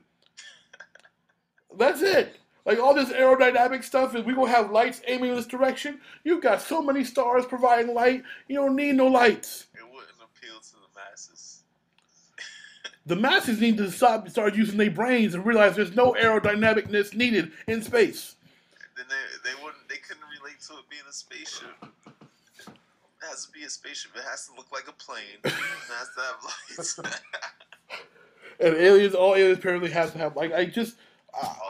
[1.76, 2.36] That's it.
[2.64, 6.00] Like all this aerodynamic stuff, and we gonna have lights aiming in this direction.
[6.24, 8.22] You've got so many stars providing light.
[8.48, 9.66] You don't need no lights.
[9.74, 10.19] It wouldn't
[10.50, 11.62] appeal to the masses.
[13.06, 17.52] the masses need to stop, start using their brains and realize there's no aerodynamicness needed
[17.66, 18.36] in space.
[18.96, 19.88] Then they, they wouldn't.
[19.88, 21.68] They couldn't relate to it being a spaceship.
[21.82, 24.12] It has to be a spaceship.
[24.16, 25.40] It has to look like a plane.
[25.44, 26.98] It has to have lights.
[28.60, 30.96] and aliens, all aliens apparently have to have like I just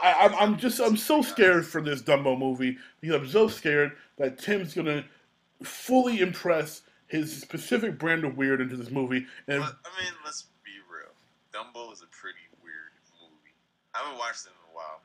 [0.03, 3.93] I, am I'm just I'm so scared for this Dumbo movie because I'm so scared
[4.17, 5.05] that Tim's gonna
[5.63, 9.25] fully impress his specific brand of weird into this movie.
[9.47, 11.11] And I mean, let's be real.
[11.51, 13.53] Dumbo is a pretty weird movie.
[13.93, 15.01] I haven't watched it in a while.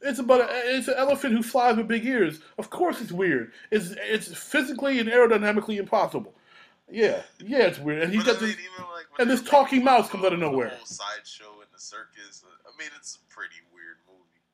[0.00, 2.38] It's about a, it's an elephant who flies with big ears.
[2.58, 3.50] Of course, it's weird.
[3.72, 6.32] It's it's physically and aerodynamically impossible.
[6.88, 8.04] Yeah, yeah, it's weird.
[8.04, 8.54] And he's got this,
[8.94, 10.70] like, and this talking mouse comes out of nowhere.
[10.70, 12.44] The whole sideshow in the circus.
[12.64, 14.46] I mean, it's a pretty weird movie,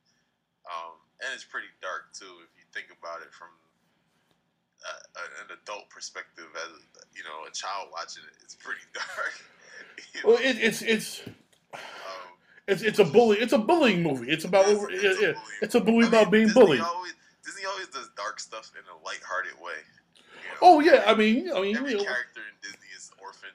[0.64, 3.48] um, and it's pretty dark too if you think about it from
[4.84, 5.20] uh,
[5.50, 6.46] an adult perspective.
[6.56, 6.80] As
[7.14, 9.32] you know, a child watching it, it's pretty dark.
[10.24, 11.22] well, it, it's it's.
[11.74, 11.80] Um,
[12.66, 13.38] it's it's a bully.
[13.38, 14.30] It's a bullying movie.
[14.30, 14.90] It's about it's, over.
[14.90, 16.80] It's, it, a, it's a movie I mean, about being Disney bullied.
[16.80, 17.14] Always,
[17.44, 19.72] Disney always does dark stuff in a light-hearted way.
[20.16, 20.56] You know?
[20.62, 23.52] Oh yeah, I mean, I mean, every you know, character in Disney is orphaned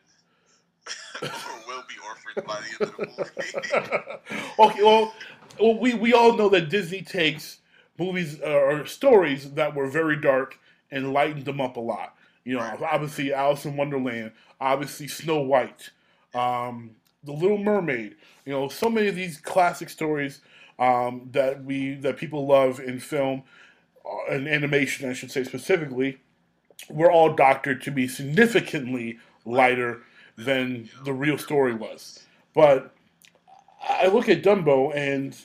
[1.23, 4.39] or will be orphaned by the end of the movie.
[4.59, 5.13] okay, well,
[5.59, 7.59] well, we we all know that Disney takes
[7.97, 10.59] movies uh, or stories that were very dark
[10.91, 12.15] and lightened them up a lot.
[12.43, 12.81] You know, right.
[12.81, 15.89] obviously Alice in Wonderland, obviously Snow White,
[16.33, 16.91] um,
[17.23, 18.15] The Little Mermaid.
[18.45, 20.41] You know, so many of these classic stories
[20.79, 23.43] um, that we that people love in film
[24.05, 26.17] uh, and animation, I should say specifically,
[26.89, 30.01] were all doctored to be significantly lighter
[30.37, 32.25] than the real story was.
[32.53, 32.93] But
[33.87, 35.35] I look at Dumbo and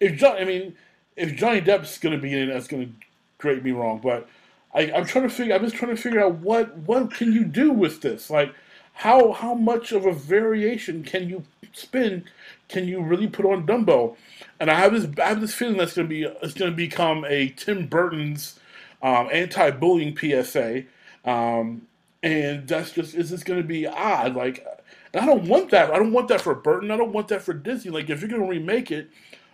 [0.00, 0.76] if John, I mean,
[1.16, 2.92] if Johnny Depp's going to be in it, that's going to
[3.38, 4.00] grate me wrong.
[4.02, 4.28] But
[4.74, 5.54] I, am trying to figure.
[5.54, 8.30] I'm just trying to figure out what what can you do with this?
[8.30, 8.54] Like,
[8.92, 12.24] how how much of a variation can you spin?
[12.68, 14.16] Can you really put on Dumbo?
[14.60, 16.76] And I have this I have this feeling that's going to be it's going to
[16.76, 18.58] become a Tim Burton's
[19.02, 20.84] um, anti-bullying PSA.
[21.24, 21.86] Um,
[22.22, 24.34] and that's just is this going to be odd?
[24.34, 24.66] Like,
[25.14, 25.90] I don't want that.
[25.90, 26.90] I don't want that for Burton.
[26.90, 27.90] I don't want that for Disney.
[27.90, 29.08] Like, if you're going to remake it,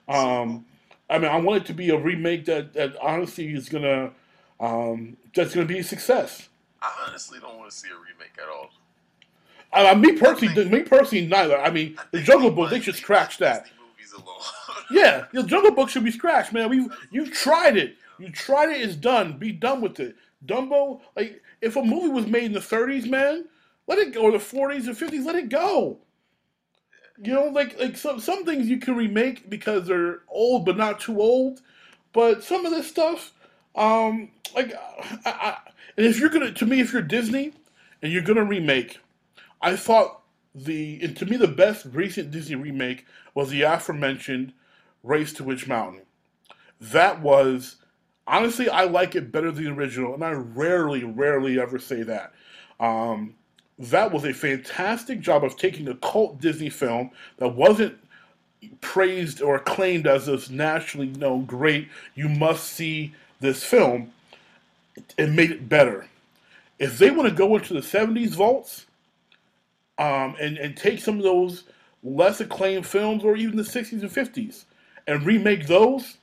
[0.09, 0.65] um,
[1.13, 4.11] I mean, I want it to be a remake that that honestly is going to
[4.59, 6.49] um, that's to be a success.
[6.81, 8.71] I honestly don't want to see a remake at all.
[9.73, 11.59] I, I me personally, think, me personally, neither.
[11.59, 13.67] I mean, I the Jungle Book, they should scratch that.
[13.79, 14.85] movies movies alone.
[14.91, 16.71] Yeah, the Jungle Book should be scratched, man.
[16.71, 17.97] We you tried it.
[18.19, 18.81] You tried it.
[18.81, 19.39] It's done.
[19.39, 20.17] Be done with it.
[20.47, 23.47] Dumbo, like if a movie was made in the 30s, man,
[23.87, 24.23] let it go.
[24.23, 25.99] Or the 40s or 50s, let it go.
[27.23, 31.01] You know, like like some some things you can remake because they're old but not
[31.01, 31.61] too old.
[32.13, 33.33] But some of this stuff,
[33.75, 34.73] um, like,
[35.25, 35.57] I, I,
[35.97, 37.53] and if you're gonna, to me, if you're Disney
[38.03, 38.99] and you're gonna remake,
[39.61, 40.21] I thought
[40.55, 44.53] the, and to me, the best recent Disney remake was the aforementioned
[45.03, 46.03] Race to Witch Mountain.
[46.81, 47.77] That was,
[48.27, 52.33] honestly, I like it better than the original, and I rarely, rarely ever say that.
[52.79, 53.37] Um,
[53.79, 57.97] that was a fantastic job of taking a cult Disney film that wasn't
[58.81, 64.13] praised or acclaimed as this nationally known great, you must see this film,
[65.19, 66.07] and made it better.
[66.79, 68.87] If they want to go into the 70s vaults
[69.99, 71.65] um, and, and take some of those
[72.05, 74.65] less acclaimed films or even the 60s and 50s
[75.07, 76.19] and remake those,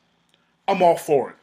[0.67, 1.35] I'm all for it.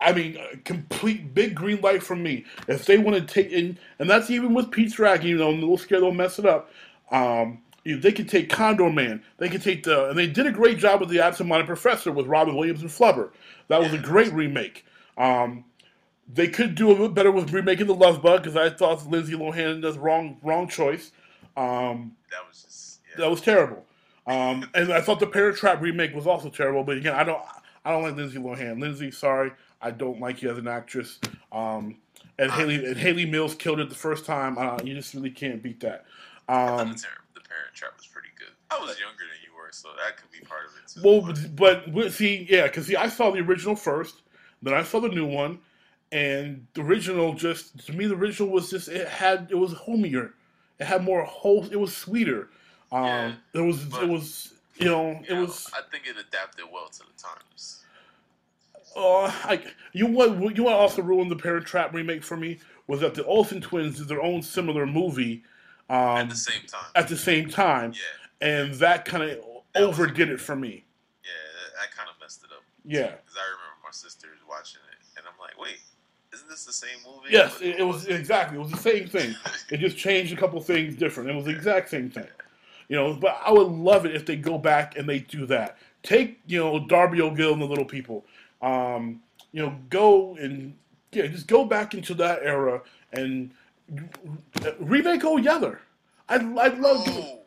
[0.00, 2.44] I mean, a complete big green light from me.
[2.68, 5.56] If they want to take in, and that's even with Pete Dragon, you know, I'm
[5.56, 6.70] a little scared they'll mess it up.
[7.10, 9.22] Um, you- they could take Condorman.
[9.38, 12.26] They could take the, and they did a great job with the Absent-Minded Professor with
[12.26, 13.30] Robin Williams and Flubber.
[13.68, 14.84] That was a great remake.
[15.16, 15.64] Um,
[16.32, 19.34] they could do a little better with remaking the Love Bug because I thought Lindsay
[19.34, 21.12] Lohan does wrong, wrong choice.
[21.56, 23.24] Um, that was just yeah.
[23.24, 23.84] that was terrible.
[24.26, 26.82] Um, and I thought the Parent Trap remake was also terrible.
[26.82, 27.40] But again, I don't,
[27.84, 28.80] I don't like Lindsay Lohan.
[28.80, 31.18] Lindsay, sorry, I don't like you as an actress.
[31.52, 31.96] Um,
[32.38, 34.58] and Haley, and Hayley Mills killed it the first time.
[34.58, 36.04] Uh, you just really can't beat that.
[36.48, 36.94] Um, the,
[37.34, 38.48] the Parent Trap was pretty good.
[38.70, 41.00] I was younger than you were, so that could be part of it too.
[41.02, 44.22] well, but- but, but see, yeah, because see, I saw the original first,
[44.62, 45.58] then I saw the new one,
[46.12, 50.34] and the original just to me, the original was just it had it was homier,
[50.78, 52.48] it had more whole, it was sweeter.
[52.92, 55.70] Um, Yeah, it was but- it was you know you it know, was.
[55.74, 57.82] I think it adapted well to the times.
[58.98, 63.00] I, you want you want to also ruin the Parent Trap remake for me was
[63.00, 65.42] that the Olsen twins did their own similar movie
[65.90, 69.62] um, At the same time, at the same time, yeah, and that kind of was-
[69.76, 70.84] overdid it for me.
[71.22, 72.62] yeah, that, that kind of messed it up.
[72.84, 73.02] Yeah.
[73.02, 75.78] because I remember my sisters watching it, and I'm like, wait,
[76.32, 77.28] isn't this the same movie?
[77.30, 78.58] Yes, it, it was exactly.
[78.58, 79.34] It was the same thing.
[79.70, 81.28] It just changed a couple things different.
[81.28, 82.28] It was the exact same thing.
[82.88, 85.76] You know, but I would love it if they go back and they do that.
[86.04, 88.24] Take you know Darby O'Gill and the Little People.
[88.66, 89.20] Um,
[89.52, 90.74] you know, go and
[91.12, 93.50] yeah, just go back into that era and
[94.80, 95.80] remake Old Yeller.
[96.28, 97.40] I I love No,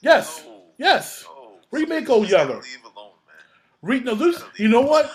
[0.00, 1.24] yes, no, yes.
[1.26, 1.52] no.
[1.72, 2.54] Remake Just Old Yeller.
[2.60, 3.36] Leave alone, man.
[3.82, 5.10] Re, no, this, you know what?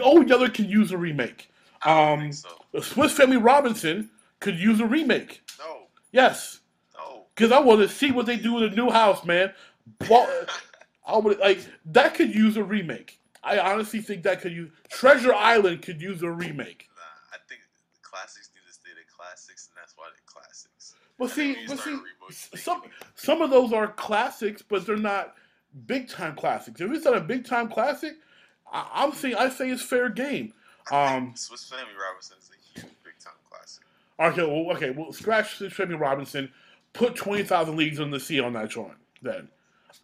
[0.00, 1.50] Old Yeller can use a remake.
[1.84, 2.48] Um, so.
[2.72, 4.08] the Swiss Family Robinson
[4.40, 5.42] could use a remake.
[5.58, 6.60] No, Yes.
[6.96, 7.24] no.
[7.34, 9.52] Because I want to see what they do in the new house, man.
[11.06, 13.18] I would like that could use a remake.
[13.56, 16.88] I honestly think that could use Treasure Island could use a remake.
[16.96, 17.60] Nah, I think
[17.94, 20.94] the classics need to stay the classics, and that's why they're classics.
[21.18, 22.82] But see, but see, some
[23.14, 25.34] some of those are classics, but they're not
[25.86, 26.80] big time classics.
[26.80, 28.14] If it's not a big time classic,
[28.72, 30.52] I, I'm saying I say it's fair game.
[30.90, 33.84] Um, Swiss Family Robinson is a huge big time classic.
[34.20, 36.50] okay, well, okay, well, scratch Swiss Family Robinson,
[36.92, 38.94] put twenty thousand leagues on the sea on that joint.
[39.20, 39.48] Then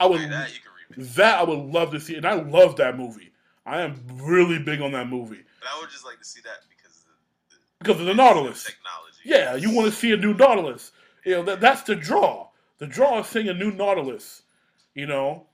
[0.01, 0.71] I would Hey, that you can.
[0.97, 3.31] That I would love to see, and I love that movie.
[3.67, 6.59] I am really big on that movie But I would just like to see that
[6.69, 7.05] because of
[7.51, 8.65] the, the because of the Nautilus.
[8.65, 9.19] technology.
[9.25, 10.93] Yeah, you want to see a new Nautilus.
[11.25, 12.49] You know that that's the draw.
[12.79, 14.43] The draw is seeing a new Nautilus.
[14.95, 15.47] You know,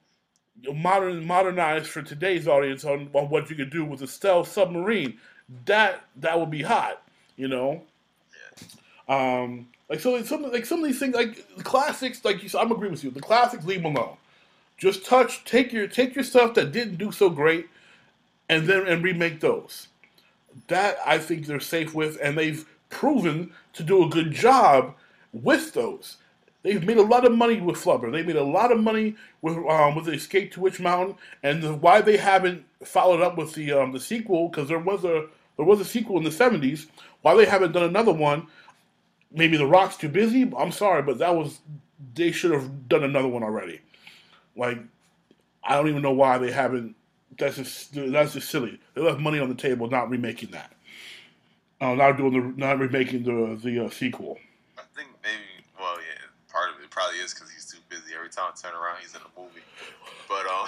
[0.75, 5.19] modern modernized for today's audience on, on what you could do with a stealth submarine.
[5.67, 7.03] That that would be hot.
[7.37, 7.83] You know.
[9.09, 12.61] Um, like so, some like some of these things, like the classics, like you said,
[12.61, 13.11] I'm agree with you.
[13.11, 14.17] The classics, leave them alone.
[14.79, 17.69] Just touch, take your take your stuff that didn't do so great,
[18.51, 19.89] and then and remake those.
[20.67, 24.97] That I think they're safe with, and they've proven to do a good job
[25.33, 26.17] with those.
[26.63, 28.13] They've made a lot of money with Flubber.
[28.13, 31.75] They made a lot of money with um, with Escape to Witch Mountain, and the,
[31.75, 35.65] why they haven't followed up with the um, the sequel because there was a there
[35.65, 36.87] was a sequel in the '70s.
[37.23, 38.49] Why they haven't done another one?
[39.33, 40.53] Maybe The Rock's too busy.
[40.59, 41.61] I'm sorry, but that was
[42.15, 43.81] they should have done another one already.
[44.57, 44.79] Like
[45.63, 46.97] I don't even know why they haven't.
[47.39, 48.81] That's just that's just silly.
[48.95, 50.73] They left money on the table not remaking that.
[51.81, 54.39] Uh, not doing the not remaking the the uh, sequel.
[54.79, 55.65] I think maybe.
[55.79, 58.15] Well, yeah, part of it probably is because he's too busy.
[58.17, 59.63] Every time I turn around, he's in a movie.
[60.29, 60.67] But um,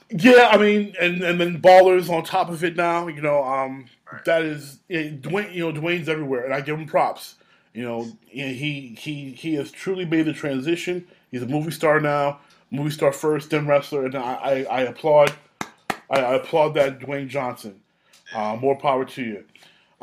[0.10, 3.08] Yeah, I mean, and and then Ballers on top of it now.
[3.08, 4.24] You know, um, Right.
[4.24, 5.52] that is yeah, Dwayne.
[5.54, 7.36] You know, Dwayne's everywhere, and I give him props.
[7.74, 11.06] You know, he he he has truly made the transition.
[11.30, 12.40] He's a movie star now.
[12.70, 15.32] movie star first, then wrestler, and I, I, I applaud,
[16.10, 17.80] I, I applaud that Dwayne Johnson.
[18.34, 19.44] Uh, more power to you.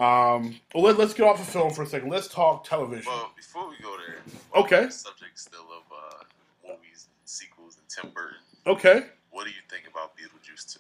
[0.03, 2.09] Um, well, let, us get off the film for a second.
[2.09, 3.05] Let's talk television.
[3.05, 4.17] Well, before we go there,
[4.61, 4.85] okay.
[4.85, 8.37] The subject still of uh, movies, sequels, and Tim Burton.
[8.67, 9.07] Okay.
[9.31, 10.79] What do you think about Beetlejuice 2?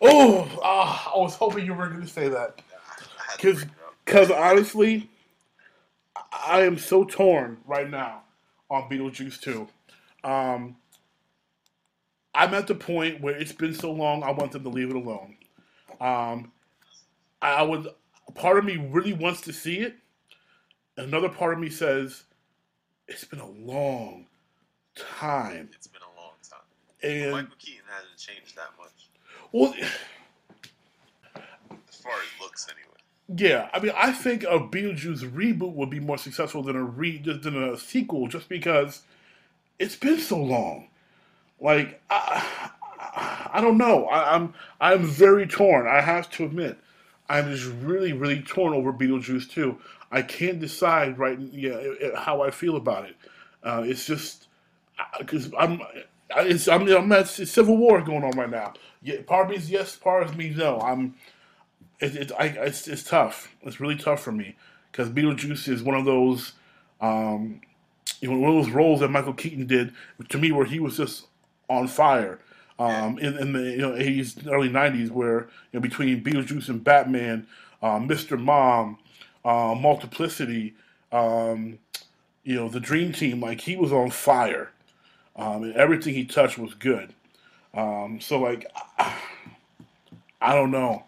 [0.00, 2.62] Oh, uh, I was hoping you were going to say that.
[3.36, 3.64] Because,
[4.04, 5.08] because honestly,
[6.32, 8.22] I am so torn right now
[8.70, 9.68] on Beetlejuice 2.
[10.24, 10.76] Um,
[12.34, 14.96] I'm at the point where it's been so long, I want them to leave it
[14.96, 15.36] alone.
[16.00, 16.52] Um,
[17.42, 17.88] I would.
[18.34, 19.96] Part of me really wants to see it.
[20.96, 22.24] Another part of me says,
[23.08, 24.26] "It's been a long
[24.94, 26.60] time." It's been a long time.
[27.02, 29.08] And Michael Keaton hasn't changed that much.
[29.52, 29.74] Well,
[31.88, 32.98] as far as looks, anyway.
[33.36, 37.18] Yeah, I mean, I think a Beetlejuice reboot would be more successful than a re
[37.18, 39.02] than a sequel, just because
[39.78, 40.89] it's been so long.
[41.60, 42.70] Like, I,
[43.52, 44.06] I, don't know.
[44.06, 45.86] I, I'm I'm very torn.
[45.86, 46.78] I have to admit,
[47.28, 49.76] I'm just really really torn over Beetlejuice 2.
[50.12, 53.16] I can't decide right yeah how I feel about it.
[53.62, 54.46] Uh, it's just
[55.18, 55.80] because I'm
[56.36, 58.74] it's I'm, I'm at civil war going on right now.
[59.02, 60.80] Yeah, part of me is yes, part of me no.
[60.80, 61.14] I'm
[62.00, 63.54] it, it, I, it's, it's tough.
[63.62, 64.56] It's really tough for me
[64.90, 66.52] because Beetlejuice is one of those,
[67.00, 67.60] um,
[68.20, 69.92] you know, one of those roles that Michael Keaton did
[70.28, 71.26] to me, where he was just
[71.70, 72.40] on fire.
[72.78, 75.40] Um, in, in the you know 80s, early 90s, where
[75.72, 77.46] you know between Beetlejuice and Batman,
[77.82, 78.38] uh, Mr.
[78.40, 78.98] Mom,
[79.44, 80.74] uh, Multiplicity,
[81.12, 81.78] um,
[82.42, 84.70] you know the Dream Team, like he was on fire,
[85.36, 87.14] um, and everything he touched was good.
[87.74, 88.66] Um, so like,
[88.98, 91.04] I don't know.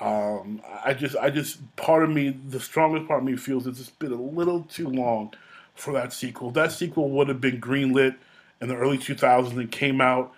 [0.00, 3.78] Um, I just, I just, part of me, the strongest part of me feels it's
[3.78, 5.34] just been a little too long
[5.74, 6.50] for that sequel.
[6.50, 8.16] That sequel would have been greenlit
[8.60, 10.32] in the early 2000s and came out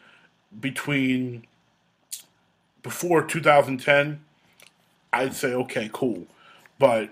[0.61, 1.47] between
[2.83, 4.21] before 2010.
[5.13, 6.27] I'd say okay, cool,
[6.79, 7.11] but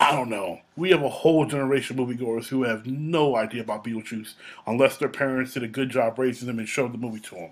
[0.00, 0.60] I don't know.
[0.76, 4.34] We have a whole generation of moviegoers who have no idea about Beetlejuice
[4.66, 7.50] unless their parents did a good job raising them and showed the movie to them.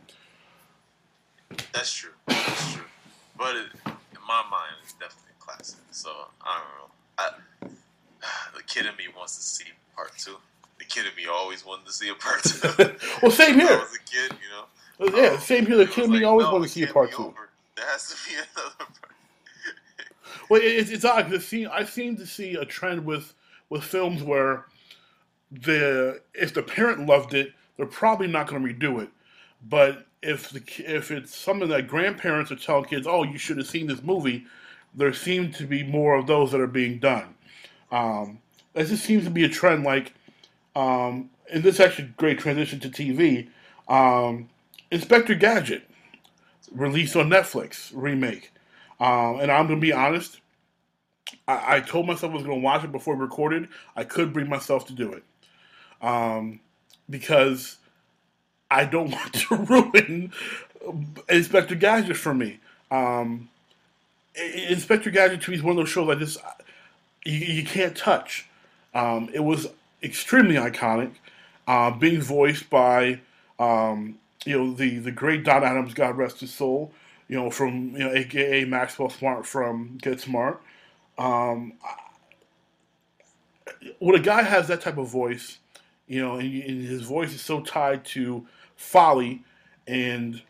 [1.73, 2.11] That's true.
[2.27, 2.85] That's true.
[3.37, 5.79] But it, in my mind, it's definitely a classic.
[5.91, 6.11] So
[6.43, 7.71] I don't know.
[8.23, 9.65] I, the kid in me wants to see
[9.95, 10.37] part two.
[10.79, 12.97] The kid in me always wanted to see a part two.
[13.23, 13.69] well, same here.
[13.69, 15.19] I was a kid, you know.
[15.19, 15.77] Yeah, um, same here.
[15.77, 17.25] The kid in me like, always no, wanted to see a part two.
[17.25, 17.35] Over.
[17.77, 19.13] There has to be another part.
[20.49, 23.35] well, it's, it's odd because I seem to see a trend with
[23.69, 24.65] with films where
[25.51, 29.11] the if the parent loved it, they're probably not going to redo it.
[29.69, 33.67] But if the if it's something that grandparents are telling kids, oh, you should have
[33.67, 34.47] seen this movie,
[34.95, 37.35] there seem to be more of those that are being done.
[37.93, 38.39] Um,
[38.75, 39.85] it just seems to be a trend.
[39.85, 40.15] Like,
[40.77, 43.49] um, and this actually great transition to TV.
[43.89, 44.51] Um,
[44.91, 45.89] Inspector Gadget
[46.71, 48.53] released on Netflix remake,
[49.01, 50.41] um, and I'm gonna be honest.
[51.49, 53.69] I, I told myself I was gonna watch it before we recorded.
[53.97, 55.25] I could bring myself to do it
[56.03, 56.61] um,
[57.09, 57.79] because
[58.71, 60.33] I don't want to ruin
[61.29, 62.61] Inspector Gadget for me.
[62.91, 63.49] Um,
[64.69, 66.39] Inspector Gadget to me is one of those shows I just
[67.25, 68.47] you, you can't touch.
[68.95, 69.69] Um, it was
[70.07, 71.13] extremely iconic,
[71.67, 73.21] uh, being voiced by
[73.59, 76.93] um, you know the the great Don Adams, God rest his soul.
[77.29, 80.63] You know from you know AKA Maxwell Smart from Get Smart.
[81.19, 81.75] Um,
[83.99, 85.59] when a guy has that type of voice,
[86.07, 88.47] you know, and, and his voice is so tied to
[88.77, 89.43] folly,
[89.87, 90.43] and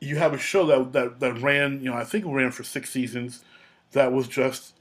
[0.00, 2.64] you have a show that, that that ran, you know, I think it ran for
[2.64, 3.44] six seasons.
[3.92, 4.74] That was just,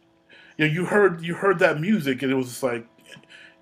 [0.57, 2.85] you know, you heard you heard that music, and it was just like,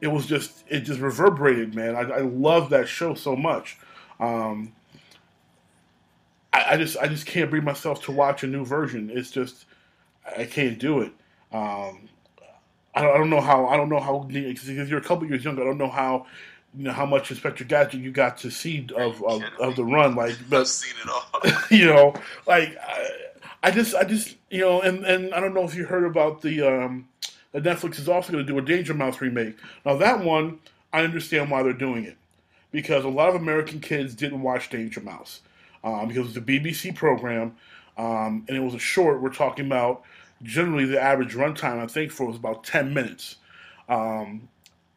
[0.01, 1.95] it was just it just reverberated, man.
[1.95, 3.77] I, I love that show so much.
[4.19, 4.73] Um,
[6.53, 9.11] I, I, just I just can't bring myself to watch a new version.
[9.13, 9.65] It's just
[10.37, 11.13] I can't do it.
[11.51, 12.09] Um,
[12.95, 15.45] I, don't, I don't know how I don't know how because you're a couple years
[15.45, 15.61] younger.
[15.61, 16.25] I don't know how
[16.75, 20.15] you know how much Inspector Gadget you got to see of of, of the run,
[20.15, 21.67] like but I've seen it all.
[21.77, 22.13] you know,
[22.47, 23.09] like I,
[23.63, 26.41] I, just I just you know, and and I don't know if you heard about
[26.41, 27.07] the um,
[27.51, 29.57] that Netflix is also going to do a Danger Mouse remake.
[29.85, 30.59] Now that one,
[30.93, 32.17] I understand why they're doing it
[32.71, 35.41] because a lot of American kids didn't watch Danger Mouse
[35.83, 37.55] um, because it's a BBC program
[37.97, 39.21] um, and it was a short.
[39.21, 40.03] We're talking about
[40.43, 43.37] generally the average runtime I think for was about ten minutes.
[43.89, 44.47] Um,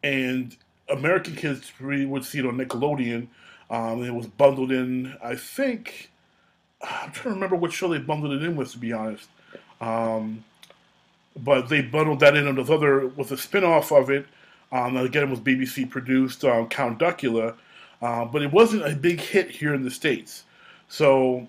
[0.03, 0.55] and
[0.89, 3.27] American kids really would see it on Nickelodeon.
[3.69, 6.11] Um, it was bundled in, I think.
[6.81, 9.27] I'm trying to remember what show they bundled it in with, to be honest.
[9.81, 10.43] Um,
[11.35, 14.25] but they bundled that in with other with a spinoff of it.
[14.71, 17.55] Um, again, it was BBC produced um, Count Duckula,
[18.01, 20.43] uh, but it wasn't a big hit here in the states.
[20.87, 21.47] So,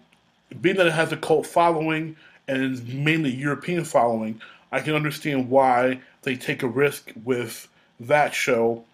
[0.61, 2.16] being that it has a cult following
[2.49, 4.41] and mainly European following,
[4.72, 7.68] I can understand why they take a risk with
[8.01, 8.84] that show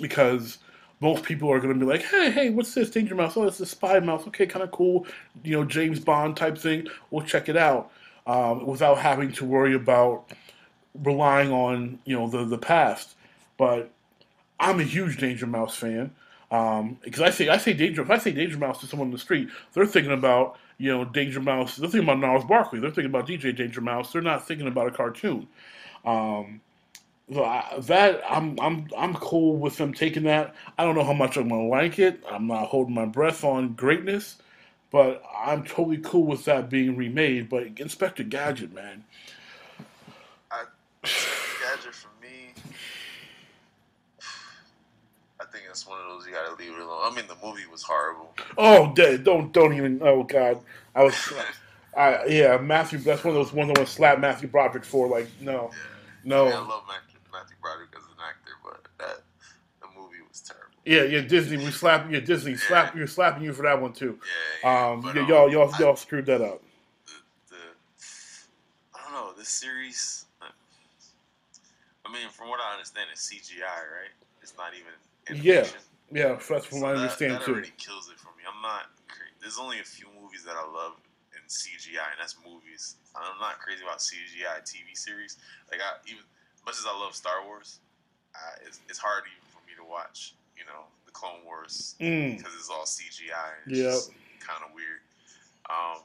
[0.00, 0.58] because
[1.00, 2.90] most people are going to be like, hey, hey, what's this?
[2.90, 3.36] Danger Mouse.
[3.36, 4.26] Oh, it's a spy mouse.
[4.28, 5.06] Okay, kind of cool.
[5.44, 6.86] You know, James Bond type thing.
[7.10, 7.90] We'll check it out
[8.26, 10.30] um, without having to worry about
[10.94, 13.14] relying on, you know, the, the past.
[13.56, 13.90] But
[14.58, 16.12] I'm a huge Danger Mouse fan.
[16.48, 19.12] Because um, I say I say Danger if I say Danger Mouse to someone in
[19.12, 21.76] the street, they're thinking about you know Danger Mouse.
[21.76, 22.78] They're thinking about Gnarls Barkley.
[22.78, 24.12] They're thinking about DJ Danger Mouse.
[24.12, 25.48] They're not thinking about a cartoon.
[26.04, 26.60] Um,
[27.32, 30.54] so I, that I'm I'm I'm cool with them taking that.
[30.78, 32.22] I don't know how much I'm gonna like it.
[32.30, 34.36] I'm not holding my breath on greatness,
[34.90, 37.48] but I'm totally cool with that being remade.
[37.48, 39.04] But Inspector Gadget, man.
[40.50, 40.64] I,
[41.02, 42.54] Gadget for me,
[45.40, 47.00] I think it's one of those you gotta leave it alone.
[47.02, 48.34] I mean, the movie was horrible.
[48.56, 50.00] Oh, don't don't even.
[50.02, 50.60] Oh God,
[50.94, 51.14] I was.
[51.96, 52.98] I, yeah, Matthew.
[52.98, 55.08] That's one of those ones I want to slap Matthew Broderick for.
[55.08, 55.78] Like, no, Yeah.
[56.24, 56.44] no.
[56.44, 59.22] Mean, I love Matthew, Matthew Broderick as an actor, but that
[59.80, 60.75] the movie was terrible.
[60.86, 61.56] Yeah, yeah, Disney.
[61.56, 62.10] We slap.
[62.10, 62.54] Yeah, Disney.
[62.56, 62.94] Slap.
[62.94, 64.20] You're slapping you for that one too.
[64.62, 66.62] Yeah, yeah, Um, but, yeah, um, y'all, y'all, I- y'all screwed that up.
[67.06, 67.12] the,
[67.50, 67.56] the
[68.94, 70.26] I don't know this series.
[70.40, 74.14] I mean, from what I understand, it's CGI, right?
[74.40, 74.94] It's not even
[75.44, 75.80] Yeah, animation.
[76.12, 77.52] Yeah, that's from what I So that- understand that too.
[77.58, 78.44] already kills it for me.
[78.46, 78.86] I'm not.
[79.08, 80.94] cra- There's only a few movies that I love
[81.34, 82.94] in CGI, and that's movies.
[83.16, 85.36] I'm not crazy about CGI TV series.
[85.72, 86.22] Like I even
[86.54, 87.80] as much as I love Star Wars,
[88.36, 90.34] I, it's, it's hard even for me to watch.
[90.56, 93.52] You know, the Clone Wars Mm, because it's all CGI.
[93.64, 93.92] And it's Yep.
[93.92, 95.00] just kind of weird.
[95.68, 96.02] Um,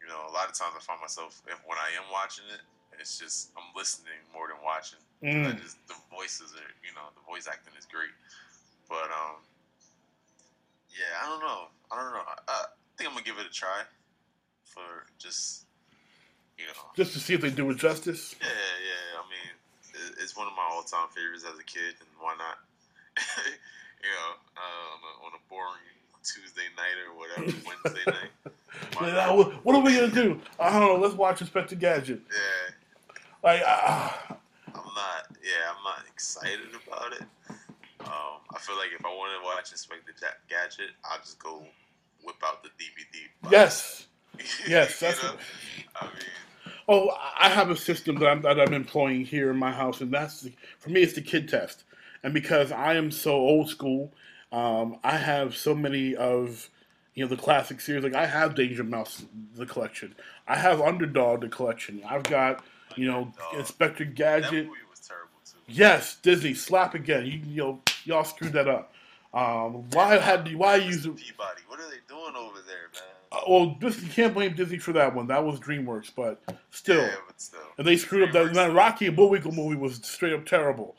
[0.00, 2.60] you know, a lot of times I find myself if when I am watching it,
[2.98, 4.98] it's just I'm listening more than watching.
[5.22, 5.60] Mm.
[5.60, 8.12] just the voices are, you know, the voice acting is great.
[8.88, 9.42] But um,
[10.90, 11.68] yeah, I don't know.
[11.90, 12.22] I don't know.
[12.24, 12.64] I, I
[12.96, 13.82] think I'm gonna give it a try
[14.64, 15.64] for just,
[16.56, 18.34] you know, Just to see if they do it justice.
[18.40, 19.20] yeah, yeah.
[19.20, 22.58] I mean, it's one of my all-time favorites as a kid, and why not?
[24.02, 25.82] you know, uh, on, a, on a boring
[26.22, 28.30] Tuesday night or whatever, Wednesday night.
[28.94, 29.28] Why Like, not?
[29.28, 30.40] ah, what, are we gonna do?
[30.58, 30.96] I don't know.
[30.96, 32.20] Let's watch Inspector Gadget.
[32.30, 32.74] Yeah,
[33.42, 34.36] Like, ah,
[34.68, 35.36] I'm not.
[35.42, 37.22] Yeah, I'm not excited about it.
[38.00, 40.12] Um, I feel like if I wanted to watch Inspector
[40.48, 41.62] Gadget, I'll just go
[42.24, 43.50] whip out the DVD.
[43.52, 44.06] yes.
[44.68, 45.30] Yes, You that's know?
[45.30, 45.38] what-
[46.02, 46.14] I mean,
[46.88, 47.10] Oh,
[47.40, 50.42] I have a system that I'm, that I'm employing here in my house, and that's
[50.42, 51.00] the, for me.
[51.02, 51.82] It's the kid test,
[52.22, 54.12] and because I am so old school,
[54.52, 56.70] um, I have so many of
[57.14, 58.04] you know the classic series.
[58.04, 60.14] Like I have Danger Mouse the collection,
[60.46, 62.02] I have Underdog the collection.
[62.08, 62.64] I've got
[62.96, 63.58] you know Underdog.
[63.58, 64.66] Inspector that Gadget.
[64.66, 65.58] movie was terrible too.
[65.66, 67.26] Yes, Disney slap again.
[67.26, 68.92] You you know y'all screwed that up.
[69.34, 71.02] Um, why had why use?
[71.02, 71.60] Peabody?
[71.68, 73.02] What are they doing over there, man?
[73.32, 75.26] Uh, well, you can't blame Disney for that one.
[75.26, 76.40] That was DreamWorks, but
[76.70, 77.02] still.
[77.02, 77.60] Yeah, but still.
[77.76, 80.96] And they screwed up that, that Rocky and Bullwinkle movie was straight up terrible.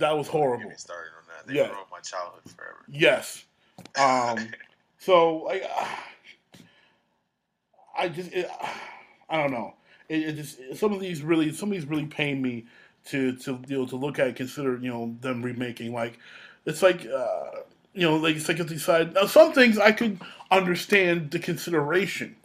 [0.00, 0.70] That was Get horrible.
[0.70, 1.46] me started on that.
[1.46, 1.68] They Yeah.
[1.68, 2.84] ruined my childhood forever.
[2.88, 3.44] Yes.
[3.98, 4.48] Um.
[4.98, 5.64] so like,
[7.96, 8.50] I just it,
[9.28, 9.74] I don't know.
[10.08, 12.66] It, it just some of these really some of these really pain me
[13.06, 16.18] to to you know to look at consider you know them remaking like
[16.66, 17.50] it's like uh,
[17.94, 20.20] you know like it's like decide now some things I could
[20.50, 22.36] understand the consideration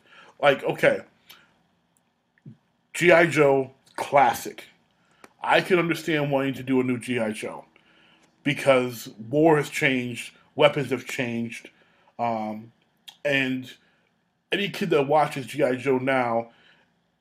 [0.42, 1.02] like okay
[2.94, 4.66] GI Joe classic
[5.46, 7.66] I can understand wanting to do a new GI Joe
[8.44, 11.70] because war has changed, weapons have changed,
[12.18, 12.72] um,
[13.24, 13.72] and
[14.52, 16.50] any kid that watches GI Joe now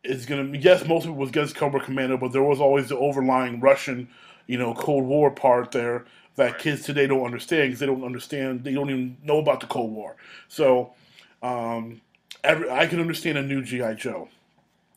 [0.02, 0.56] is gonna.
[0.56, 4.08] Yes, most of it was against Cobra Commander, but there was always the overlying Russian,
[4.46, 6.06] you know, Cold War part there
[6.36, 8.64] that kids today don't understand because they don't understand.
[8.64, 10.16] They don't even know about the Cold War.
[10.48, 10.92] So,
[11.42, 12.00] um,
[12.42, 14.28] every, I can understand a new GI Joe.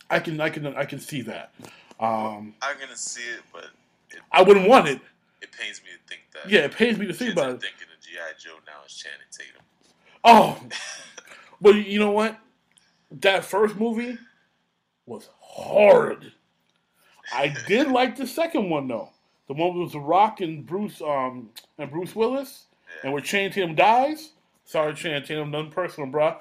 [0.10, 1.52] I can, I can, I can see that.
[2.00, 3.66] Um, I'm gonna see it, but
[4.12, 5.02] it, I wouldn't want it.
[5.42, 6.52] it pains me to think that.
[6.52, 7.62] Yeah, it pains me to think about it.
[7.62, 9.62] thinking of GI Joe now is Channing Tatum.
[10.24, 10.60] Oh,
[11.62, 12.38] but you know what?
[13.12, 14.18] That first movie
[15.06, 16.34] was horrid.
[17.34, 19.10] I did like the second one though.
[19.48, 22.66] The one with The Rock and Bruce, um, and Bruce Willis,
[23.04, 24.32] and where Channing Tatum dies.
[24.66, 26.36] Sorry, Channing Tatum, nothing personal, bro.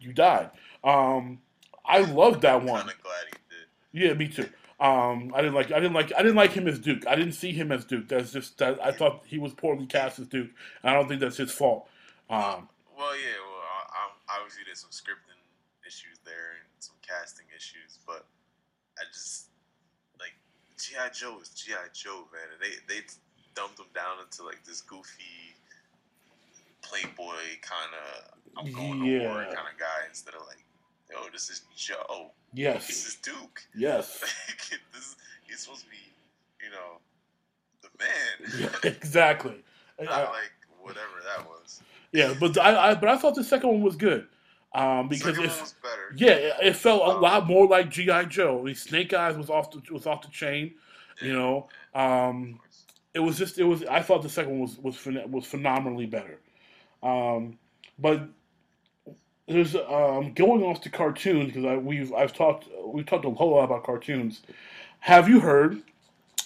[0.00, 0.50] You died.
[0.82, 1.38] Um,
[1.84, 2.80] I loved that one.
[2.80, 4.08] Kind of glad he did.
[4.08, 4.48] Yeah, me too.
[4.78, 5.72] Um, I didn't like.
[5.72, 6.12] I didn't like.
[6.14, 7.06] I didn't like him as Duke.
[7.06, 8.08] I didn't see him as Duke.
[8.08, 8.58] That's just.
[8.58, 10.50] That, I thought he was poorly cast as Duke.
[10.84, 11.88] I don't think that's his fault.
[12.28, 13.40] Um, Well, yeah.
[13.40, 15.40] Well, I, I'm, obviously there's some scripting
[15.86, 18.26] issues there and some casting issues, but
[18.98, 19.48] I just
[20.18, 20.34] like
[20.78, 22.58] GI Joe is GI Joe, man.
[22.60, 23.00] They they
[23.54, 25.56] dumped him down into like this goofy
[26.82, 30.64] playboy kind of I'm going to war kind of guy instead of like,
[31.10, 32.30] yo, this is Joe.
[32.56, 33.06] This Yes.
[33.08, 33.62] is Duke.
[33.76, 34.20] Yes.
[34.22, 35.96] this is, he's supposed to be,
[36.64, 37.00] you know,
[37.82, 37.88] the
[38.64, 38.70] man.
[38.84, 39.62] exactly.
[40.00, 41.82] Not I- like whatever that was.
[42.12, 44.26] yeah, but I, I but I thought the second one was good.
[44.74, 46.14] Um, because it, one was better.
[46.16, 48.62] yeah, it, it felt a Um, lot more like GI Joe.
[48.66, 50.74] The Snake Eyes was off the was off the chain.
[51.22, 52.60] You know, um,
[53.14, 53.84] it was just it was.
[53.84, 56.38] I thought the second one was was was phenomenally better.
[57.02, 57.58] Um,
[57.98, 58.28] but
[59.48, 63.64] there's um, going off to cartoons because we've I've talked we've talked a whole lot
[63.64, 64.42] about cartoons.
[65.00, 65.82] Have you heard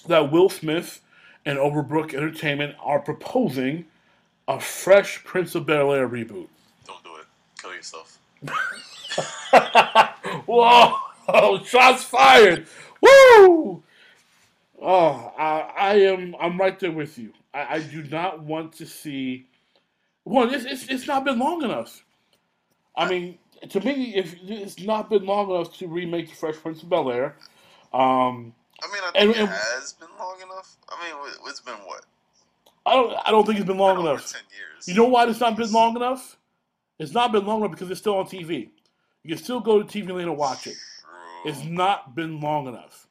[0.06, 1.00] that Will Smith
[1.46, 3.86] and Overbrook Entertainment are proposing
[4.46, 6.48] a Fresh Prince of Bel Air reboot?
[6.86, 7.26] Don't do it.
[7.62, 8.18] Kill yourself.
[10.46, 10.96] Whoa!
[11.64, 12.66] Shots fired!
[13.00, 13.82] Woo!
[14.82, 16.34] Oh, I, I am.
[16.40, 17.32] I'm right there with you.
[17.54, 19.46] I, I do not want to see.
[20.24, 22.04] Well, it's, it's it's not been long enough.
[23.00, 23.38] I mean,
[23.68, 27.10] to me, if it's not been long enough to remake the Fresh Prince of Bel
[27.10, 27.36] Air,
[27.94, 30.76] um, I mean, I think and- it has been long enough.
[30.88, 32.04] I mean, it- it's been what?
[32.86, 33.14] I don't.
[33.26, 34.32] I don't think it's been long Been enough.
[34.32, 34.88] ten years.
[34.88, 36.36] You know why it's not been long enough?
[36.98, 38.70] It's not been long enough because it's still on TV.
[39.22, 40.76] You can still go to TV Land and watch it.
[41.00, 41.50] True.
[41.50, 43.06] It's not been long enough.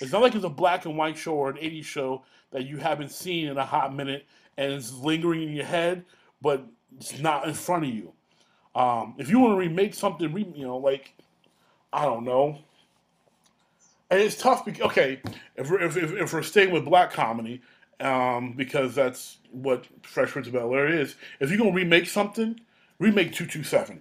[0.00, 2.76] It's not like it's a black and white show or an 80s show that you
[2.78, 4.26] haven't seen in a hot minute
[4.56, 6.04] and it's lingering in your head,
[6.40, 6.64] but
[6.96, 8.12] it's not in front of you.
[8.78, 11.12] Um, if you want to remake something, you know, like
[11.92, 12.58] I don't know,
[14.08, 14.64] and it's tough.
[14.64, 15.20] Because, okay,
[15.56, 17.60] if we're, if, if, if we're staying with black comedy,
[17.98, 21.16] um, because that's what Fresh Prince of Bel Air is.
[21.40, 22.60] If you're gonna remake something,
[23.00, 24.00] remake two two seven,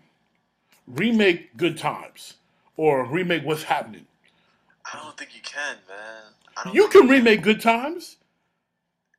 [0.86, 2.36] remake Good Times,
[2.76, 4.06] or remake What's Happening.
[4.94, 6.74] I don't think you can, man.
[6.76, 8.18] You can remake Good Times.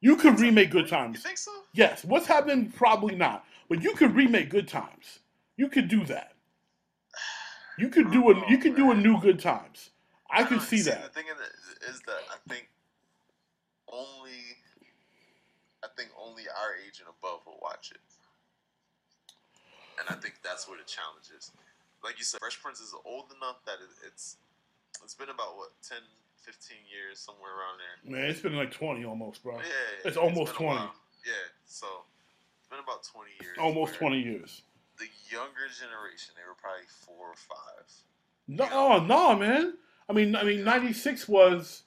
[0.00, 1.16] You could remake Good Times.
[1.16, 1.50] You think so?
[1.72, 2.04] Yes.
[2.04, 2.70] What's happening?
[2.70, 3.44] Probably not.
[3.68, 5.18] But you could remake Good Times.
[5.58, 6.32] You could do that.
[7.76, 9.90] You could do a you could do a oh, new Good Times.
[10.30, 11.14] I could don't- see The that.
[11.14, 12.68] thing is, is that I think
[13.92, 14.56] only,
[15.82, 18.00] I think only our age and above will watch it,
[19.98, 21.50] and I think that's where the challenge is.
[22.04, 24.36] Like you said, Fresh Prince is old enough that it, it's
[25.02, 25.98] it's been about what 10,
[26.42, 28.20] 15 years somewhere around there.
[28.20, 29.56] Man, it's been like twenty almost, bro.
[29.58, 29.62] Yeah,
[30.04, 30.76] It's almost 20.
[30.76, 30.94] while.
[31.26, 31.32] Yeah,
[31.66, 31.86] so
[32.60, 33.56] it's been about twenty years.
[33.58, 34.62] Almost twenty years.
[34.98, 37.86] The younger generation, they were probably four or five.
[38.48, 39.74] No, oh, no, man.
[40.08, 41.82] I mean, I mean, ninety six was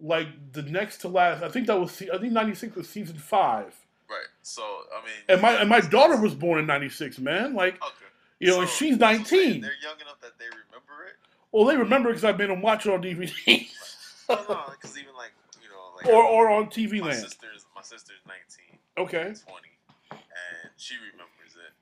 [0.00, 1.42] like the next to last.
[1.42, 2.02] I think that was.
[2.12, 3.74] I think ninety six was season five.
[4.08, 4.26] Right.
[4.42, 7.54] So I mean, And my and my daughter was born in ninety six, man.
[7.54, 8.06] Like Okay.
[8.40, 9.42] you know, and she's that's what I'm saying.
[9.44, 9.60] nineteen.
[9.62, 11.16] They're young enough that they remember it.
[11.52, 13.28] Well, they remember because I've been and watch it on DVD
[14.28, 17.20] No, no, because even like you know, like or or on TV my Land.
[17.20, 19.34] sister's my sister's 19, Okay, 20,
[20.10, 21.72] and she remembers it.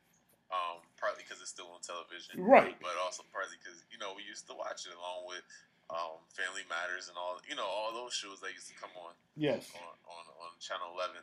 [0.52, 2.72] Um, partly because it's still on television, right.
[2.80, 5.44] but also partly because you know we used to watch it along with
[5.92, 9.12] um, Family Matters and all you know all those shows that used to come on
[9.36, 9.68] Yes.
[9.76, 11.20] on on, on Channel 11,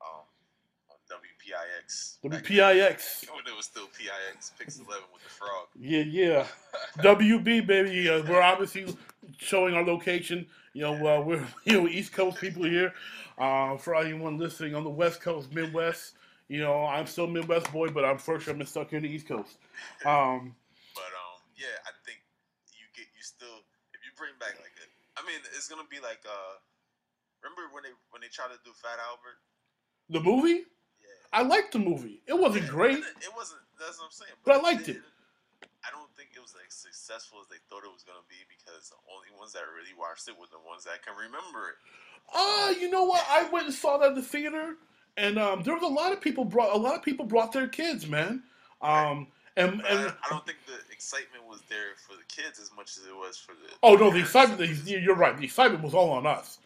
[0.00, 0.24] um,
[0.88, 2.24] on WPIX.
[2.24, 3.28] WPIX.
[3.36, 5.68] When it was still PIX, Pix 11 with the frog.
[5.76, 6.46] Yeah, yeah.
[7.04, 8.08] WB baby.
[8.08, 8.88] Uh, we're obviously
[9.36, 10.46] showing our location.
[10.72, 12.92] You know, uh, we're you know East Coast people here.
[13.38, 16.12] Uh, for anyone listening on the West Coast, Midwest,
[16.50, 18.48] you know, I'm still Midwest boy, but I'm first.
[18.50, 19.54] I'm stuck here in the East Coast.
[20.04, 20.58] Um,
[20.98, 22.18] But um, yeah, I think
[22.74, 23.62] you get you still
[23.94, 26.58] if you bring back like a, I mean, it's gonna be like uh,
[27.38, 29.38] remember when they when they tried to do Fat Albert?
[30.10, 30.66] the movie,
[30.98, 32.18] Yeah, I liked the movie.
[32.26, 32.98] It wasn't great.
[32.98, 33.62] It, it wasn't.
[33.78, 34.34] That's what I'm saying.
[34.42, 34.98] But I liked it.
[34.98, 35.06] didn't-
[35.86, 38.90] I don't think it was like successful as they thought it was gonna be because
[38.90, 41.76] the only ones that really watched it were the ones that can remember it.
[42.34, 43.24] Ah, you know what?
[43.30, 44.76] I went and saw that at the theater,
[45.20, 47.68] and um, there was a lot of people brought a lot of people brought their
[47.68, 48.42] kids, man.
[48.82, 49.26] Um,
[49.56, 52.96] and and I, I don't think the excitement was there for the kids as much
[52.96, 53.72] as it was for the.
[53.82, 54.60] oh no, the excitement.
[54.86, 55.36] You're right.
[55.36, 56.58] The excitement was all on us.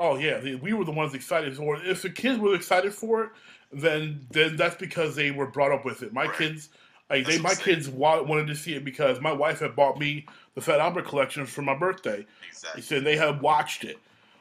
[0.00, 1.58] Oh yeah, the, we were the ones excited.
[1.58, 3.30] Or if the kids were excited for it,
[3.72, 6.12] then then that's because they were brought up with it.
[6.12, 6.36] My Right.
[6.36, 6.70] kids.
[7.10, 9.98] Like That's they, my kids wa- wanted to see it because my wife had bought
[9.98, 12.26] me the Fat Albert collection for my birthday.
[12.46, 12.82] Exactly.
[12.82, 13.96] He said they had watched it.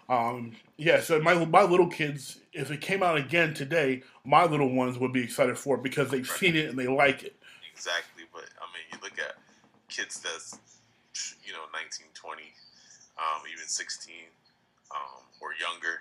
[0.10, 4.74] Um, yeah, so my my little kids, if it came out again today, my little
[4.74, 7.36] ones would be excited for it because they've seen it and they like it.
[7.74, 9.36] Exactly, but I mean, you look at
[9.90, 10.58] kids that's
[11.46, 12.42] you know 19, 20,
[13.18, 14.16] um, even 16,
[14.92, 15.00] um,
[15.42, 16.00] or younger.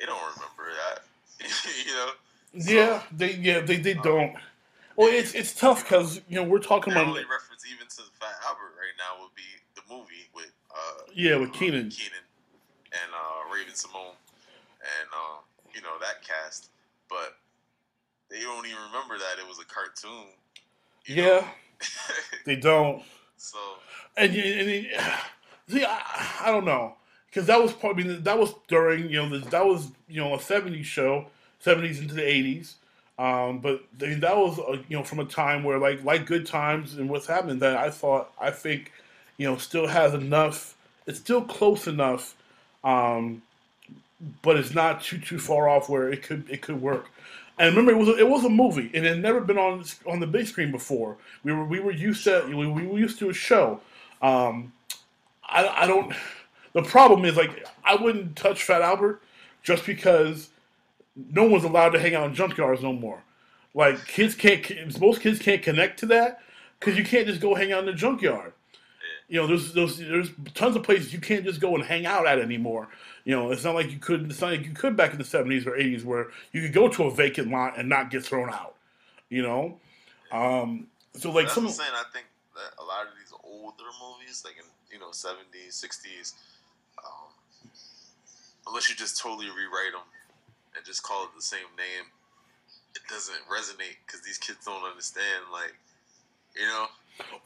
[0.00, 1.02] They don't remember that,
[1.86, 2.10] you know.
[2.54, 4.34] Yeah, they yeah they, they don't.
[4.96, 8.10] Well, it's it's tough because you know we're talking about only reference even to the
[8.18, 9.42] Fat Albert right now would be
[9.76, 11.90] the movie with uh, yeah with um, Kenan.
[11.90, 12.24] Kenan
[13.02, 14.16] and uh, Raven Simone,
[14.80, 15.40] and uh,
[15.74, 16.70] you know that cast.
[17.08, 17.36] But
[18.30, 20.26] they don't even remember that it was a cartoon.
[21.06, 21.46] Yeah,
[22.44, 23.02] they don't.
[23.36, 23.58] so
[24.16, 24.86] And, you- and,
[25.68, 26.00] see, I,
[26.44, 26.94] I don't know
[27.28, 30.38] because that was probably that was during you know the, that was you know a
[30.38, 31.26] '70s show,
[31.64, 32.74] '70s into the '80s.
[33.18, 36.26] Um, but I mean, that was uh, you know from a time where like like
[36.26, 38.92] Good Times and what's happening that I thought I think
[39.36, 40.76] you know still has enough.
[41.06, 42.34] It's still close enough,
[42.84, 43.42] um,
[44.42, 47.10] but it's not too too far off where it could it could work.
[47.58, 50.20] And remember, it was a, it was a movie, it had never been on on
[50.20, 51.16] the big screen before.
[51.44, 53.80] We were we were used to we, we were used to a show.
[54.22, 54.72] Um,
[55.44, 56.14] I, I don't.
[56.74, 59.22] The problem is like I wouldn't touch Fat Albert
[59.62, 60.50] just because
[61.32, 63.22] no one's allowed to hang out in junkyards no more.
[63.74, 66.40] Like kids can't, most kids can't connect to that
[66.78, 68.52] because you can't just go hang out in the junkyard.
[69.28, 72.26] You know, there's there's there's tons of places you can't just go and hang out
[72.26, 72.88] at anymore.
[73.24, 74.30] You know, it's not like you could.
[74.30, 76.88] It's not like you could back in the '70s or '80s where you could go
[76.88, 78.74] to a vacant lot and not get thrown out.
[79.28, 79.78] You know,
[80.32, 81.90] um, so like that's some I'm saying.
[81.92, 86.32] I think that a lot of these older movies, like in you know 70s, 60s,
[87.04, 87.70] um,
[88.66, 90.08] unless you just totally rewrite them
[90.74, 92.08] and just call it the same name,
[92.94, 95.44] it doesn't resonate because these kids don't understand.
[95.52, 95.76] Like,
[96.56, 96.86] you know,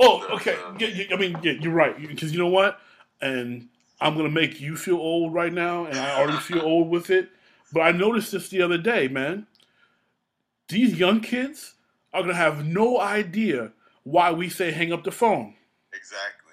[0.01, 0.57] Oh, okay.
[0.79, 1.97] Yeah, I mean, yeah, you're right.
[2.01, 2.79] Because you know what?
[3.21, 3.69] And
[4.01, 7.31] I'm gonna make you feel old right now, and I already feel old with it.
[7.73, 9.47] But I noticed this the other day, man.
[10.69, 11.75] These young kids
[12.13, 13.73] are gonna have no idea
[14.05, 15.55] why we say hang up the phone.
[15.93, 16.53] exactly.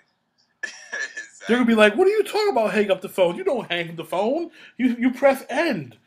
[1.47, 2.73] They're gonna be like, "What are you talking about?
[2.73, 3.35] Hang up the phone?
[3.35, 4.51] You don't hang up the phone.
[4.77, 5.97] You you press end."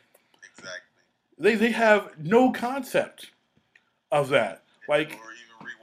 [0.44, 1.02] Exactly.
[1.38, 3.32] They they have no concept
[4.12, 4.62] of that.
[4.88, 5.18] Like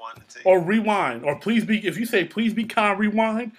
[0.10, 0.46] rewind the tape.
[0.46, 3.52] or rewind or please be if you say please be kind rewind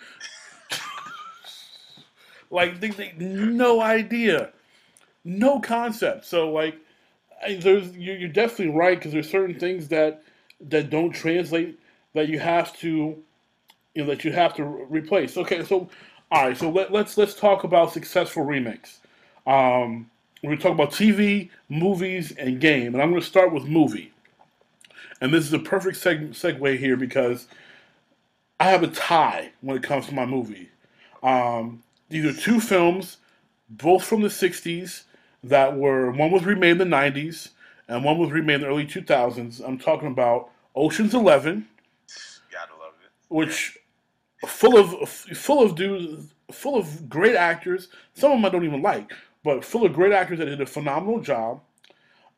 [2.50, 4.50] like they, they no idea.
[5.24, 6.24] No concept.
[6.24, 6.76] So like
[7.60, 10.22] there's you're, definitely right because there's certain things that
[10.68, 11.78] that don't translate
[12.14, 13.22] that you have to
[13.94, 15.36] you know that you have to replace.
[15.36, 15.88] Okay so
[16.30, 19.00] all right so let, let's let's talk about successful remakes.
[19.46, 20.10] Um
[20.42, 24.10] we're talking about tv movies and game and i'm going to start with movie
[25.20, 27.46] and this is a perfect seg- segue here because
[28.58, 30.68] I have a tie when it comes to my movie.
[31.22, 33.18] Um, these are two films,
[33.68, 35.04] both from the 60s,
[35.44, 37.50] that were, one was remade in the 90s,
[37.88, 39.66] and one was remade in the early 2000s.
[39.66, 41.66] I'm talking about Ocean's Eleven,
[42.52, 43.10] Gotta love it.
[43.34, 43.78] which
[44.46, 47.88] full of full of dudes, full of great actors.
[48.14, 49.12] Some of them I don't even like,
[49.44, 51.60] but full of great actors that did a phenomenal job.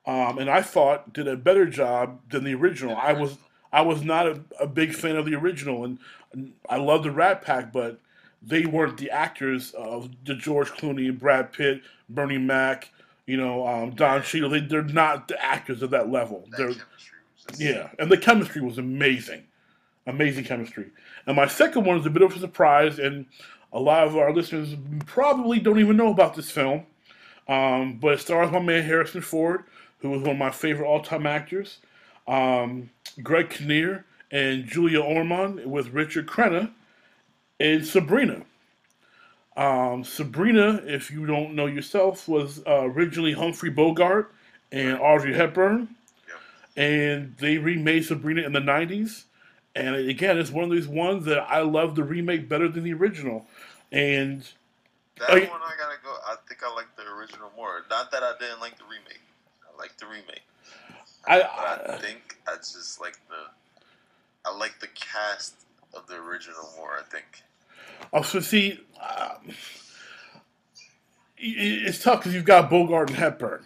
[0.05, 2.97] Um, and I thought did a better job than the original.
[2.97, 3.37] I was
[3.73, 5.99] I was not a, a big fan of the original, and,
[6.33, 7.99] and I love the Rat Pack, but
[8.43, 12.91] they weren't the actors of the George Clooney, Brad Pitt, Bernie Mac,
[13.27, 14.51] you know, um, Don Cheadle.
[14.51, 16.45] They, they're not the actors of that level.
[16.51, 16.75] That They're
[17.59, 19.45] yeah, and the chemistry was amazing,
[20.07, 20.91] amazing chemistry.
[21.27, 23.27] And my second one is a bit of a surprise, and
[23.73, 24.77] a lot of our listeners
[25.07, 26.87] probably don't even know about this film.
[27.49, 29.65] Um, but it stars my man Harrison Ford,
[30.03, 31.79] who was one of my favorite all-time actors.
[32.29, 32.91] Um,
[33.23, 36.73] Greg Kinnear and Julia Ormond with Richard Crenna
[37.61, 38.43] in Sabrina.
[39.57, 44.33] Um, Sabrina, if you don't know yourself, was uh, originally Humphrey Bogart
[44.73, 45.89] and Audrey Hepburn
[46.29, 46.83] Yeah.
[46.83, 49.25] and they remade Sabrina in the '90s.
[49.75, 52.95] And again, it's one of these ones that I love the remake better than the
[52.95, 53.47] original.
[53.93, 54.43] And
[55.19, 55.51] That Oh, yeah.
[55.51, 56.11] one I gotta go.
[56.27, 57.83] I think I like the original more.
[57.91, 59.22] Not that I didn't like the remake.
[59.83, 60.43] Like the remake.
[61.27, 63.51] I, I I think I just like the.
[64.49, 65.55] I like the cast
[65.93, 66.93] of the original more.
[66.99, 67.43] I think.
[68.13, 69.53] also see, um,
[71.37, 73.65] it's tough because you've got Bogart and Hepburn,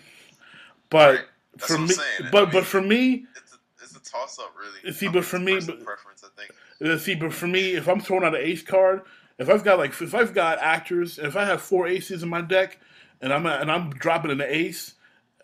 [0.90, 1.24] but Right.
[1.58, 1.94] For me,
[2.32, 4.92] but I but for me, It's a, it's a toss up, really.
[4.92, 6.52] See, I but mean, for me, but- preference, I think.
[6.92, 9.00] Uh, See, but for me, if I'm throwing out an ace card,
[9.38, 12.42] if I've got like if I've got actors, if I have four aces in my
[12.42, 12.78] deck,
[13.22, 14.94] and I'm and I'm dropping an ace,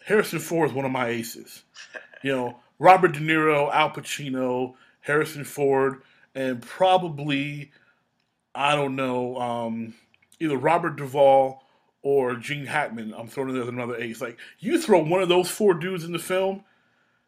[0.05, 1.63] Harrison Ford is one of my aces.
[2.23, 6.03] You know, Robert De Niro, Al Pacino, Harrison Ford,
[6.35, 7.71] and probably
[8.55, 9.95] I don't know, um,
[10.41, 11.63] either Robert Duvall
[12.03, 13.15] or Gene Hackman.
[13.17, 14.21] I'm throwing in as another ace.
[14.21, 16.65] Like you throw one of those four dudes in the film,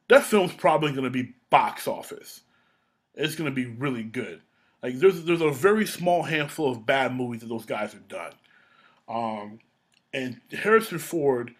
[0.08, 2.42] that film's probably going to be box office
[3.14, 4.40] it's going to be really good.
[4.82, 8.32] Like there's there's a very small handful of bad movies that those guys have done,
[9.08, 9.60] um,
[10.12, 11.54] and Harrison Ford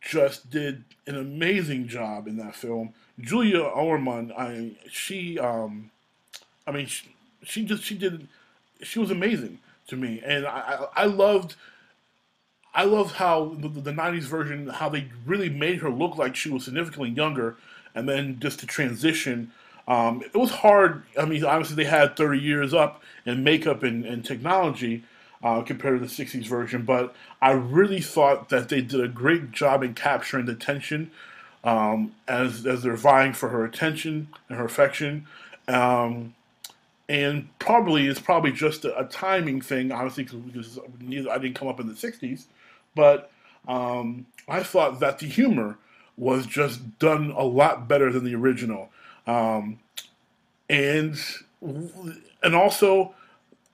[0.00, 2.94] just did an amazing job in that film.
[3.20, 5.90] Julia Ormond, I she um,
[6.66, 8.28] I mean she, she just she did
[8.82, 9.58] she was amazing
[9.88, 11.54] to me, and I I, I loved.
[12.72, 16.50] I loved how the, the '90s version, how they really made her look like she
[16.50, 17.56] was significantly younger,
[17.96, 19.50] and then just to transition.
[19.88, 21.02] Um, it was hard.
[21.18, 25.02] I mean, obviously they had 30 years up in makeup and, and technology
[25.42, 29.52] uh, compared to the 60s version, but I really thought that they did a great
[29.52, 31.10] job in capturing the tension
[31.64, 35.26] um, as as they're vying for her attention and her affection.
[35.68, 36.34] Um,
[37.08, 41.80] and probably it's probably just a, a timing thing, honestly, because I didn't come up
[41.80, 42.44] in the '60s.
[42.94, 43.30] But
[43.68, 45.76] um, I thought that the humor
[46.16, 48.90] was just done a lot better than the original,
[49.26, 49.78] um,
[50.68, 51.18] and
[52.42, 53.14] and also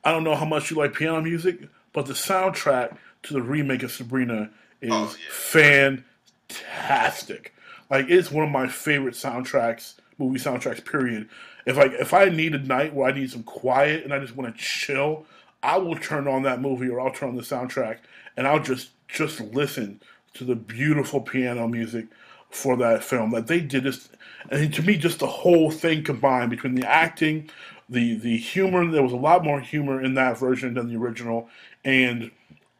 [0.07, 3.83] I don't know how much you like piano music, but the soundtrack to the remake
[3.83, 4.51] of Sabrina
[4.81, 6.47] is oh, yeah.
[6.49, 7.53] fantastic.
[7.91, 10.85] Like it's one of my favorite soundtracks, movie soundtracks.
[10.85, 11.29] Period.
[11.67, 14.37] If like if I need a night where I need some quiet and I just
[14.37, 15.27] want to chill,
[15.61, 17.99] I will turn on that movie or I'll turn on the soundtrack
[18.37, 20.01] and I'll just just listen
[20.35, 22.07] to the beautiful piano music
[22.51, 23.33] for that film.
[23.33, 24.09] That they did this,
[24.51, 27.51] and to me, just the whole thing combined between the acting,
[27.89, 28.91] the the humor.
[28.91, 31.49] There was a lot more humor in that version than the original,
[31.85, 32.31] and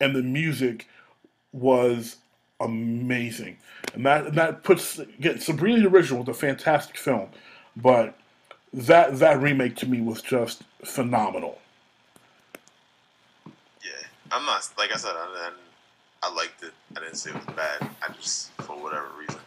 [0.01, 0.89] and the music
[1.53, 2.17] was
[2.61, 3.59] amazing.
[3.95, 7.29] And that and that puts get Sabrina the original was a fantastic film,
[7.77, 8.19] but
[8.73, 11.59] that that remake to me was just phenomenal.
[13.85, 13.91] Yeah,
[14.33, 15.13] I'm not like I said.
[15.15, 15.51] I,
[16.23, 16.73] I liked it.
[16.97, 17.89] I didn't say it was bad.
[18.03, 19.41] I just for whatever reason.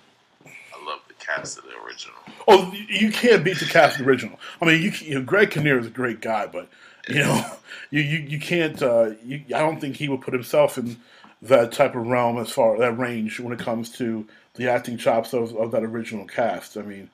[1.36, 2.16] Cast of the original.
[2.48, 4.40] Oh, you can't beat the cast of the original.
[4.62, 6.70] I mean, you, you know, Greg Kinnear is a great guy, but
[7.08, 7.46] you know,
[7.92, 8.82] you you, you can't.
[8.82, 10.98] Uh, you, I don't think he would put himself in
[11.42, 15.34] that type of realm as far that range when it comes to the acting chops
[15.34, 16.78] of, of that original cast.
[16.78, 17.10] I mean,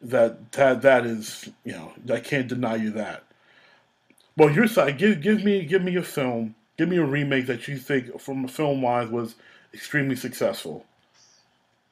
[0.00, 3.24] that that that is you know I can't deny you that.
[4.36, 7.68] Well, your side, give give me give me a film, give me a remake that
[7.68, 9.34] you think from a film wise was
[9.74, 10.86] extremely successful.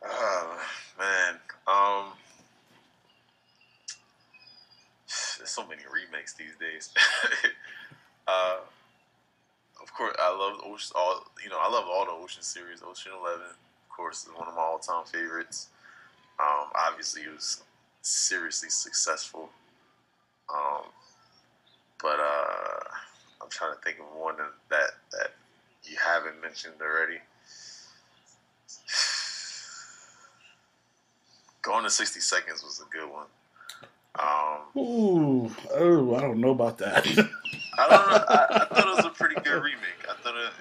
[0.05, 0.59] Oh
[0.99, 1.35] man,
[1.67, 2.13] um,
[5.51, 6.91] so many remakes these days.
[8.29, 8.59] uh,
[9.83, 10.93] of course, I love Ocean.
[10.97, 12.83] All you know, I love all the Ocean series.
[12.87, 15.69] Ocean Eleven, of course, is one of my all-time favorites.
[16.39, 17.63] Um, obviously, it was
[18.03, 19.51] seriously successful.
[20.53, 20.85] Um,
[22.03, 22.81] but uh,
[23.43, 24.37] I'm trying to think of one
[24.71, 25.33] that that
[25.85, 27.19] you haven't mentioned already.
[31.63, 33.27] Going to 60 Seconds was a good one.
[34.19, 37.07] Um, Ooh, oh, I don't know about that.
[37.07, 38.25] I don't know.
[38.29, 40.05] I, I, thought it was a pretty good remake.
[40.09, 40.53] I thought it.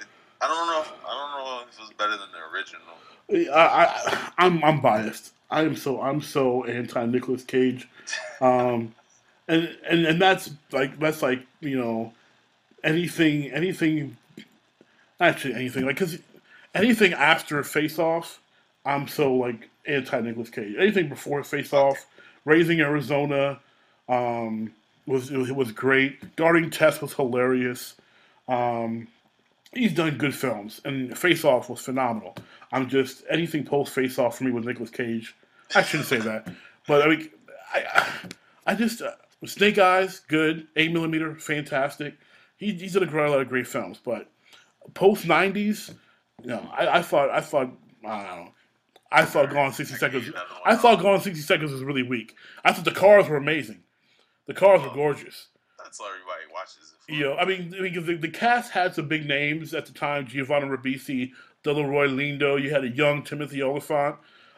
[0.42, 0.82] I don't know.
[0.82, 3.54] If, I don't know if it was better than the original.
[3.54, 5.34] I, I I'm I'm biased.
[5.52, 7.88] I am so I'm so anti Nicolas Cage,
[8.42, 8.94] um,
[9.48, 12.14] and and and that's like that's like you know
[12.84, 14.16] anything anything
[15.20, 16.20] actually anything like because
[16.74, 18.40] anything after Face Off,
[18.86, 20.76] I'm so like anti Nicolas Cage.
[20.78, 22.06] Anything before Face Off,
[22.50, 23.60] Raising Arizona,
[24.08, 24.74] um,
[25.06, 26.36] was it was great.
[26.36, 27.96] Guarding Tess was hilarious.
[28.48, 29.08] Um,
[29.74, 32.36] he's done good films, and Face Off was phenomenal.
[32.72, 35.36] I'm just anything post Face Off for me with Nicolas Cage.
[35.76, 36.52] I shouldn't say that,
[36.88, 37.30] but I mean,
[37.74, 38.08] I,
[38.66, 39.12] I just uh,
[39.46, 40.68] Snake Eyes, good.
[40.76, 42.16] Eight millimeter, fantastic.
[42.58, 44.30] He, he's done a lot of great films, but
[44.96, 45.94] post '90s,
[46.42, 47.72] you know, I, I thought I thought
[48.06, 48.52] I don't know.
[49.12, 50.32] I thought Gone 60 Seconds.
[50.66, 52.36] I thought Gone 60 Seconds was really weak.
[52.64, 53.84] I thought the cars were amazing.
[54.48, 55.48] The cars were gorgeous.
[55.78, 56.94] That's all everybody watches.
[57.08, 59.92] You know, I mean, I mean the, the cast had some big names at the
[59.92, 61.32] time: Giovanni Ribisi,
[61.64, 62.62] Delroy Lindo.
[62.62, 64.18] You had a young Timothy Olyphant.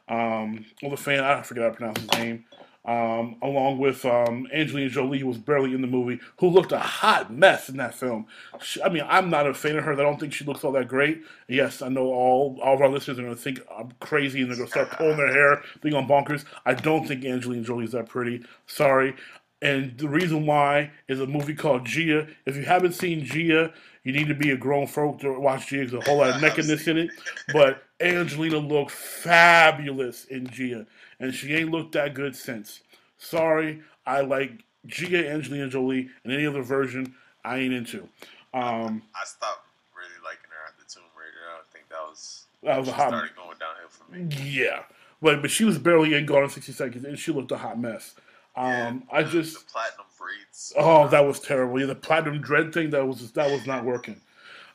[0.09, 0.65] Um,
[0.97, 2.45] fan, I forget how to pronounce his name.
[2.83, 6.79] Um, along with um, Angelina Jolie, who was barely in the movie, who looked a
[6.79, 8.25] hot mess in that film.
[8.59, 9.93] She, I mean, I'm not a fan of her.
[9.93, 11.21] I don't think she looks all that great.
[11.47, 14.49] Yes, I know all, all of our listeners are going to think I'm crazy and
[14.49, 16.43] they're going to start pulling their hair, being on bonkers.
[16.65, 18.43] I don't think Angelina Jolie is that pretty.
[18.65, 19.15] Sorry.
[19.61, 22.27] And the reason why is a movie called Gia.
[22.47, 23.71] If you haven't seen Gia,
[24.03, 25.85] you need to be a grown folk to watch Gia.
[25.85, 27.11] There's a whole lot of nakedness in it.
[27.53, 30.87] But Angelina looked fabulous in Gia,
[31.21, 32.81] and she ain't looked that good since.
[33.17, 37.13] Sorry, I like Gia, Angelina Jolie, and any other version
[37.45, 38.09] I ain't into.
[38.53, 41.37] Um, I stopped really liking her after Tomb Raider.
[41.47, 43.09] I think that was that was a hot.
[43.09, 44.51] Started going downhill for me.
[44.51, 44.83] Yeah,
[45.21, 47.79] but but she was barely in Gone in sixty seconds, and she looked a hot
[47.79, 48.15] mess.
[48.55, 50.73] Um, yeah, I just the platinum braids.
[50.75, 51.79] Oh, that was terrible.
[51.79, 54.19] Yeah, the platinum dread thing that was that was not working.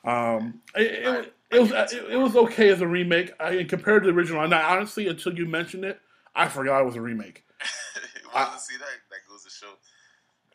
[0.03, 3.33] Um, it, it, it was it, it, was okay as a remake.
[3.39, 5.99] I compared to the original, and I, honestly, until you mentioned it,
[6.37, 7.43] I forgot it was a remake.
[8.33, 9.73] well, I, see that that goes to show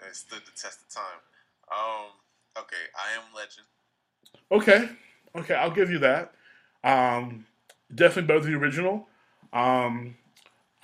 [0.09, 1.21] it stood the test of time.
[1.71, 2.11] Um,
[2.57, 3.67] okay, I am Legend.
[4.51, 4.89] Okay,
[5.37, 6.33] okay, I'll give you that.
[6.85, 7.47] Um,
[7.95, 9.09] definitely better than the original.
[9.53, 10.17] Um,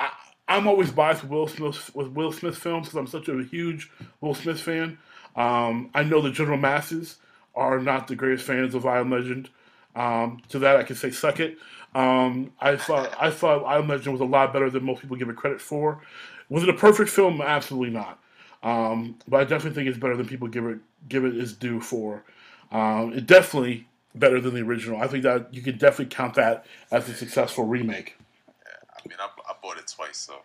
[0.01, 0.11] I
[0.49, 3.91] I'm always biased with Will Smith with Will Smith films because I'm such a huge
[4.21, 4.99] Will Smith fan.
[5.37, 7.19] Um, I know the general masses
[7.55, 9.51] are not the greatest fans of I Am Legend.
[9.99, 11.59] Um, to that, I can say suck it.
[11.95, 15.17] Um, I thought I thought I Am Legend was a lot better than most people
[15.17, 16.01] give it credit for.
[16.49, 17.43] Was it a perfect film?
[17.43, 18.21] Absolutely not.
[18.63, 21.81] Um, but I definitely think it's better than people give it give it its due
[21.81, 22.23] for.
[22.71, 25.01] Um, it definitely better than the original.
[25.01, 28.17] I think that you could definitely count that as a successful remake.
[28.47, 30.41] Yeah, I mean, I, I bought it twice, so.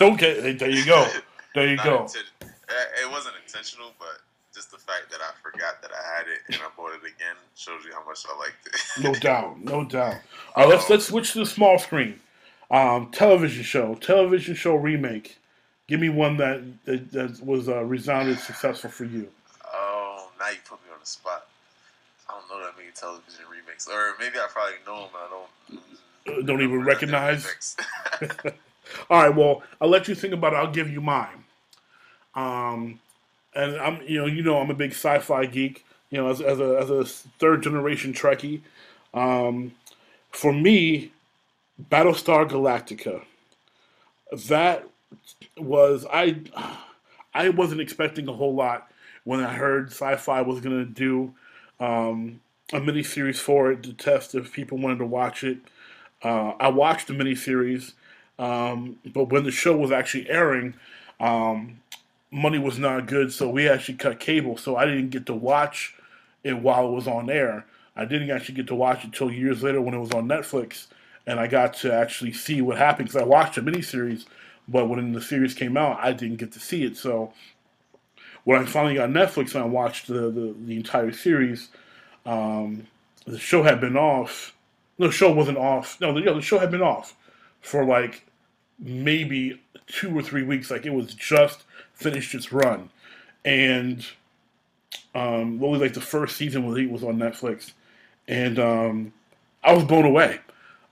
[0.12, 1.08] okay, there you go.
[1.54, 2.06] There you go.
[2.40, 4.20] It wasn't intentional, but
[4.56, 7.36] just the fact that I forgot that I had it and I bought it again
[7.54, 9.02] shows you how much I liked it.
[9.02, 10.16] no doubt, no doubt.
[10.56, 12.18] All right, let's let's switch to the small screen.
[12.70, 15.38] Um, television show, television show remake.
[15.86, 19.28] Give me one that that, that was uh, resounded successful for you.
[19.72, 21.46] Oh, now you put me on the spot.
[22.28, 25.10] I don't know that many television remakes, or maybe I probably know them.
[25.14, 26.38] I don't.
[26.38, 27.76] Uh, don't even recognize.
[29.10, 30.56] All right, well, I'll let you think about it.
[30.56, 31.44] I'll give you mine.
[32.34, 33.00] Um,
[33.56, 35.84] and I'm, you know, you know, I'm a big sci-fi geek.
[36.10, 38.60] You know, as, as a as a third generation Trekkie.
[39.12, 39.72] Um,
[40.30, 41.10] for me,
[41.90, 43.24] Battlestar Galactica.
[44.48, 44.88] That
[45.56, 46.36] was I.
[47.34, 48.90] I wasn't expecting a whole lot
[49.24, 51.34] when I heard Sci-Fi was going to do
[51.78, 52.40] um,
[52.72, 55.58] a miniseries for it to test if people wanted to watch it.
[56.22, 57.92] Uh, I watched the miniseries,
[58.38, 60.74] um, but when the show was actually airing,
[61.20, 61.80] um,
[62.30, 64.56] money was not good, so we actually cut cable.
[64.56, 65.94] So I didn't get to watch
[66.44, 67.66] it while it was on air.
[67.94, 70.86] I didn't actually get to watch it until years later when it was on Netflix,
[71.26, 74.26] and I got to actually see what happened because I watched the miniseries,
[74.68, 76.96] but when the series came out, I didn't get to see it.
[76.96, 77.32] So
[78.44, 81.68] when I finally got Netflix and I watched the the, the entire series,
[82.26, 82.86] um,
[83.26, 84.54] the show had been off.
[84.98, 86.00] No, the show wasn't off.
[86.00, 87.14] No, the, yeah, the show had been off
[87.60, 88.26] for like
[88.78, 90.70] maybe two or three weeks.
[90.70, 92.90] Like it was just finished its run,
[93.44, 94.06] and
[95.14, 97.72] um, what was like the first season was was on Netflix,
[98.28, 99.12] and um,
[99.64, 100.40] I was blown away.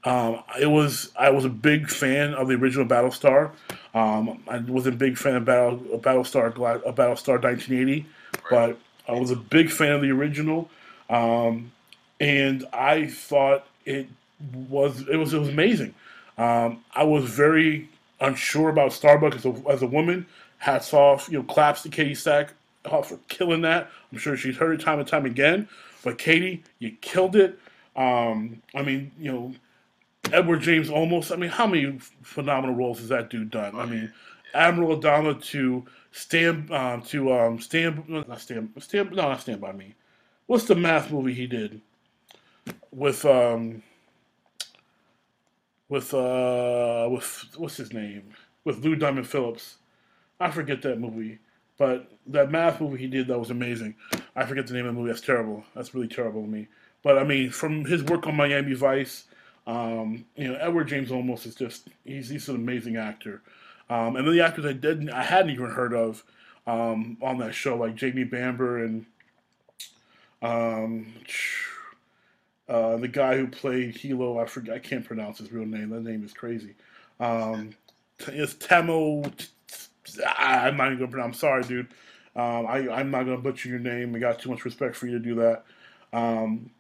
[0.05, 3.53] Um, it was I was a big fan of the original Battlestar.
[3.95, 8.07] Um, I was a big fan of Battle of Battlestar of Battlestar 1980,
[8.51, 8.79] but
[9.09, 10.69] I was a big fan of the original,
[11.09, 11.73] um,
[12.21, 14.09] and I thought it
[14.53, 15.95] was it was it was amazing.
[16.39, 17.89] Um, I was very
[18.21, 20.27] unsure about Starbuck as a, as a woman.
[20.59, 22.53] Hats off, you know, claps to Katee Sack
[22.85, 23.91] for killing that.
[24.13, 25.69] I'm sure she's heard it time and time again.
[26.03, 27.59] But Katee, you killed it.
[27.97, 29.55] Um, I mean, you know,
[30.33, 31.33] Edward James Olmos.
[31.33, 33.77] I mean, how many phenomenal roles has that dude done?
[33.77, 34.13] I mean,
[34.55, 39.73] Admiral Adama to stand um, to um, stand not stand stand no not stand by
[39.73, 39.95] me.
[40.47, 41.81] What's the math movie he did
[42.93, 43.83] with um
[45.95, 48.25] with uh with what's his name
[48.65, 49.77] with Lou Diamond Phillips?
[50.41, 51.39] I forget that movie,
[51.79, 53.95] but that math movie he did that was amazing.
[54.35, 55.13] I forget the name of the movie.
[55.13, 55.63] That's terrible.
[55.75, 56.67] That's really terrible to me.
[57.05, 59.27] But I mean, from his work on Miami Vice,
[59.69, 63.43] um, you know, Edward James Olmos is just he's he's an amazing actor.
[63.89, 66.25] Um, and then the actors I didn't I hadn't even heard of
[66.67, 69.07] um, on that show, like Jamie Bamber and
[70.43, 71.15] um,
[72.69, 74.43] uh, the guy who played Helo.
[74.43, 74.75] I forget.
[74.75, 75.91] I can't pronounce his real name.
[75.91, 76.75] That name is crazy.
[77.21, 77.71] Um,
[78.29, 79.33] it's Tahmoh.
[80.37, 81.37] I'm not even gonna pronounce.
[81.37, 81.89] I'm sorry, dude.
[82.37, 84.15] Um, I, I'm not gonna butcher your name.
[84.15, 85.65] I got too much respect for you to do that.
[86.13, 86.71] Um,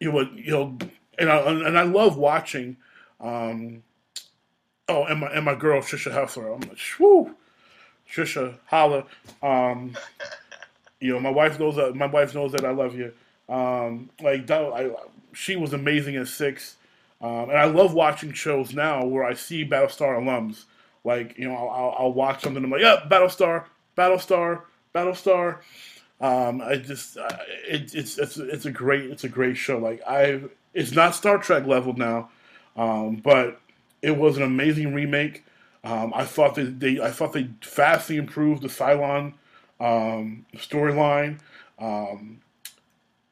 [0.00, 0.78] you know, you know,
[1.18, 2.76] and I and I love watching.
[3.20, 3.82] Um,
[4.88, 6.54] oh, and my and my girl Tricia Helfer.
[6.54, 7.34] I'm like, whoo,
[8.10, 9.04] Tricia, holla.
[9.42, 9.96] Um,
[11.00, 11.94] you know, my wife knows that.
[11.94, 13.12] My wife knows that I love you.
[13.48, 14.90] Um, like that, I,
[15.32, 16.76] she was amazing at six,
[17.20, 20.64] um, and I love watching shows now where I see Battlestar alums.
[21.04, 22.62] Like you know, I'll, I'll, watch something.
[22.62, 23.64] I'm like, yeah, Battlestar,
[23.96, 24.62] Battlestar,
[24.94, 25.58] Battlestar.
[26.20, 27.38] Um, I just, uh,
[27.68, 29.78] it, it's it's it's a great it's a great show.
[29.78, 30.42] Like I,
[30.74, 32.30] it's not Star Trek level now,
[32.76, 33.60] um, but
[34.02, 35.44] it was an amazing remake.
[35.84, 39.34] Um, I thought that they I thought they vastly improved the Cylon
[39.80, 41.40] um, storyline.
[41.78, 42.40] Um,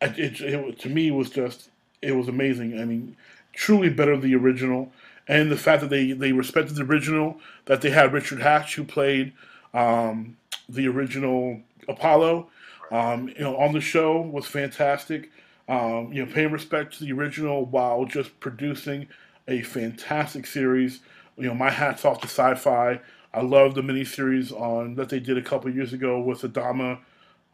[0.00, 1.70] it, it, it, to me, was just
[2.02, 2.80] it was amazing.
[2.80, 3.16] I mean,
[3.52, 4.92] truly better than the original,
[5.28, 8.84] and the fact that they they respected the original, that they had Richard Hatch who
[8.84, 9.32] played
[9.74, 10.36] um,
[10.68, 12.48] the original Apollo,
[12.90, 15.30] um, you know, on the show was fantastic.
[15.68, 19.06] Um, you know, paying respect to the original while just producing
[19.46, 21.00] a fantastic series.
[21.36, 23.00] You know, my hats off to Sci-Fi.
[23.32, 26.98] I love the miniseries on that they did a couple years ago with Adama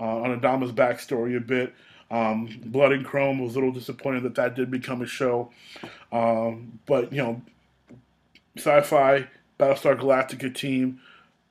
[0.01, 1.75] uh, on Adama's backstory a bit.
[2.11, 5.51] Um, Blood and Chrome was a little disappointed that that did become a show,
[6.13, 7.43] um, but you know,
[8.57, 9.27] Sci-Fi
[9.59, 11.01] Battlestar Galactica team,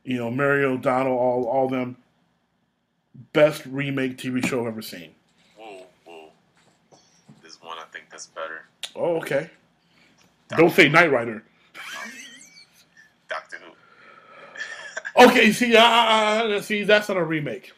[0.04, 1.98] you know, Mary McDonnell, all all them.
[3.34, 5.12] Best remake TV show I've ever seen.
[5.58, 6.30] Whoa, whoa.
[7.42, 8.66] There's one I think that's better.
[8.96, 9.50] Oh, okay.
[10.50, 11.44] Don't say Knight Rider.
[13.30, 13.72] Doctor Who.
[15.28, 17.72] Okay, see, uh, see, that's not a remake.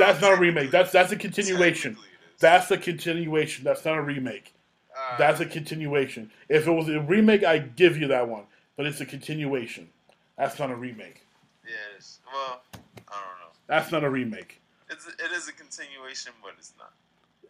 [0.00, 0.70] That's not a remake.
[0.70, 1.92] That's that's a continuation.
[1.94, 2.40] technically it is.
[2.40, 3.64] That's a continuation.
[3.64, 4.54] That's not a remake.
[4.96, 6.30] Uh, That's a continuation.
[6.48, 8.44] If it was a remake, I'd give you that one.
[8.76, 9.88] But it's a continuation.
[10.36, 11.24] That's not a remake.
[11.64, 12.18] Yes.
[12.32, 12.76] Well, I
[13.12, 13.52] don't know.
[13.66, 14.60] That's not a remake.
[14.90, 16.92] It's it is a continuation, but it's not.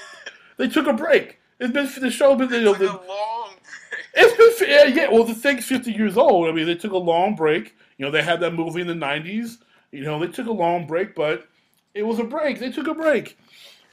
[0.59, 1.39] They took a break.
[1.61, 3.51] It's been the show been know, it's like the- a long
[3.91, 4.05] break.
[4.15, 5.09] It's been yeah, yeah.
[5.11, 6.49] Well, the thing's fifty years old.
[6.49, 7.75] I mean, they took a long break.
[7.97, 9.59] You know, they had that movie in the nineties.
[9.93, 11.49] You know, they took a long break, but
[11.95, 12.59] it was a break.
[12.59, 13.39] They took a break.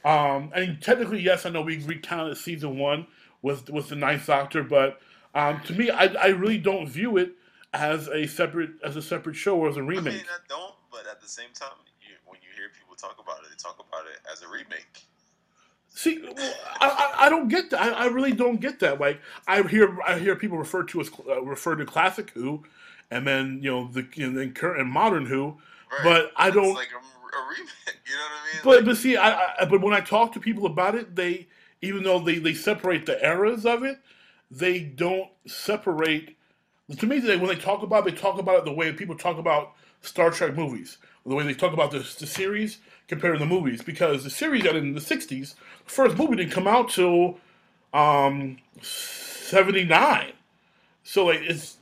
[0.04, 3.06] Um, and technically, yes, I know we recounted season one
[3.42, 5.00] with with the Ninth Doctor, but
[5.34, 7.32] um, to me, I, I really don't view it
[7.72, 10.14] as a separate as a separate show or as a I remake.
[10.14, 11.70] mean, I don't, but at the same time,
[12.00, 15.02] you, when you hear people talk about it, they talk about it as a remake.
[15.88, 17.80] See, well, I, I, I don't get that.
[17.80, 19.00] I, I really don't get that.
[19.00, 22.64] Like I hear I hear people refer to as uh, refer to classic Who,
[23.10, 25.56] and then you know the you know, then current and modern Who.
[25.90, 26.00] Right?
[26.02, 26.88] But I don't- like
[27.36, 28.00] a, remake.
[28.06, 28.60] You know what I mean?
[28.64, 31.48] But Like, but see, I, I but when I talk to people about it, they
[31.82, 33.98] even though they, they separate the eras of it,
[34.50, 36.36] they don't separate.
[36.98, 39.16] To me, they, when they talk about it, they talk about it the way people
[39.16, 39.72] talk about
[40.02, 43.82] Star Trek movies, the way they talk about the, the series compared to the movies.
[43.82, 45.54] Because the series got in the '60s,
[45.84, 47.38] the first movie didn't come out till
[47.92, 50.32] um, '79.
[51.02, 51.76] So like it's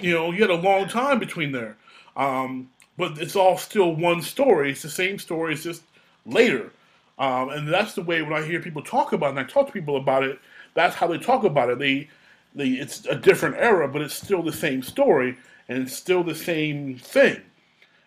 [0.00, 1.76] you know you had a long time between there.
[2.16, 4.72] Um, but it's all still one story.
[4.72, 5.54] It's the same story.
[5.54, 5.82] It's just
[6.26, 6.70] later,
[7.18, 9.30] um, and that's the way when I hear people talk about it.
[9.30, 10.38] and I talk to people about it.
[10.74, 11.78] That's how they talk about it.
[11.78, 12.10] They,
[12.54, 15.36] they, it's a different era, but it's still the same story
[15.68, 17.40] and it's still the same thing.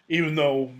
[0.09, 0.71] Even though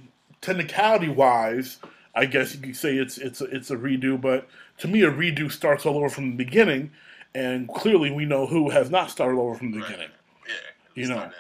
[0.42, 1.78] technicality wise,
[2.16, 4.20] I guess you could say it's it's a, it's a redo.
[4.20, 4.48] But
[4.80, 6.92] to me, a redo starts all over from the beginning,
[7.34, 9.88] and clearly we know who has not started over from the right.
[9.88, 10.12] beginning.
[10.48, 11.02] Yeah.
[11.02, 11.32] You know.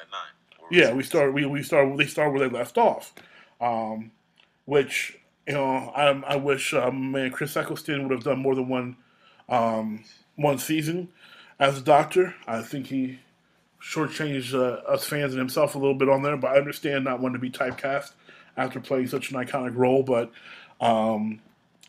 [0.71, 1.33] Yeah, we start.
[1.33, 1.97] We we start.
[1.97, 3.13] They start where they left off,
[3.61, 4.11] um,
[4.65, 5.65] which you know
[5.95, 8.97] I, I wish um, man Chris Eccleston would have done more than one
[9.49, 10.03] um,
[10.37, 11.09] one season
[11.59, 12.35] as a Doctor.
[12.47, 13.19] I think he
[13.81, 17.19] shortchanged uh, us fans and himself a little bit on there, but I understand not
[17.21, 18.13] wanting to be typecast
[18.57, 20.03] after playing such an iconic role.
[20.03, 20.31] But
[20.81, 21.41] um,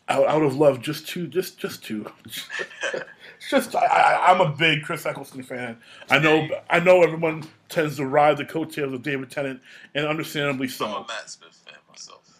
[0.09, 2.11] I, I would have loved just two, just just two.
[3.43, 5.77] It's just I, I, I'm a big Chris Eccleston fan.
[6.09, 9.61] I know I know everyone tends to ride the coattails of David Tennant,
[9.95, 10.85] and understandably so.
[10.85, 12.39] I'm a Matt Smith fan myself.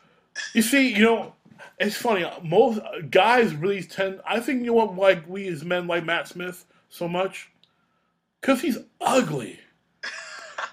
[0.53, 1.33] You see, you know,
[1.79, 2.25] it's funny.
[2.43, 4.21] Most guys really tend.
[4.25, 7.49] I think you know what, like we as men like Matt Smith so much,
[8.41, 9.59] because he's ugly.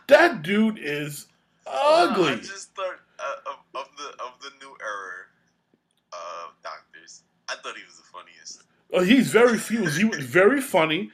[0.07, 1.27] That dude is
[1.69, 2.37] I ugly.
[2.41, 5.10] just thought uh, of, of the of the new era.
[7.51, 8.63] I thought he was the funniest.
[8.93, 11.11] Uh, he's very he was, he was very funny,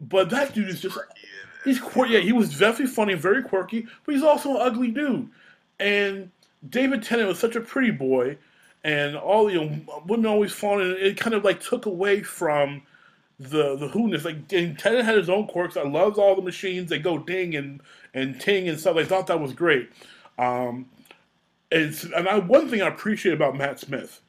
[0.00, 0.98] but that dude is just
[1.64, 2.14] he's quirky.
[2.14, 5.28] Yeah, he was definitely funny and very quirky, but he's also an ugly dude.
[5.80, 6.30] And
[6.68, 8.36] David Tennant was such a pretty boy,
[8.84, 10.90] and all you know, women always falling.
[10.90, 12.82] in It kind of like took away from
[13.38, 14.24] the the who-ness.
[14.24, 15.76] Like and Tennant had his own quirks.
[15.76, 16.90] I loved all the machines.
[16.90, 17.80] They go ding and
[18.12, 18.96] and ting and stuff.
[18.96, 19.90] I thought that was great.
[20.38, 20.86] Um,
[21.70, 24.20] it's and I one thing I appreciate about Matt Smith.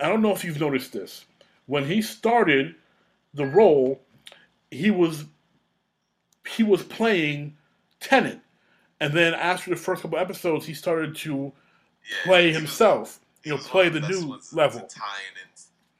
[0.00, 1.24] I don't know if you've noticed this.
[1.66, 2.74] When he started
[3.32, 4.00] the role,
[4.70, 5.24] he was
[6.46, 7.56] he was playing
[8.00, 8.40] Tennant,
[9.00, 11.52] and then after the first couple episodes, he started to
[12.08, 13.20] yeah, play was- himself.
[13.42, 14.86] he You know, play the new level, in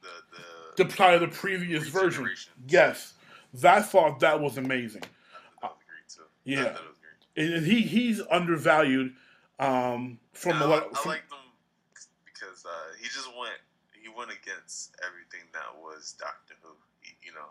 [0.01, 0.07] the
[0.77, 0.83] the.
[0.83, 2.29] to play the previous version.
[2.67, 3.13] Yes,
[3.63, 5.03] I thought that was amazing,
[5.63, 6.59] I that was yeah.
[6.59, 6.97] I thought it was
[7.35, 7.53] great.
[7.55, 9.13] and he he's undervalued
[9.59, 10.87] um, from a lot.
[10.93, 11.39] I From, liked him
[12.25, 12.69] because uh,
[13.01, 13.53] he just went
[14.17, 16.69] went against everything that was Doctor Who.
[17.01, 17.49] He, you know,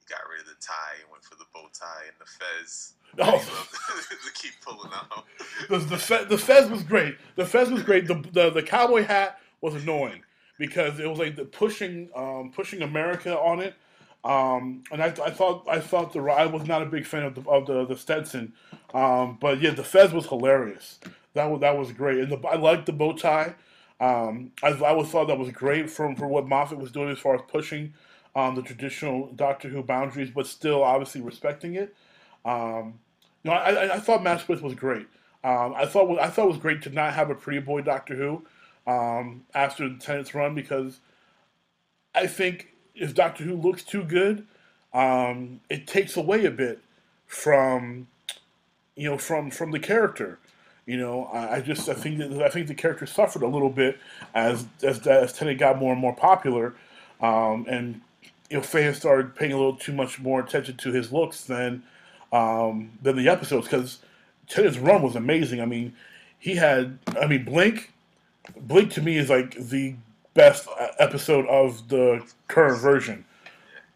[0.00, 2.94] he got rid of the tie and went for the bow tie and the fez.
[3.18, 3.38] Oh.
[4.26, 5.24] To keep pulling out.
[5.68, 7.16] the the, fe- the Fez was great.
[7.36, 8.06] The Fez was great.
[8.06, 10.22] The, the the cowboy hat was annoying
[10.58, 13.74] because it was like the pushing um, pushing America on it.
[14.24, 17.34] Um, and I, I thought I thought the I was not a big fan of
[17.34, 18.52] the of the, the Stetson,
[18.92, 20.98] um, but yeah, the Fez was hilarious.
[21.34, 23.54] That was that was great, and the, I liked the bow tie.
[24.00, 27.18] Um, I, I always thought that was great from for what Moffat was doing as
[27.18, 27.94] far as pushing
[28.34, 31.94] um, the traditional Doctor Who boundaries, but still obviously respecting it.
[32.44, 33.00] Um,
[33.44, 35.06] no, I, I, I thought Matt Smith was great.
[35.44, 38.14] Um, I thought I thought it was great to not have a pretty boy Doctor
[38.16, 38.46] Who
[38.86, 41.00] um, after the Tennant's run because
[42.14, 44.46] I think if Doctor Who looks too good,
[44.92, 46.80] um, it takes away a bit
[47.26, 48.08] from
[48.96, 50.38] you know, from from the character.
[50.86, 53.70] You know, I, I just I think that I think the character suffered a little
[53.70, 53.98] bit
[54.34, 56.74] as as as Tennant got more and more popular,
[57.20, 58.00] um, and
[58.48, 61.82] you know fans started paying a little too much more attention to his looks than
[62.32, 63.98] um, than the episodes because
[64.48, 65.60] Tennant's run was amazing.
[65.60, 65.92] I mean,
[66.38, 67.92] he had I mean Blink,
[68.56, 69.96] Blink to me is like the
[70.34, 73.24] best uh, episode of the current version.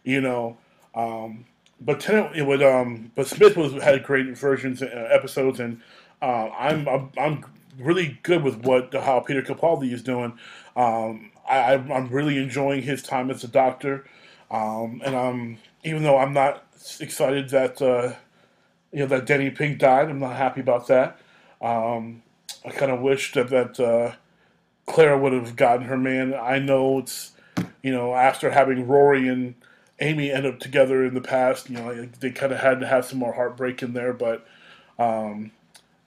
[0.03, 0.57] You know,
[0.97, 1.45] um,
[1.81, 5.81] but Tennant it would um, but Smith was had great versions uh, episodes and
[6.23, 7.45] uh, I'm, I'm I'm
[7.79, 10.39] really good with what how Peter Capaldi is doing.
[10.77, 14.05] Um, I, I'm really enjoying his time as a doctor,
[14.51, 16.65] um, and I'm even though I'm not
[17.01, 18.15] excited that uh,
[18.93, 20.09] you know that Danny Pink died.
[20.09, 21.19] I'm not happy about that.
[21.61, 22.23] Um,
[22.65, 24.15] I kind of wish that that uh,
[24.87, 26.35] Clara would have gotten her man.
[26.35, 27.33] I know it's
[27.83, 29.55] you know after having Rory and
[30.01, 33.07] Amy end up together in the past, you know they kind of had to have
[33.07, 34.47] some more heartbreak in there, but.
[34.99, 35.53] Um,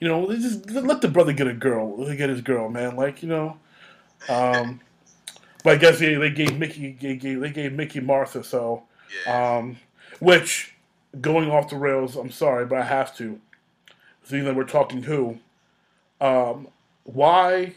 [0.04, 2.98] you know, just let the brother get a girl, get his girl, man.
[2.98, 3.58] Like you know,
[4.28, 4.82] um,
[5.64, 8.84] but I guess they, they gave Mickey they gave, they gave Mickey Martha, so
[9.26, 9.58] Yeah.
[9.60, 9.78] um,
[10.20, 10.76] which
[11.22, 12.18] going off the rails.
[12.18, 13.40] I'm sorry, but I have to.
[14.26, 15.40] Seeing that we're talking who,
[16.20, 16.68] um,
[17.06, 17.76] why,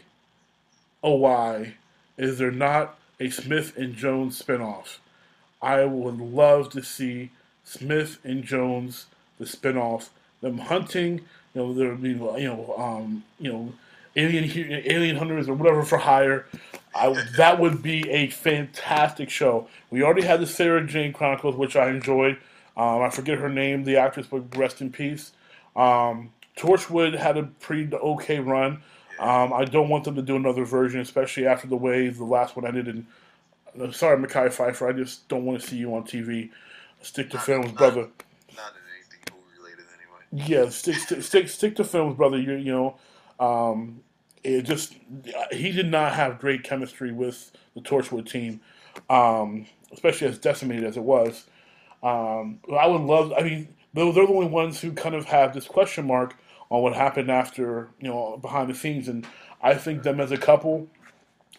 [1.01, 1.75] oh why,
[2.17, 4.97] is there not a Smith and Jones spinoff?
[5.61, 7.31] I would love to see
[7.63, 9.05] Smith and Jones
[9.39, 10.09] the spinoff,
[10.41, 11.21] them hunting.
[11.57, 13.73] You know, there would be you know um, you know
[14.15, 14.43] alien
[14.85, 16.45] alien hunters or whatever for hire.
[16.93, 19.67] I, that would be a fantastic show.
[19.89, 22.37] We already had the Sarah Jane Chronicles, which I enjoyed.
[22.75, 25.31] Um, I forget her name, the actress, but rest in peace.
[25.75, 28.83] Um, Torchwood had a pretty okay run.
[29.19, 32.55] Um, I don't want them to do another version, especially after the way the last
[32.55, 32.87] one ended.
[32.87, 33.07] And
[33.81, 36.51] uh, sorry, Mekhi Phifer, I just don't want to see you on TV.
[37.01, 38.01] Stick to films, brother.
[38.55, 40.21] Not in anything movie related anyway.
[40.45, 42.39] Yeah, stick stick stick, stick to films, brother.
[42.39, 42.97] You you know,
[43.39, 44.01] um,
[44.43, 44.95] it just
[45.51, 48.61] he did not have great chemistry with the Torchwood team,
[49.09, 51.45] um, especially as decimated as it was.
[52.03, 53.33] Um, I would love.
[53.37, 56.35] I mean, they're, they're the only ones who kind of have this question mark
[56.71, 59.27] on what happened after you know behind the scenes, and
[59.63, 60.87] I think them as a couple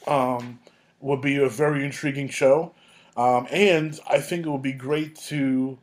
[0.07, 0.61] um,
[1.01, 2.75] would be a very intriguing show,
[3.17, 5.79] um, and I think it would be great to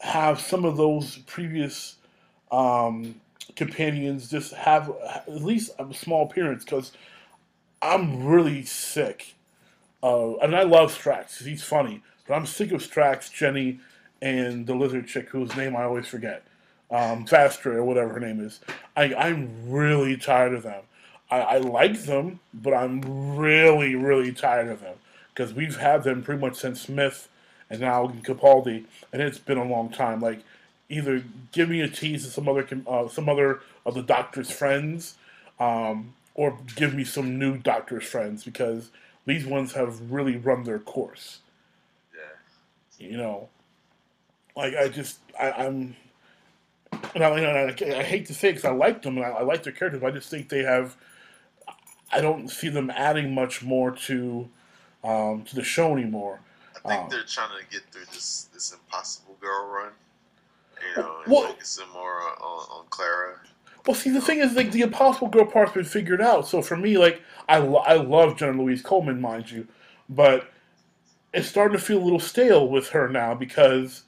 [0.00, 1.96] have some of those previous
[2.50, 3.20] um,
[3.56, 6.92] companions just have at least a small appearance because
[7.82, 9.34] I'm really sick.
[10.02, 11.44] Uh, and I love Strax.
[11.44, 13.80] He's funny, but I'm sick of Strax, Jenny,
[14.22, 16.42] and the lizard chick whose name I always forget,
[16.90, 18.60] um, or whatever her name is.
[18.96, 20.82] I, I'm really tired of them.
[21.30, 24.96] I, I like them, but I'm really, really tired of them
[25.34, 27.28] because we've had them pretty much since Smith
[27.68, 30.20] and now Capaldi, and it's been a long time.
[30.20, 30.40] Like,
[30.90, 35.16] either give me a tease of some other uh, some other of the Doctor's friends,
[35.58, 38.90] um, or give me some new Doctor's friends because
[39.26, 41.40] these ones have really run their course.
[42.14, 43.08] Yeah.
[43.08, 43.48] You know,
[44.56, 45.96] like I just I, I'm.
[47.14, 47.46] And I, and
[47.94, 50.00] I, I hate to say because I like them and I, I like their characters,
[50.00, 50.96] but I just think they have.
[52.12, 54.48] I don't see them adding much more to
[55.04, 56.40] um, to the show anymore.
[56.76, 59.92] I think Um, they're trying to get through this this Impossible Girl run.
[60.96, 63.40] You know, and Well- focusing more on, on, on Clara.
[63.86, 66.46] Well, see, the thing is, like, the Impossible Girl part's been figured out.
[66.46, 69.66] So for me, like, I, lo- I love Jenna Louise Coleman, mind you,
[70.08, 70.50] but
[71.32, 74.02] it's starting to feel a little stale with her now because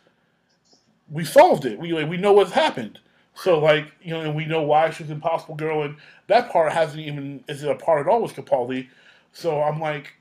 [1.11, 1.78] we solved it.
[1.78, 2.99] We like, we know what's happened.
[3.35, 5.97] So like you know, and we know why she's Impossible Girl, and
[6.27, 8.89] that part hasn't even is it a part at all with Capaldi.
[9.32, 10.12] So I'm like,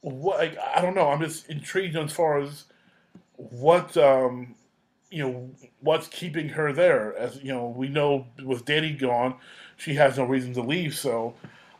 [0.00, 0.38] what?
[0.38, 1.08] Like, I don't know.
[1.10, 2.64] I'm just intrigued as far as
[3.36, 4.54] what um,
[5.14, 5.50] you know
[5.80, 7.16] what's keeping her there.
[7.16, 9.36] As you know, we know with Danny gone,
[9.76, 10.96] she has no reason to leave.
[10.96, 11.34] So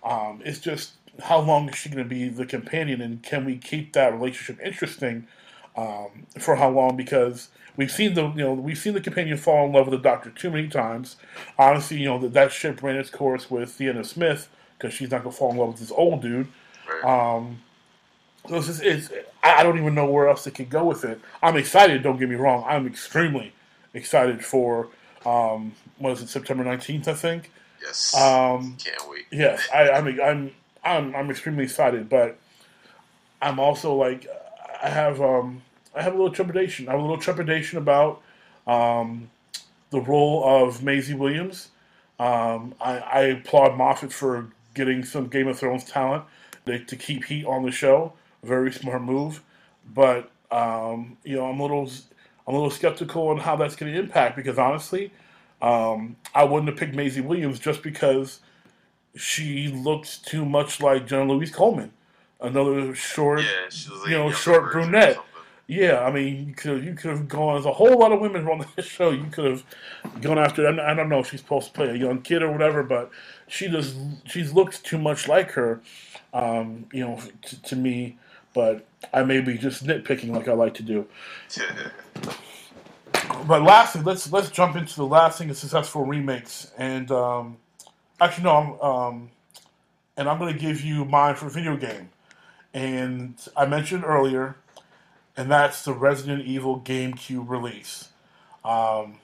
[0.04, 0.92] um, it's just
[1.22, 4.64] how long is she going to be the companion, and can we keep that relationship
[4.64, 5.26] interesting
[5.76, 6.96] um, for how long?
[6.96, 10.08] Because we've seen the you know we've seen the companion fall in love with the
[10.08, 11.16] Doctor too many times.
[11.58, 14.48] Honestly, you know that that ship ran its course with Theana Smith
[14.78, 16.46] because she's not going to fall in love with this old dude.
[17.02, 17.62] Um,
[18.48, 19.10] it's, just, it's
[19.42, 21.20] I don't even know where else it could go with it.
[21.42, 22.02] I'm excited.
[22.02, 22.64] Don't get me wrong.
[22.66, 23.52] I'm extremely
[23.92, 24.88] excited for
[25.24, 27.50] um, what is it September 19th I think.
[27.80, 28.14] yes.
[28.14, 29.26] Um, Can't wait.
[29.30, 30.50] yes, I, I'm I'm
[30.84, 32.38] I'm I'm extremely excited, but
[33.40, 34.26] I'm also like
[34.82, 35.62] I have um
[35.94, 36.88] I have a little trepidation.
[36.88, 38.20] I have a little trepidation about
[38.66, 39.30] um,
[39.90, 41.70] the role of Maisie Williams.
[42.18, 46.24] Um, I, I applaud Moffat for getting some Game of Thrones talent
[46.66, 48.12] to, to keep heat on the show.
[48.44, 49.42] Very smart move,
[49.94, 51.90] but um, you know I'm a little
[52.46, 55.12] I'm a little skeptical on how that's going to impact because honestly,
[55.62, 58.40] Um, I wouldn't have picked Maisie Williams just because
[59.16, 61.92] she looks too much like Jenna Louise Coleman,
[62.40, 63.68] another short, Yeah,
[64.00, 65.18] like you know, short brunette.
[65.66, 67.54] Yeah, I mean, you could you could have gone.
[67.54, 69.10] There's a whole lot of women on this show.
[69.10, 69.64] You could have
[70.20, 70.66] gone after.
[70.68, 73.10] I don't know if she's supposed to play a young kid or whatever, but
[73.48, 73.96] she just
[74.26, 75.80] she's looked too much like her,
[76.34, 78.18] um, you know, to, to me.
[78.54, 81.06] But I may be just nitpicking like I like to do.
[83.46, 86.70] But lastly, let's let's jump into the lasting and successful remakes.
[86.78, 87.56] And um,
[88.20, 89.30] actually, no, I'm, um,
[90.16, 92.10] and I'm going to give you mine for video game.
[92.72, 94.56] And I mentioned earlier,
[95.36, 98.08] and that's the Resident Evil GameCube release.
[98.64, 99.18] Um,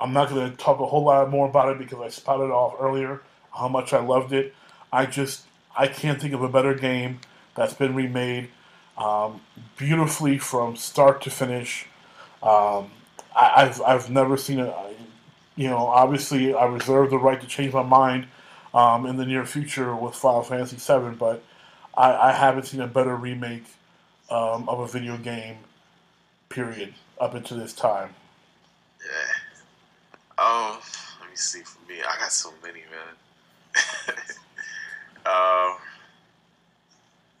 [0.00, 2.74] I'm not going to talk a whole lot more about it because I spouted off
[2.78, 3.22] earlier
[3.54, 4.54] how much I loved it.
[4.92, 5.44] I just
[5.76, 7.20] I can't think of a better game
[7.54, 8.50] that's been remade
[8.98, 9.40] um,
[9.76, 11.86] beautifully from start to finish.
[12.42, 12.90] Um,
[13.34, 14.74] I, I've I've never seen it.
[15.56, 18.26] You know, obviously, I reserve the right to change my mind
[18.74, 21.42] um, in the near future with Final Fantasy VII, but
[21.96, 23.64] I, I haven't seen a better remake
[24.30, 25.58] um, of a video game.
[26.48, 26.94] Period.
[27.18, 28.10] Up until this time.
[29.00, 30.44] Yeah.
[30.44, 30.78] Um,
[31.20, 31.60] let me see.
[31.60, 34.16] For me, I got so many, man.
[35.24, 35.76] um,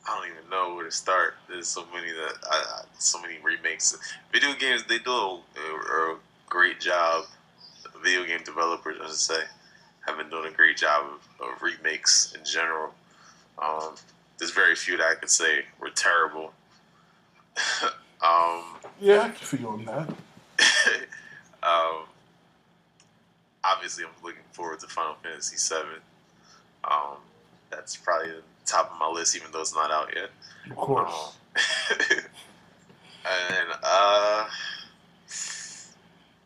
[0.06, 1.34] I don't even know where to start.
[1.48, 3.96] There's so many that I, so many remakes.
[4.32, 6.16] Video games, they do a, a, a
[6.48, 7.24] great job.
[8.04, 9.40] Video game developers, I should say,
[10.06, 12.94] have been doing a great job of, of remakes in general.
[13.58, 13.94] Um,
[14.38, 16.52] there's very few that I could say were terrible.
[18.22, 18.62] um,
[19.00, 20.08] Yeah, I can feel on that.
[21.62, 22.04] um,
[23.64, 26.00] obviously, I'm looking forward to Final Fantasy VII.
[26.84, 27.16] Um,
[27.70, 30.30] that's probably the top of my list, even though it's not out yet.
[30.70, 31.12] Of course.
[31.12, 32.16] Um,
[33.26, 34.46] and uh,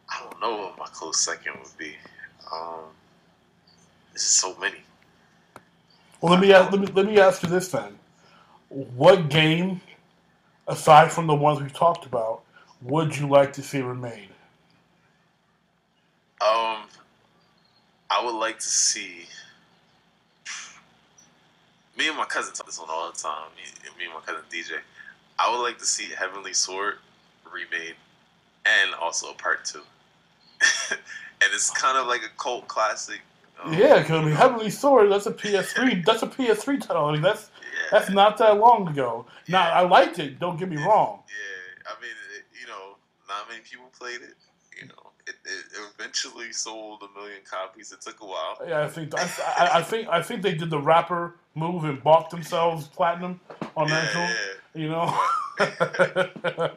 [0.08, 1.94] I don't know what my close second would be.
[2.52, 2.84] Um,
[4.12, 4.78] there's so many.
[6.20, 7.98] Well, let me ask, let me let me ask you this then:
[8.68, 9.80] What game,
[10.68, 12.42] aside from the ones we've talked about,
[12.82, 14.28] would you like to see remade?
[16.40, 16.84] Um,
[18.10, 19.26] I would like to see.
[22.00, 23.48] Me and my cousin talk this one all the time.
[23.98, 24.78] Me, and my cousin DJ.
[25.38, 26.94] I would like to see Heavenly Sword
[27.52, 27.94] remade,
[28.64, 29.82] and also a part two.
[30.92, 30.98] and
[31.52, 33.20] it's kind of like a cult classic.
[33.62, 37.04] um, Yeah, because I mean, Heavenly Sword, that's a PS3, that's a PS3 title.
[37.04, 39.26] I mean, that's yeah, that's not that long ago.
[39.46, 40.40] Now, I liked it.
[40.40, 41.18] Don't get me wrong.
[41.28, 41.92] yeah.
[41.92, 42.96] I mean, it, you know,
[43.28, 44.36] not many people played it.
[45.30, 47.92] It, it eventually sold a million copies.
[47.92, 48.58] It took a while.
[48.66, 49.22] Yeah, I think I,
[49.58, 53.40] I, I think I think they did the rapper move and bought themselves platinum
[53.76, 54.28] on that Yeah,
[54.74, 54.80] yeah.
[54.82, 55.18] You know.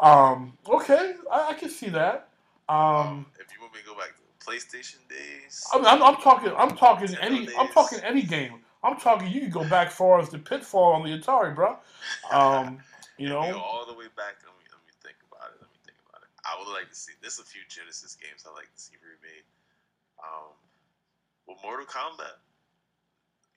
[0.00, 2.28] um, okay, I, I can see that.
[2.68, 6.52] Um, if you want me to go back to PlayStation days, I'm, I'm, I'm talking.
[6.56, 7.48] I'm talking Nintendo any.
[7.58, 8.60] I'm talking any game.
[8.82, 9.28] I'm talking.
[9.30, 11.76] You can go back far as the Pitfall on the Atari, bro.
[12.32, 12.78] Um,
[13.18, 13.58] you If we go know.
[13.58, 14.36] all the way back.
[14.44, 15.60] Let me let me think about it.
[15.60, 16.28] Let me think about it.
[16.44, 17.12] I would like to see.
[17.20, 19.46] There's a few Genesis games I like to see remade.
[20.20, 20.52] Um,
[21.46, 22.40] well, Mortal Kombat,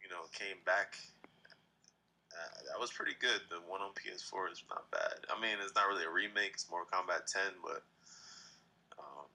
[0.01, 0.95] you know, came back.
[2.33, 3.45] Uh, that was pretty good.
[3.53, 5.21] The one on PS4 is not bad.
[5.29, 6.57] I mean, it's not really a remake.
[6.57, 7.85] It's Mortal Kombat 10, but
[8.97, 9.29] um,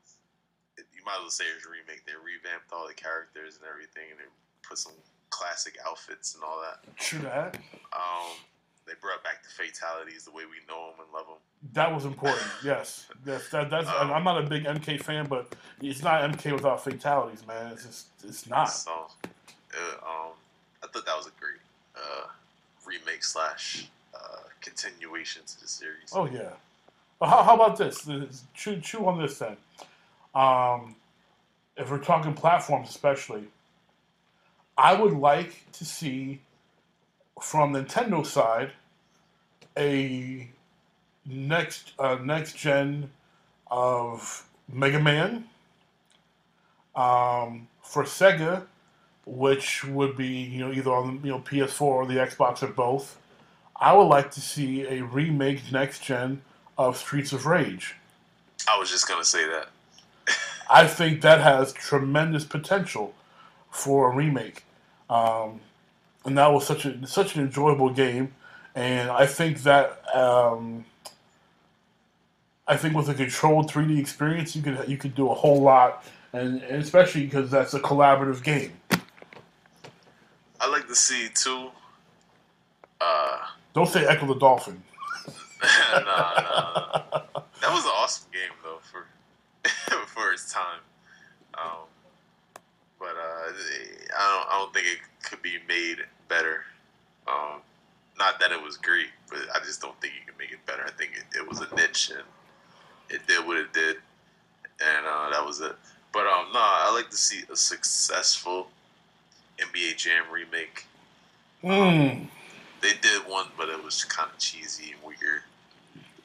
[0.74, 2.02] it, you might as well say it's a remake.
[2.04, 4.28] They revamped all the characters and everything, and they
[4.66, 4.98] put some
[5.30, 6.82] classic outfits and all that.
[6.98, 7.54] True that.
[7.94, 8.34] Um,
[8.88, 11.36] they brought back the fatalities the way we know them and love them.
[11.74, 12.46] That was important.
[12.64, 13.06] Yes.
[13.26, 13.48] Yes.
[13.50, 13.88] That, that's.
[13.88, 17.72] Um, I'm not a big MK fan, but it's not MK without fatalities, man.
[17.72, 18.06] It's just.
[18.24, 18.64] It's not.
[18.66, 20.32] So, uh, um,
[20.82, 21.60] I thought that was a great
[21.96, 22.26] uh,
[22.86, 24.18] remake slash uh,
[24.60, 26.10] continuation to the series.
[26.12, 26.50] Oh yeah.
[27.20, 28.02] Well, how, how about this?
[28.02, 29.56] This- Chew, chew on this then.
[30.34, 30.94] Um,
[31.76, 33.44] if we're talking platforms, especially,
[34.76, 36.40] I would like to see
[37.40, 38.70] from Nintendo side
[39.78, 40.50] a
[41.24, 43.10] next uh, next gen
[43.70, 45.44] of Mega Man.
[46.96, 48.64] Um, for Sega,
[49.24, 53.18] which would be you know either on you know PS4 or the Xbox or both.
[53.80, 56.42] I would like to see a remake next gen
[56.76, 57.94] of Streets of Rage.
[58.68, 59.68] I was just gonna say that.
[60.70, 63.14] I think that has tremendous potential
[63.70, 64.64] for a remake,
[65.08, 65.60] um,
[66.24, 68.34] and that was such a such an enjoyable game.
[68.78, 70.84] And I think that um,
[72.68, 76.04] I think with a controlled 3D experience, you could you could do a whole lot,
[76.32, 78.70] and, and especially because that's a collaborative game.
[80.60, 81.70] I like to see too.
[83.00, 83.38] Uh,
[83.74, 84.80] Don't say Ecco the Dolphin.
[85.92, 87.42] nah, nah, nah.
[87.60, 89.08] That was an awesome game though for
[90.06, 90.78] for its time.
[93.00, 93.52] but I
[94.16, 95.96] don't I don't think it could be made
[96.28, 96.62] better.
[97.26, 97.62] Um,
[98.18, 100.82] not that it was great, but I just don't think you can make it better.
[100.84, 102.24] I think it, it was a niche and
[103.10, 103.96] it did what it did,
[104.80, 105.74] and uh, that was it.
[106.12, 108.68] But um, no, I like to see a successful
[109.58, 110.86] NBA Jam remake.
[111.62, 112.28] Mm.
[112.80, 115.42] They did one, but it was kind of cheesy and weird,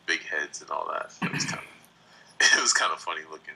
[0.06, 1.12] big heads and all that.
[1.22, 3.56] It was kind of it was kind of funny looking.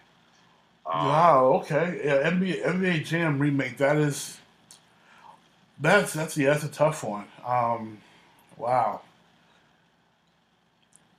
[0.86, 1.46] Um, Wow.
[1.62, 2.02] Okay.
[2.04, 2.30] Yeah.
[2.30, 3.78] NBA NBA Jam remake.
[3.78, 4.38] That is.
[5.80, 6.52] That's that's yeah.
[6.52, 7.26] That's a tough one.
[7.46, 8.00] Um.
[8.58, 9.02] Wow.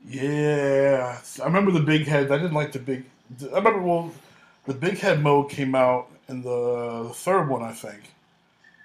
[0.06, 1.20] Yeah.
[1.40, 2.30] I remember the big head.
[2.30, 3.04] I didn't like the big.
[3.42, 4.12] I remember well,
[4.66, 7.62] the big head mode came out in the third one.
[7.62, 8.00] I think.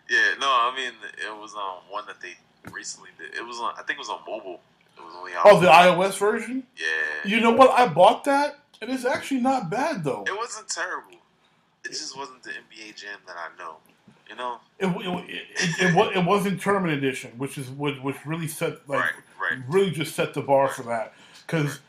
[0.10, 2.34] Yeah, no, I mean it was um one that they
[2.72, 3.36] recently did.
[3.36, 4.60] It was on, I think it was on mobile.
[4.98, 5.42] It was only on.
[5.46, 6.64] Oh, the iOS version.
[6.78, 7.30] yeah.
[7.30, 7.72] You know what?
[7.72, 10.24] I bought that, and it's actually not bad though.
[10.28, 11.18] It wasn't terrible.
[11.86, 13.78] It just wasn't the NBA Jam that I know.
[14.34, 14.60] You know.
[14.80, 15.48] It it, it,
[15.80, 19.12] it, it, it wasn't Tournament Edition, which is what which really set like right.
[19.40, 19.60] Right.
[19.68, 21.14] really just set the bar for that.
[21.46, 21.80] Because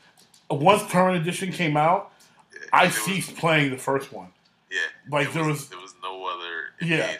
[0.50, 2.12] once Tournament Edition came out,
[2.52, 4.28] Yeah, I it was- ceased playing the first one.
[4.70, 4.80] Yeah.
[5.08, 7.16] like, there was- there was no other Yeah.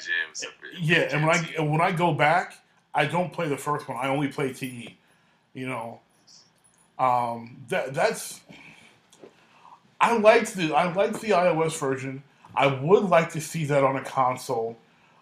[0.79, 1.55] Yeah, and when I team.
[1.59, 2.55] and when I go back,
[2.95, 3.97] I don't play the first one.
[3.97, 4.97] I only play TE.
[5.55, 6.01] You know,
[6.99, 8.41] um, that that's.
[10.01, 12.23] I liked the I liked the iOS version.
[12.57, 14.77] I would like to see that on a console.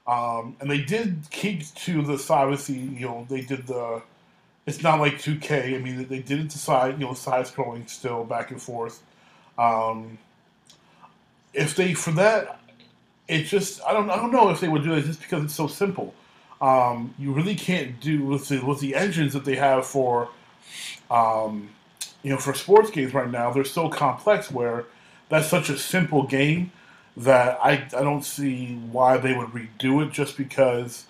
[0.07, 4.03] Um, and they did keep to the obviously, you know, they did the.
[4.67, 5.75] It's not like 2K.
[5.75, 9.03] I mean, they did it to side, you know, side scrolling still back and forth.
[9.59, 10.19] Um,
[11.53, 12.61] if they for that,
[13.29, 15.55] it just I don't I don't know if they would do it just because it's
[15.55, 16.15] so simple.
[16.61, 20.29] Um, you really can't do with the with the engines that they have for,
[21.11, 21.71] um,
[22.23, 23.53] you know, for sports games right now.
[23.53, 24.85] They're so complex where
[25.29, 26.71] that's such a simple game
[27.17, 31.07] that I I don't see why they would redo it just because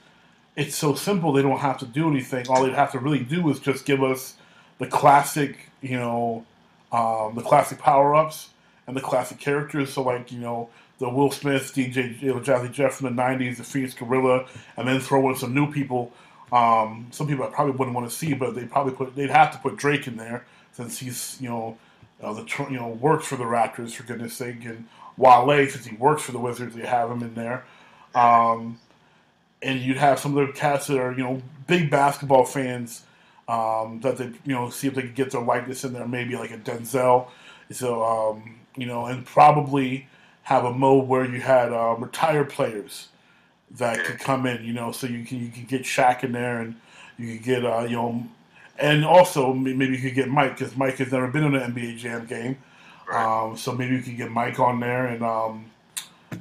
[0.57, 1.33] it's so simple.
[1.33, 2.49] They don't have to do anything.
[2.49, 4.35] All they'd have to really do is just give us
[4.79, 6.45] the classic, you know,
[6.91, 8.51] um, the classic power ups
[8.87, 9.93] and the classic characters.
[9.93, 10.69] So like you know
[10.99, 14.47] the Will Smith, DJ, you know, Jazzy Jeff from the '90s, the Phoenix Gorilla,
[14.77, 16.13] and then throw in some new people.
[16.53, 19.53] Um, some people I probably wouldn't want to see, but they probably put they'd have
[19.53, 21.79] to put Drake in there since he's you know
[22.23, 24.87] uh, the you know works for the Raptors for goodness sake, and
[25.17, 27.65] Wale since he works for the Wizards, they have him in there.
[28.15, 28.79] Um,
[29.63, 33.05] and you'd have some of the cats that are you know big basketball fans
[33.49, 36.37] um, that they you know see if they could get their likeness in there, maybe
[36.37, 37.29] like a Denzel.
[37.71, 40.09] So um, you know, and probably
[40.43, 43.09] have a mode where you had uh, retired players
[43.73, 44.65] that could come in.
[44.65, 46.77] You know, so you can you can get Shaq in there, and
[47.19, 48.27] you could get uh, you know,
[48.79, 51.99] and also maybe you could get Mike because Mike has never been in an NBA
[51.99, 52.59] Jam game.
[53.13, 53.45] Right.
[53.45, 55.67] Um, so maybe you could get Mike on there and um,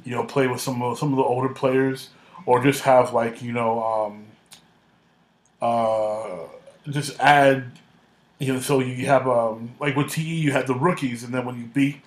[0.04, 2.08] you know play with some of some of the older players,
[2.46, 4.24] or just have like you know um,
[5.60, 6.48] uh,
[6.90, 7.72] just add
[8.38, 11.44] you know so you have um, like with TE you had the rookies, and then
[11.44, 12.00] when you beat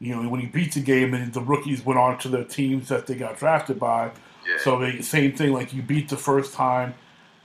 [0.00, 2.88] you know when you beat the game and the rookies went on to the teams
[2.88, 4.10] that they got drafted by.
[4.46, 4.58] Yeah.
[4.62, 6.94] So the same thing like you beat the first time.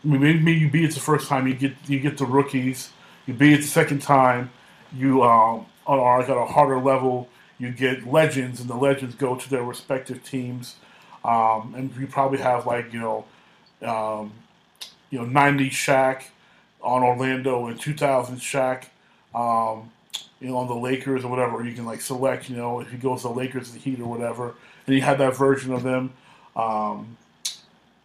[0.03, 1.47] I mean, maybe, maybe you beat it the first time.
[1.47, 2.91] You get you get the rookies.
[3.27, 4.51] You beat it the second time.
[4.93, 7.29] You um, are like at a harder level.
[7.57, 10.75] You get legends, and the legends go to their respective teams.
[11.23, 13.25] Um, and you probably have like you know,
[13.81, 14.33] um,
[15.09, 16.23] you know, '90s Shaq
[16.81, 18.85] on Orlando and 2000 Shaq.
[19.33, 19.91] Um,
[20.39, 21.63] you know, on the Lakers or whatever.
[21.63, 24.05] You can like select, you know, if he goes to the Lakers, the Heat or
[24.05, 24.53] whatever.
[24.85, 26.13] And you have that version of them.
[26.55, 27.17] Um,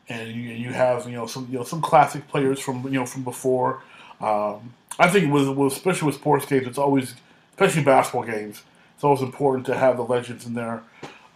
[0.08, 3.06] and you, you have you know some you know some classic players from you know
[3.06, 3.82] from before.
[4.20, 7.14] Um, I think with, with especially with sports games, it's always
[7.60, 8.62] especially basketball games.
[8.94, 10.82] It's always important to have the legends in there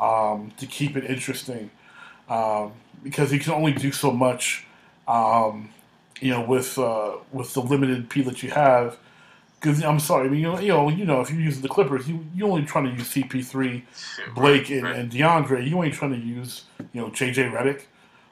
[0.01, 1.71] um, to keep it interesting
[2.31, 2.73] um,
[3.03, 4.67] because you can only do so much.
[5.07, 5.69] Um,
[6.21, 8.97] you know, with uh, with the limited P that you have.
[9.61, 11.69] Because I'm sorry, I mean, you know, you know, you know, if you're using the
[11.69, 13.83] Clippers, you you only trying to use CP3,
[14.35, 15.69] Blake, and, and DeAndre.
[15.69, 17.83] You ain't trying to use you know JJ Redick.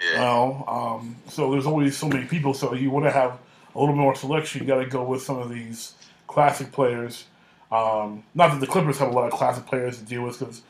[0.00, 0.12] Yeah.
[0.12, 2.54] You know, um, so there's always so many people.
[2.54, 3.38] So you want to have
[3.74, 4.62] a little more selection.
[4.62, 5.94] You got to go with some of these
[6.26, 7.24] classic players.
[7.72, 10.62] Um, not that the Clippers have a lot of classic players to deal with because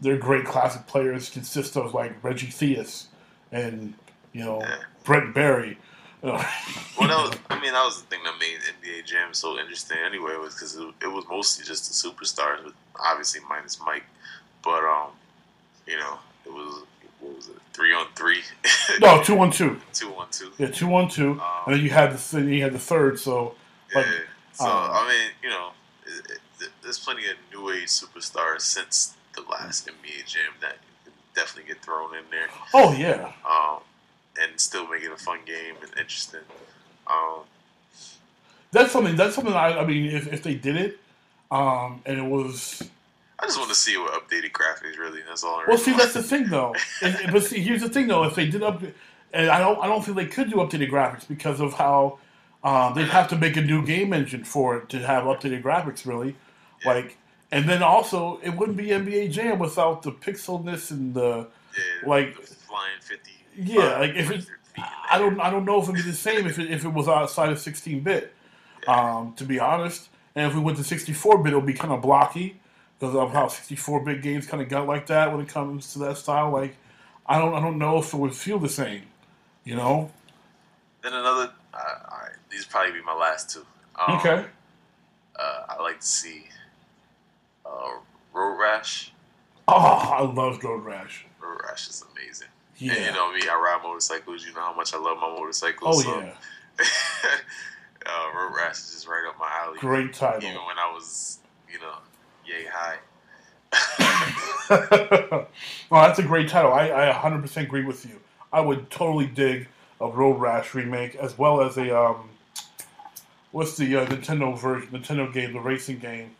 [0.00, 3.06] their great classic players consist of like Reggie Theus
[3.52, 3.94] and
[4.32, 4.76] you know Yeah.
[5.04, 5.78] Brent Barry.
[6.22, 6.44] Uh,
[6.98, 9.98] Well, that was, I mean, that was the thing that made NBA Jam so interesting
[10.04, 14.02] anyway, was because it, it was mostly just the superstars, with obviously minus Mike.
[14.64, 15.10] But, um,
[15.86, 16.82] you know, it was,
[17.20, 18.42] what was it, three on three?
[19.00, 19.80] no, two one two.
[19.92, 20.50] two on two.
[20.58, 23.20] Yeah, two one two, Um, and then you had the you had the third.
[23.20, 23.54] So
[23.92, 23.98] Yeah.
[23.98, 24.06] Like,
[24.52, 25.70] so, um, I mean, you know,
[26.88, 30.78] there's plenty of new age superstars since the last NBA Jam that
[31.34, 32.48] definitely get thrown in there.
[32.72, 33.32] Oh yeah.
[33.48, 33.80] Um,
[34.40, 36.40] and still make it a fun game and interesting.
[37.06, 37.40] Um,
[38.72, 39.16] That's something.
[39.16, 39.52] That's something.
[39.52, 40.98] I, I mean, if, if they did it,
[41.50, 42.82] um, and it was
[43.38, 45.20] I just want to see what updated graphics really.
[45.28, 45.60] That's all.
[45.60, 45.76] I well.
[45.76, 46.74] See, that's the thing, though.
[47.02, 48.24] And- but see, here's the thing, though.
[48.24, 48.82] If they did up,
[49.32, 52.18] and I don't, I don't think they could do updated graphics because of how
[52.64, 56.06] um, they'd have to make a new game engine for it to have updated graphics,
[56.06, 56.34] really.
[56.84, 56.92] Yeah.
[56.92, 57.18] Like,
[57.50, 62.34] and then also it wouldn't be NBA Jam without the pixelness and the yeah, like.
[62.36, 63.32] flying fifty.
[63.56, 64.46] Yeah, like if it,
[65.10, 67.08] I don't, I don't know if it'd be the same if it, if it was
[67.08, 68.34] outside of 16 bit.
[68.86, 71.92] Um, to be honest, and if we went to 64 bit, it would be kind
[71.92, 72.60] of blocky
[72.98, 75.98] because of how 64 bit games kind of got like that when it comes to
[76.00, 76.50] that style.
[76.50, 76.76] Like,
[77.26, 79.02] I don't, I don't know if it would feel the same.
[79.64, 80.10] You know?
[81.02, 81.52] Then another.
[81.74, 81.78] Uh,
[82.10, 83.66] all right, these probably be my last two.
[83.96, 84.46] Um, Okay.
[85.38, 86.44] Uh, I like to see
[87.78, 87.98] uh,
[88.32, 89.12] Road Rash.
[89.66, 91.26] Oh, I love Road Rash.
[91.40, 92.48] Road Rash is amazing.
[92.78, 92.92] Yeah.
[92.92, 94.46] And you know me, I ride motorcycles.
[94.46, 95.98] You know how much I love my motorcycles.
[95.98, 96.34] oh so, yeah.
[98.06, 99.78] uh, Road Rash is just right up my alley.
[99.78, 100.48] Great title.
[100.48, 101.38] Even when I was,
[101.70, 101.94] you know,
[102.46, 102.98] yay high.
[105.30, 105.46] oh,
[105.90, 106.72] that's a great title.
[106.72, 108.20] I, I 100% agree with you.
[108.52, 109.68] I would totally dig
[110.00, 112.30] a Road Rash remake as well as a um,
[113.50, 116.30] what's the uh, Nintendo version, Nintendo game, the racing game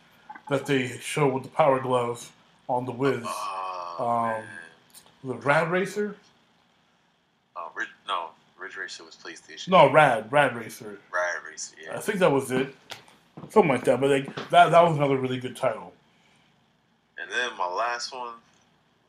[0.50, 2.30] that they show with the Power Glove
[2.68, 4.44] on the Wiz, Oh, Um,
[5.24, 6.14] the Rad Racer.
[7.56, 9.68] Uh, Ridge, no, Ridge Racer was PlayStation.
[9.68, 10.98] No, Rad Rad Racer.
[11.12, 11.96] Rad Racer, Yeah.
[11.96, 12.74] I think that was it,
[13.50, 14.00] something like that.
[14.00, 15.92] But like, that that was another really good title.
[17.20, 18.34] And then my last one,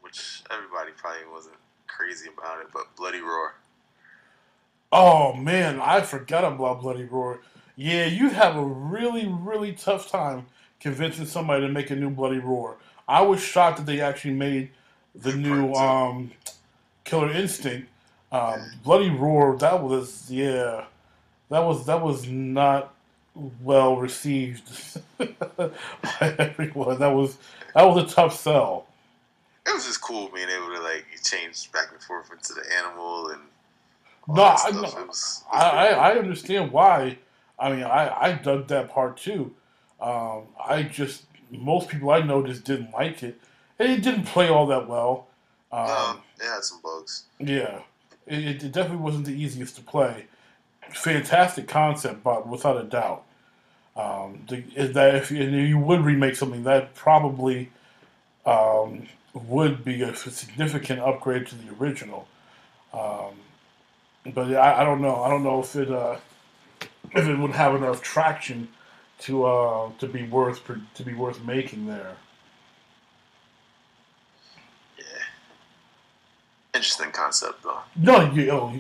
[0.02, 1.56] which everybody probably wasn't
[1.88, 3.54] crazy about it, but Bloody Roar.
[4.92, 7.42] Oh man, I forgot about Bloody Roar.
[7.76, 10.48] Yeah, you'd have a really, really tough time
[10.80, 12.78] convincing somebody to make a new Bloody Roar.
[13.08, 14.70] I was shocked that they actually made
[15.16, 16.32] the new um,
[17.04, 17.90] Killer Instinct.
[18.32, 20.86] Um, Bloody Roar, that was yeah,
[21.50, 22.94] that was that was not
[23.62, 24.70] well received
[25.18, 27.00] by everyone.
[27.00, 27.38] That was
[27.74, 28.86] that was a tough sell.
[29.66, 32.66] It was just cool being able to like you change back and forth into the
[32.78, 33.42] animal and
[34.28, 37.18] No, I, no, It was, it was I, I, I understand why.
[37.58, 39.54] I mean, I, I dug that part too.
[40.02, 43.40] Um, I just most people I know just didn't like it,
[43.78, 45.28] and it didn't play all that well.
[45.72, 47.24] Um, no, it had some bugs.
[47.40, 47.82] yeah,
[48.28, 50.26] it, it definitely wasn't the easiest to play.
[50.90, 53.24] Fantastic concept, but without a doubt,
[53.96, 57.70] um, the, is that if you, you would remake something, that probably
[58.46, 62.28] um, would be a significant upgrade to the original.
[62.94, 63.34] Um,
[64.34, 65.24] but I, I don't know.
[65.24, 66.18] I don't know if it uh,
[67.12, 68.70] if it would have enough traction
[69.20, 70.62] to uh, to be worth
[70.96, 72.16] to be worth making there.
[74.98, 75.04] Yeah.
[76.74, 77.80] Interesting concept though.
[77.96, 78.80] No, you know,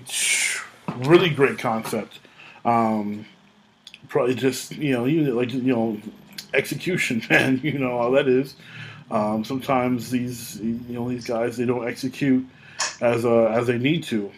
[0.99, 2.19] really great concept.
[2.65, 3.25] Um,
[4.07, 5.97] probably just you know, you like you know,
[6.53, 7.59] execution, man.
[7.63, 8.55] You know how that is.
[9.11, 12.45] Um, sometimes these you know these guys they don't execute
[13.01, 14.31] as uh, as they need to.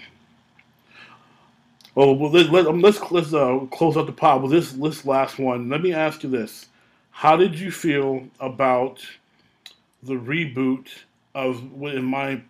[1.96, 5.06] Oh well, let, let, um, let's let's uh, close out the pod with this this
[5.06, 5.70] last one.
[5.70, 6.68] Let me ask you this:
[7.12, 9.06] How did you feel about
[10.04, 10.88] the reboot
[11.36, 12.42] of what, in my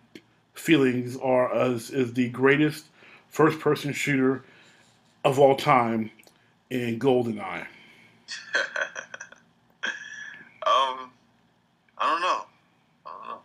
[0.54, 2.86] feelings, are as is the greatest
[3.30, 4.44] first person shooter
[5.24, 6.10] of all time
[6.70, 7.66] in GoldenEye?
[10.64, 11.10] Um,
[11.98, 12.46] I don't know.
[13.06, 13.40] I don't know.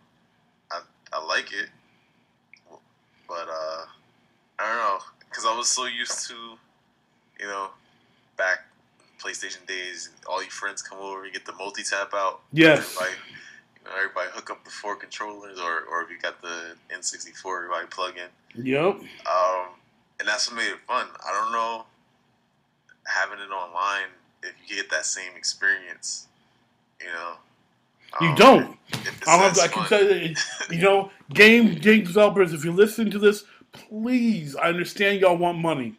[0.70, 0.80] I
[1.12, 1.68] I like it,
[3.28, 3.84] but uh,
[4.58, 4.98] I don't know
[5.28, 6.34] because I was so used to,
[7.40, 7.68] you know,
[8.36, 8.60] back
[9.22, 10.10] PlayStation days.
[10.26, 12.40] All your friends come over, you get the multi tap out.
[12.52, 12.78] Yes.
[12.96, 13.10] Everybody,
[13.76, 17.56] you know, everybody hook up the four controllers, or or if you got the N64,
[17.56, 18.64] everybody plug in.
[18.64, 18.84] Yep.
[18.84, 19.66] Um,
[20.20, 21.06] and that's what made it fun.
[21.26, 21.84] I don't know
[23.06, 24.08] having it online
[24.42, 26.26] if you get that same experience.
[27.00, 27.32] You know,
[28.20, 28.78] You Um, don't.
[28.92, 30.34] if it's I, as I can tell you,
[30.70, 35.58] you know, game game developers, if you're listening to this, please, I understand y'all want
[35.58, 35.94] money.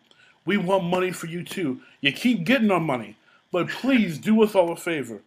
[0.46, 1.80] We want money for you too.
[2.02, 3.18] You keep getting our money,
[3.52, 5.22] but please do us all a favor.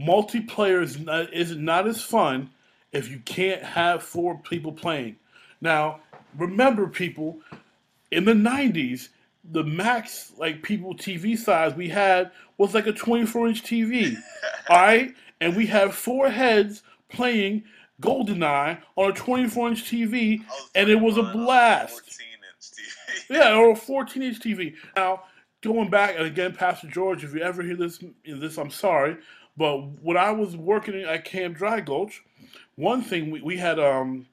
[0.00, 2.50] Multiplayer is not, is not as fun
[2.92, 5.16] if you can't have four people playing.
[5.60, 6.00] Now,
[6.36, 7.38] remember, people,
[8.10, 9.08] in the '90s,
[9.52, 14.16] the max like people TV size we had was like a 24 inch TV.
[14.68, 17.64] all right, and we had four heads playing
[18.00, 20.42] GoldenEye on a 24 inch TV,
[20.74, 21.94] and it was a blast.
[21.94, 23.36] 14 inch TV.
[23.36, 24.74] Yeah, or a 14 inch TV.
[24.96, 25.24] Now,
[25.62, 29.16] going back, and again, Pastor George, if you ever hear this, this I'm sorry,
[29.56, 32.22] but when I was working at Camp Dry Gulch,
[32.76, 34.26] one thing we, we had um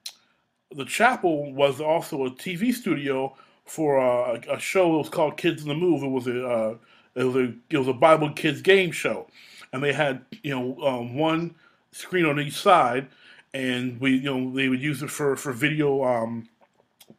[0.75, 3.35] the chapel was also a TV studio
[3.65, 6.03] for uh, a, a show that was called Kids in the Move.
[6.03, 6.75] It was a uh,
[7.15, 9.27] it was a it was a Bible kids game show,
[9.73, 11.55] and they had you know um, one
[11.91, 13.07] screen on each side,
[13.55, 16.47] and we you know they would use it for for video um,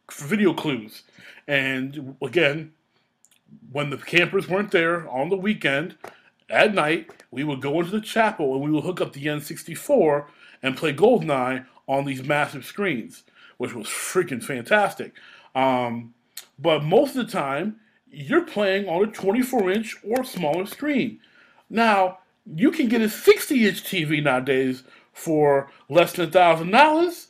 [0.09, 1.01] for video clues,
[1.47, 2.71] and again,
[3.71, 5.97] when the campers weren't there on the weekend,
[6.49, 10.27] at night we would go into the chapel and we would hook up the N64
[10.61, 13.23] and play Goldeneye on these massive screens,
[13.57, 15.13] which was freaking fantastic.
[15.55, 16.13] Um,
[16.59, 17.77] but most of the time,
[18.11, 21.19] you're playing on a 24 inch or smaller screen.
[21.69, 22.19] Now,
[22.55, 24.83] you can get a 60 inch TV nowadays
[25.17, 27.27] for less than a $1,000.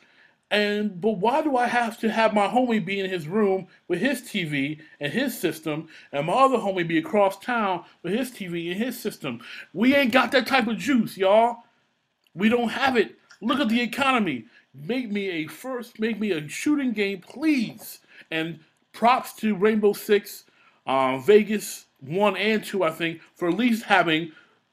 [0.50, 4.00] And but why do I have to have my homie be in his room with
[4.00, 8.72] his TV and his system, and my other homie be across town with his TV
[8.72, 9.42] and his system?
[9.74, 11.64] We ain't got that type of juice, y'all.
[12.34, 13.16] We don't have it.
[13.42, 14.46] Look at the economy.
[14.74, 18.00] Make me a first, make me a shooting game, please.
[18.32, 18.60] And
[18.94, 20.46] props to Rainbow Six,
[20.86, 24.32] uh, Vegas one and two, I think, for at least having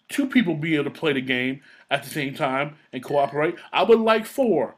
[0.09, 3.56] two people be able to play the game at the same time and cooperate.
[3.73, 4.74] I would like four.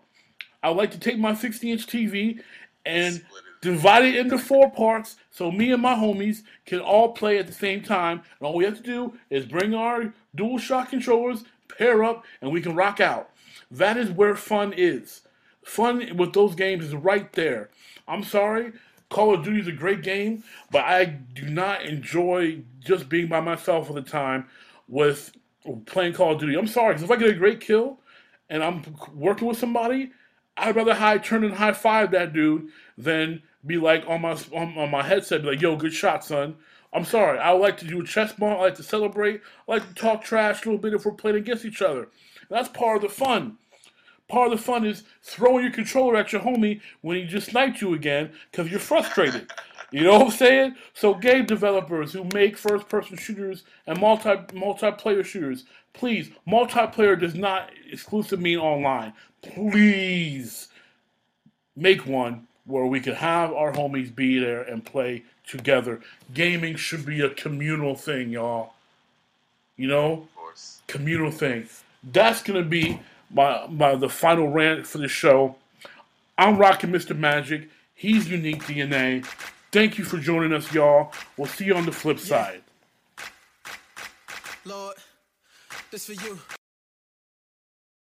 [0.63, 2.41] I would like to take my 60 inch TV
[2.85, 3.25] and
[3.61, 7.53] divide it into four parts so me and my homies can all play at the
[7.53, 8.23] same time.
[8.39, 11.45] And all we have to do is bring our dual shock controllers,
[11.77, 13.31] pair up, and we can rock out.
[13.71, 15.23] That is where fun is.
[15.65, 17.71] Fun with those games is right there.
[18.07, 18.73] I'm sorry,
[19.09, 23.41] Call of Duty is a great game, but I do not enjoy just being by
[23.41, 24.47] myself all the time
[24.89, 25.33] with
[25.87, 26.57] playing Call of Duty.
[26.57, 28.01] I'm sorry, because if I get a great kill
[28.49, 28.83] and I'm
[29.15, 30.13] working with somebody,
[30.57, 34.77] I'd rather high turn and high five that dude than be like on my on,
[34.79, 36.57] on my headset, be like, "Yo, good shot, son."
[36.93, 37.39] I'm sorry.
[37.39, 38.59] I like to do a chest bump.
[38.59, 39.43] I like to celebrate.
[39.69, 42.09] I like to talk trash a little bit if we're playing against each other.
[42.49, 43.59] That's part of the fun.
[44.29, 47.81] Part of the fun is throwing your controller at your homie when he just sniped
[47.81, 49.51] you again because you're frustrated.
[49.91, 50.75] You know what I'm saying?
[50.95, 57.35] So game developers who make first person shooters and multi multiplayer shooters, please, multiplayer does
[57.35, 59.13] not exclusive mean online.
[59.43, 60.69] Please
[61.77, 66.01] make one where we can have our homies be there and play together.
[66.35, 68.75] Gaming should be a communal thing, y'all.
[69.77, 70.29] You know?
[70.89, 71.69] Communal thing.
[72.03, 73.01] That's gonna be
[73.31, 75.57] my, my the final rant for the show.
[76.39, 77.17] I'm Rockin Mr.
[77.17, 77.69] Magic.
[77.95, 79.25] He's UniqDNA.
[79.77, 81.13] Thank you for joining us, y'all.
[81.37, 82.63] We'll see you on the flip side.
[84.65, 84.97] Lord,
[85.91, 86.39] this for you.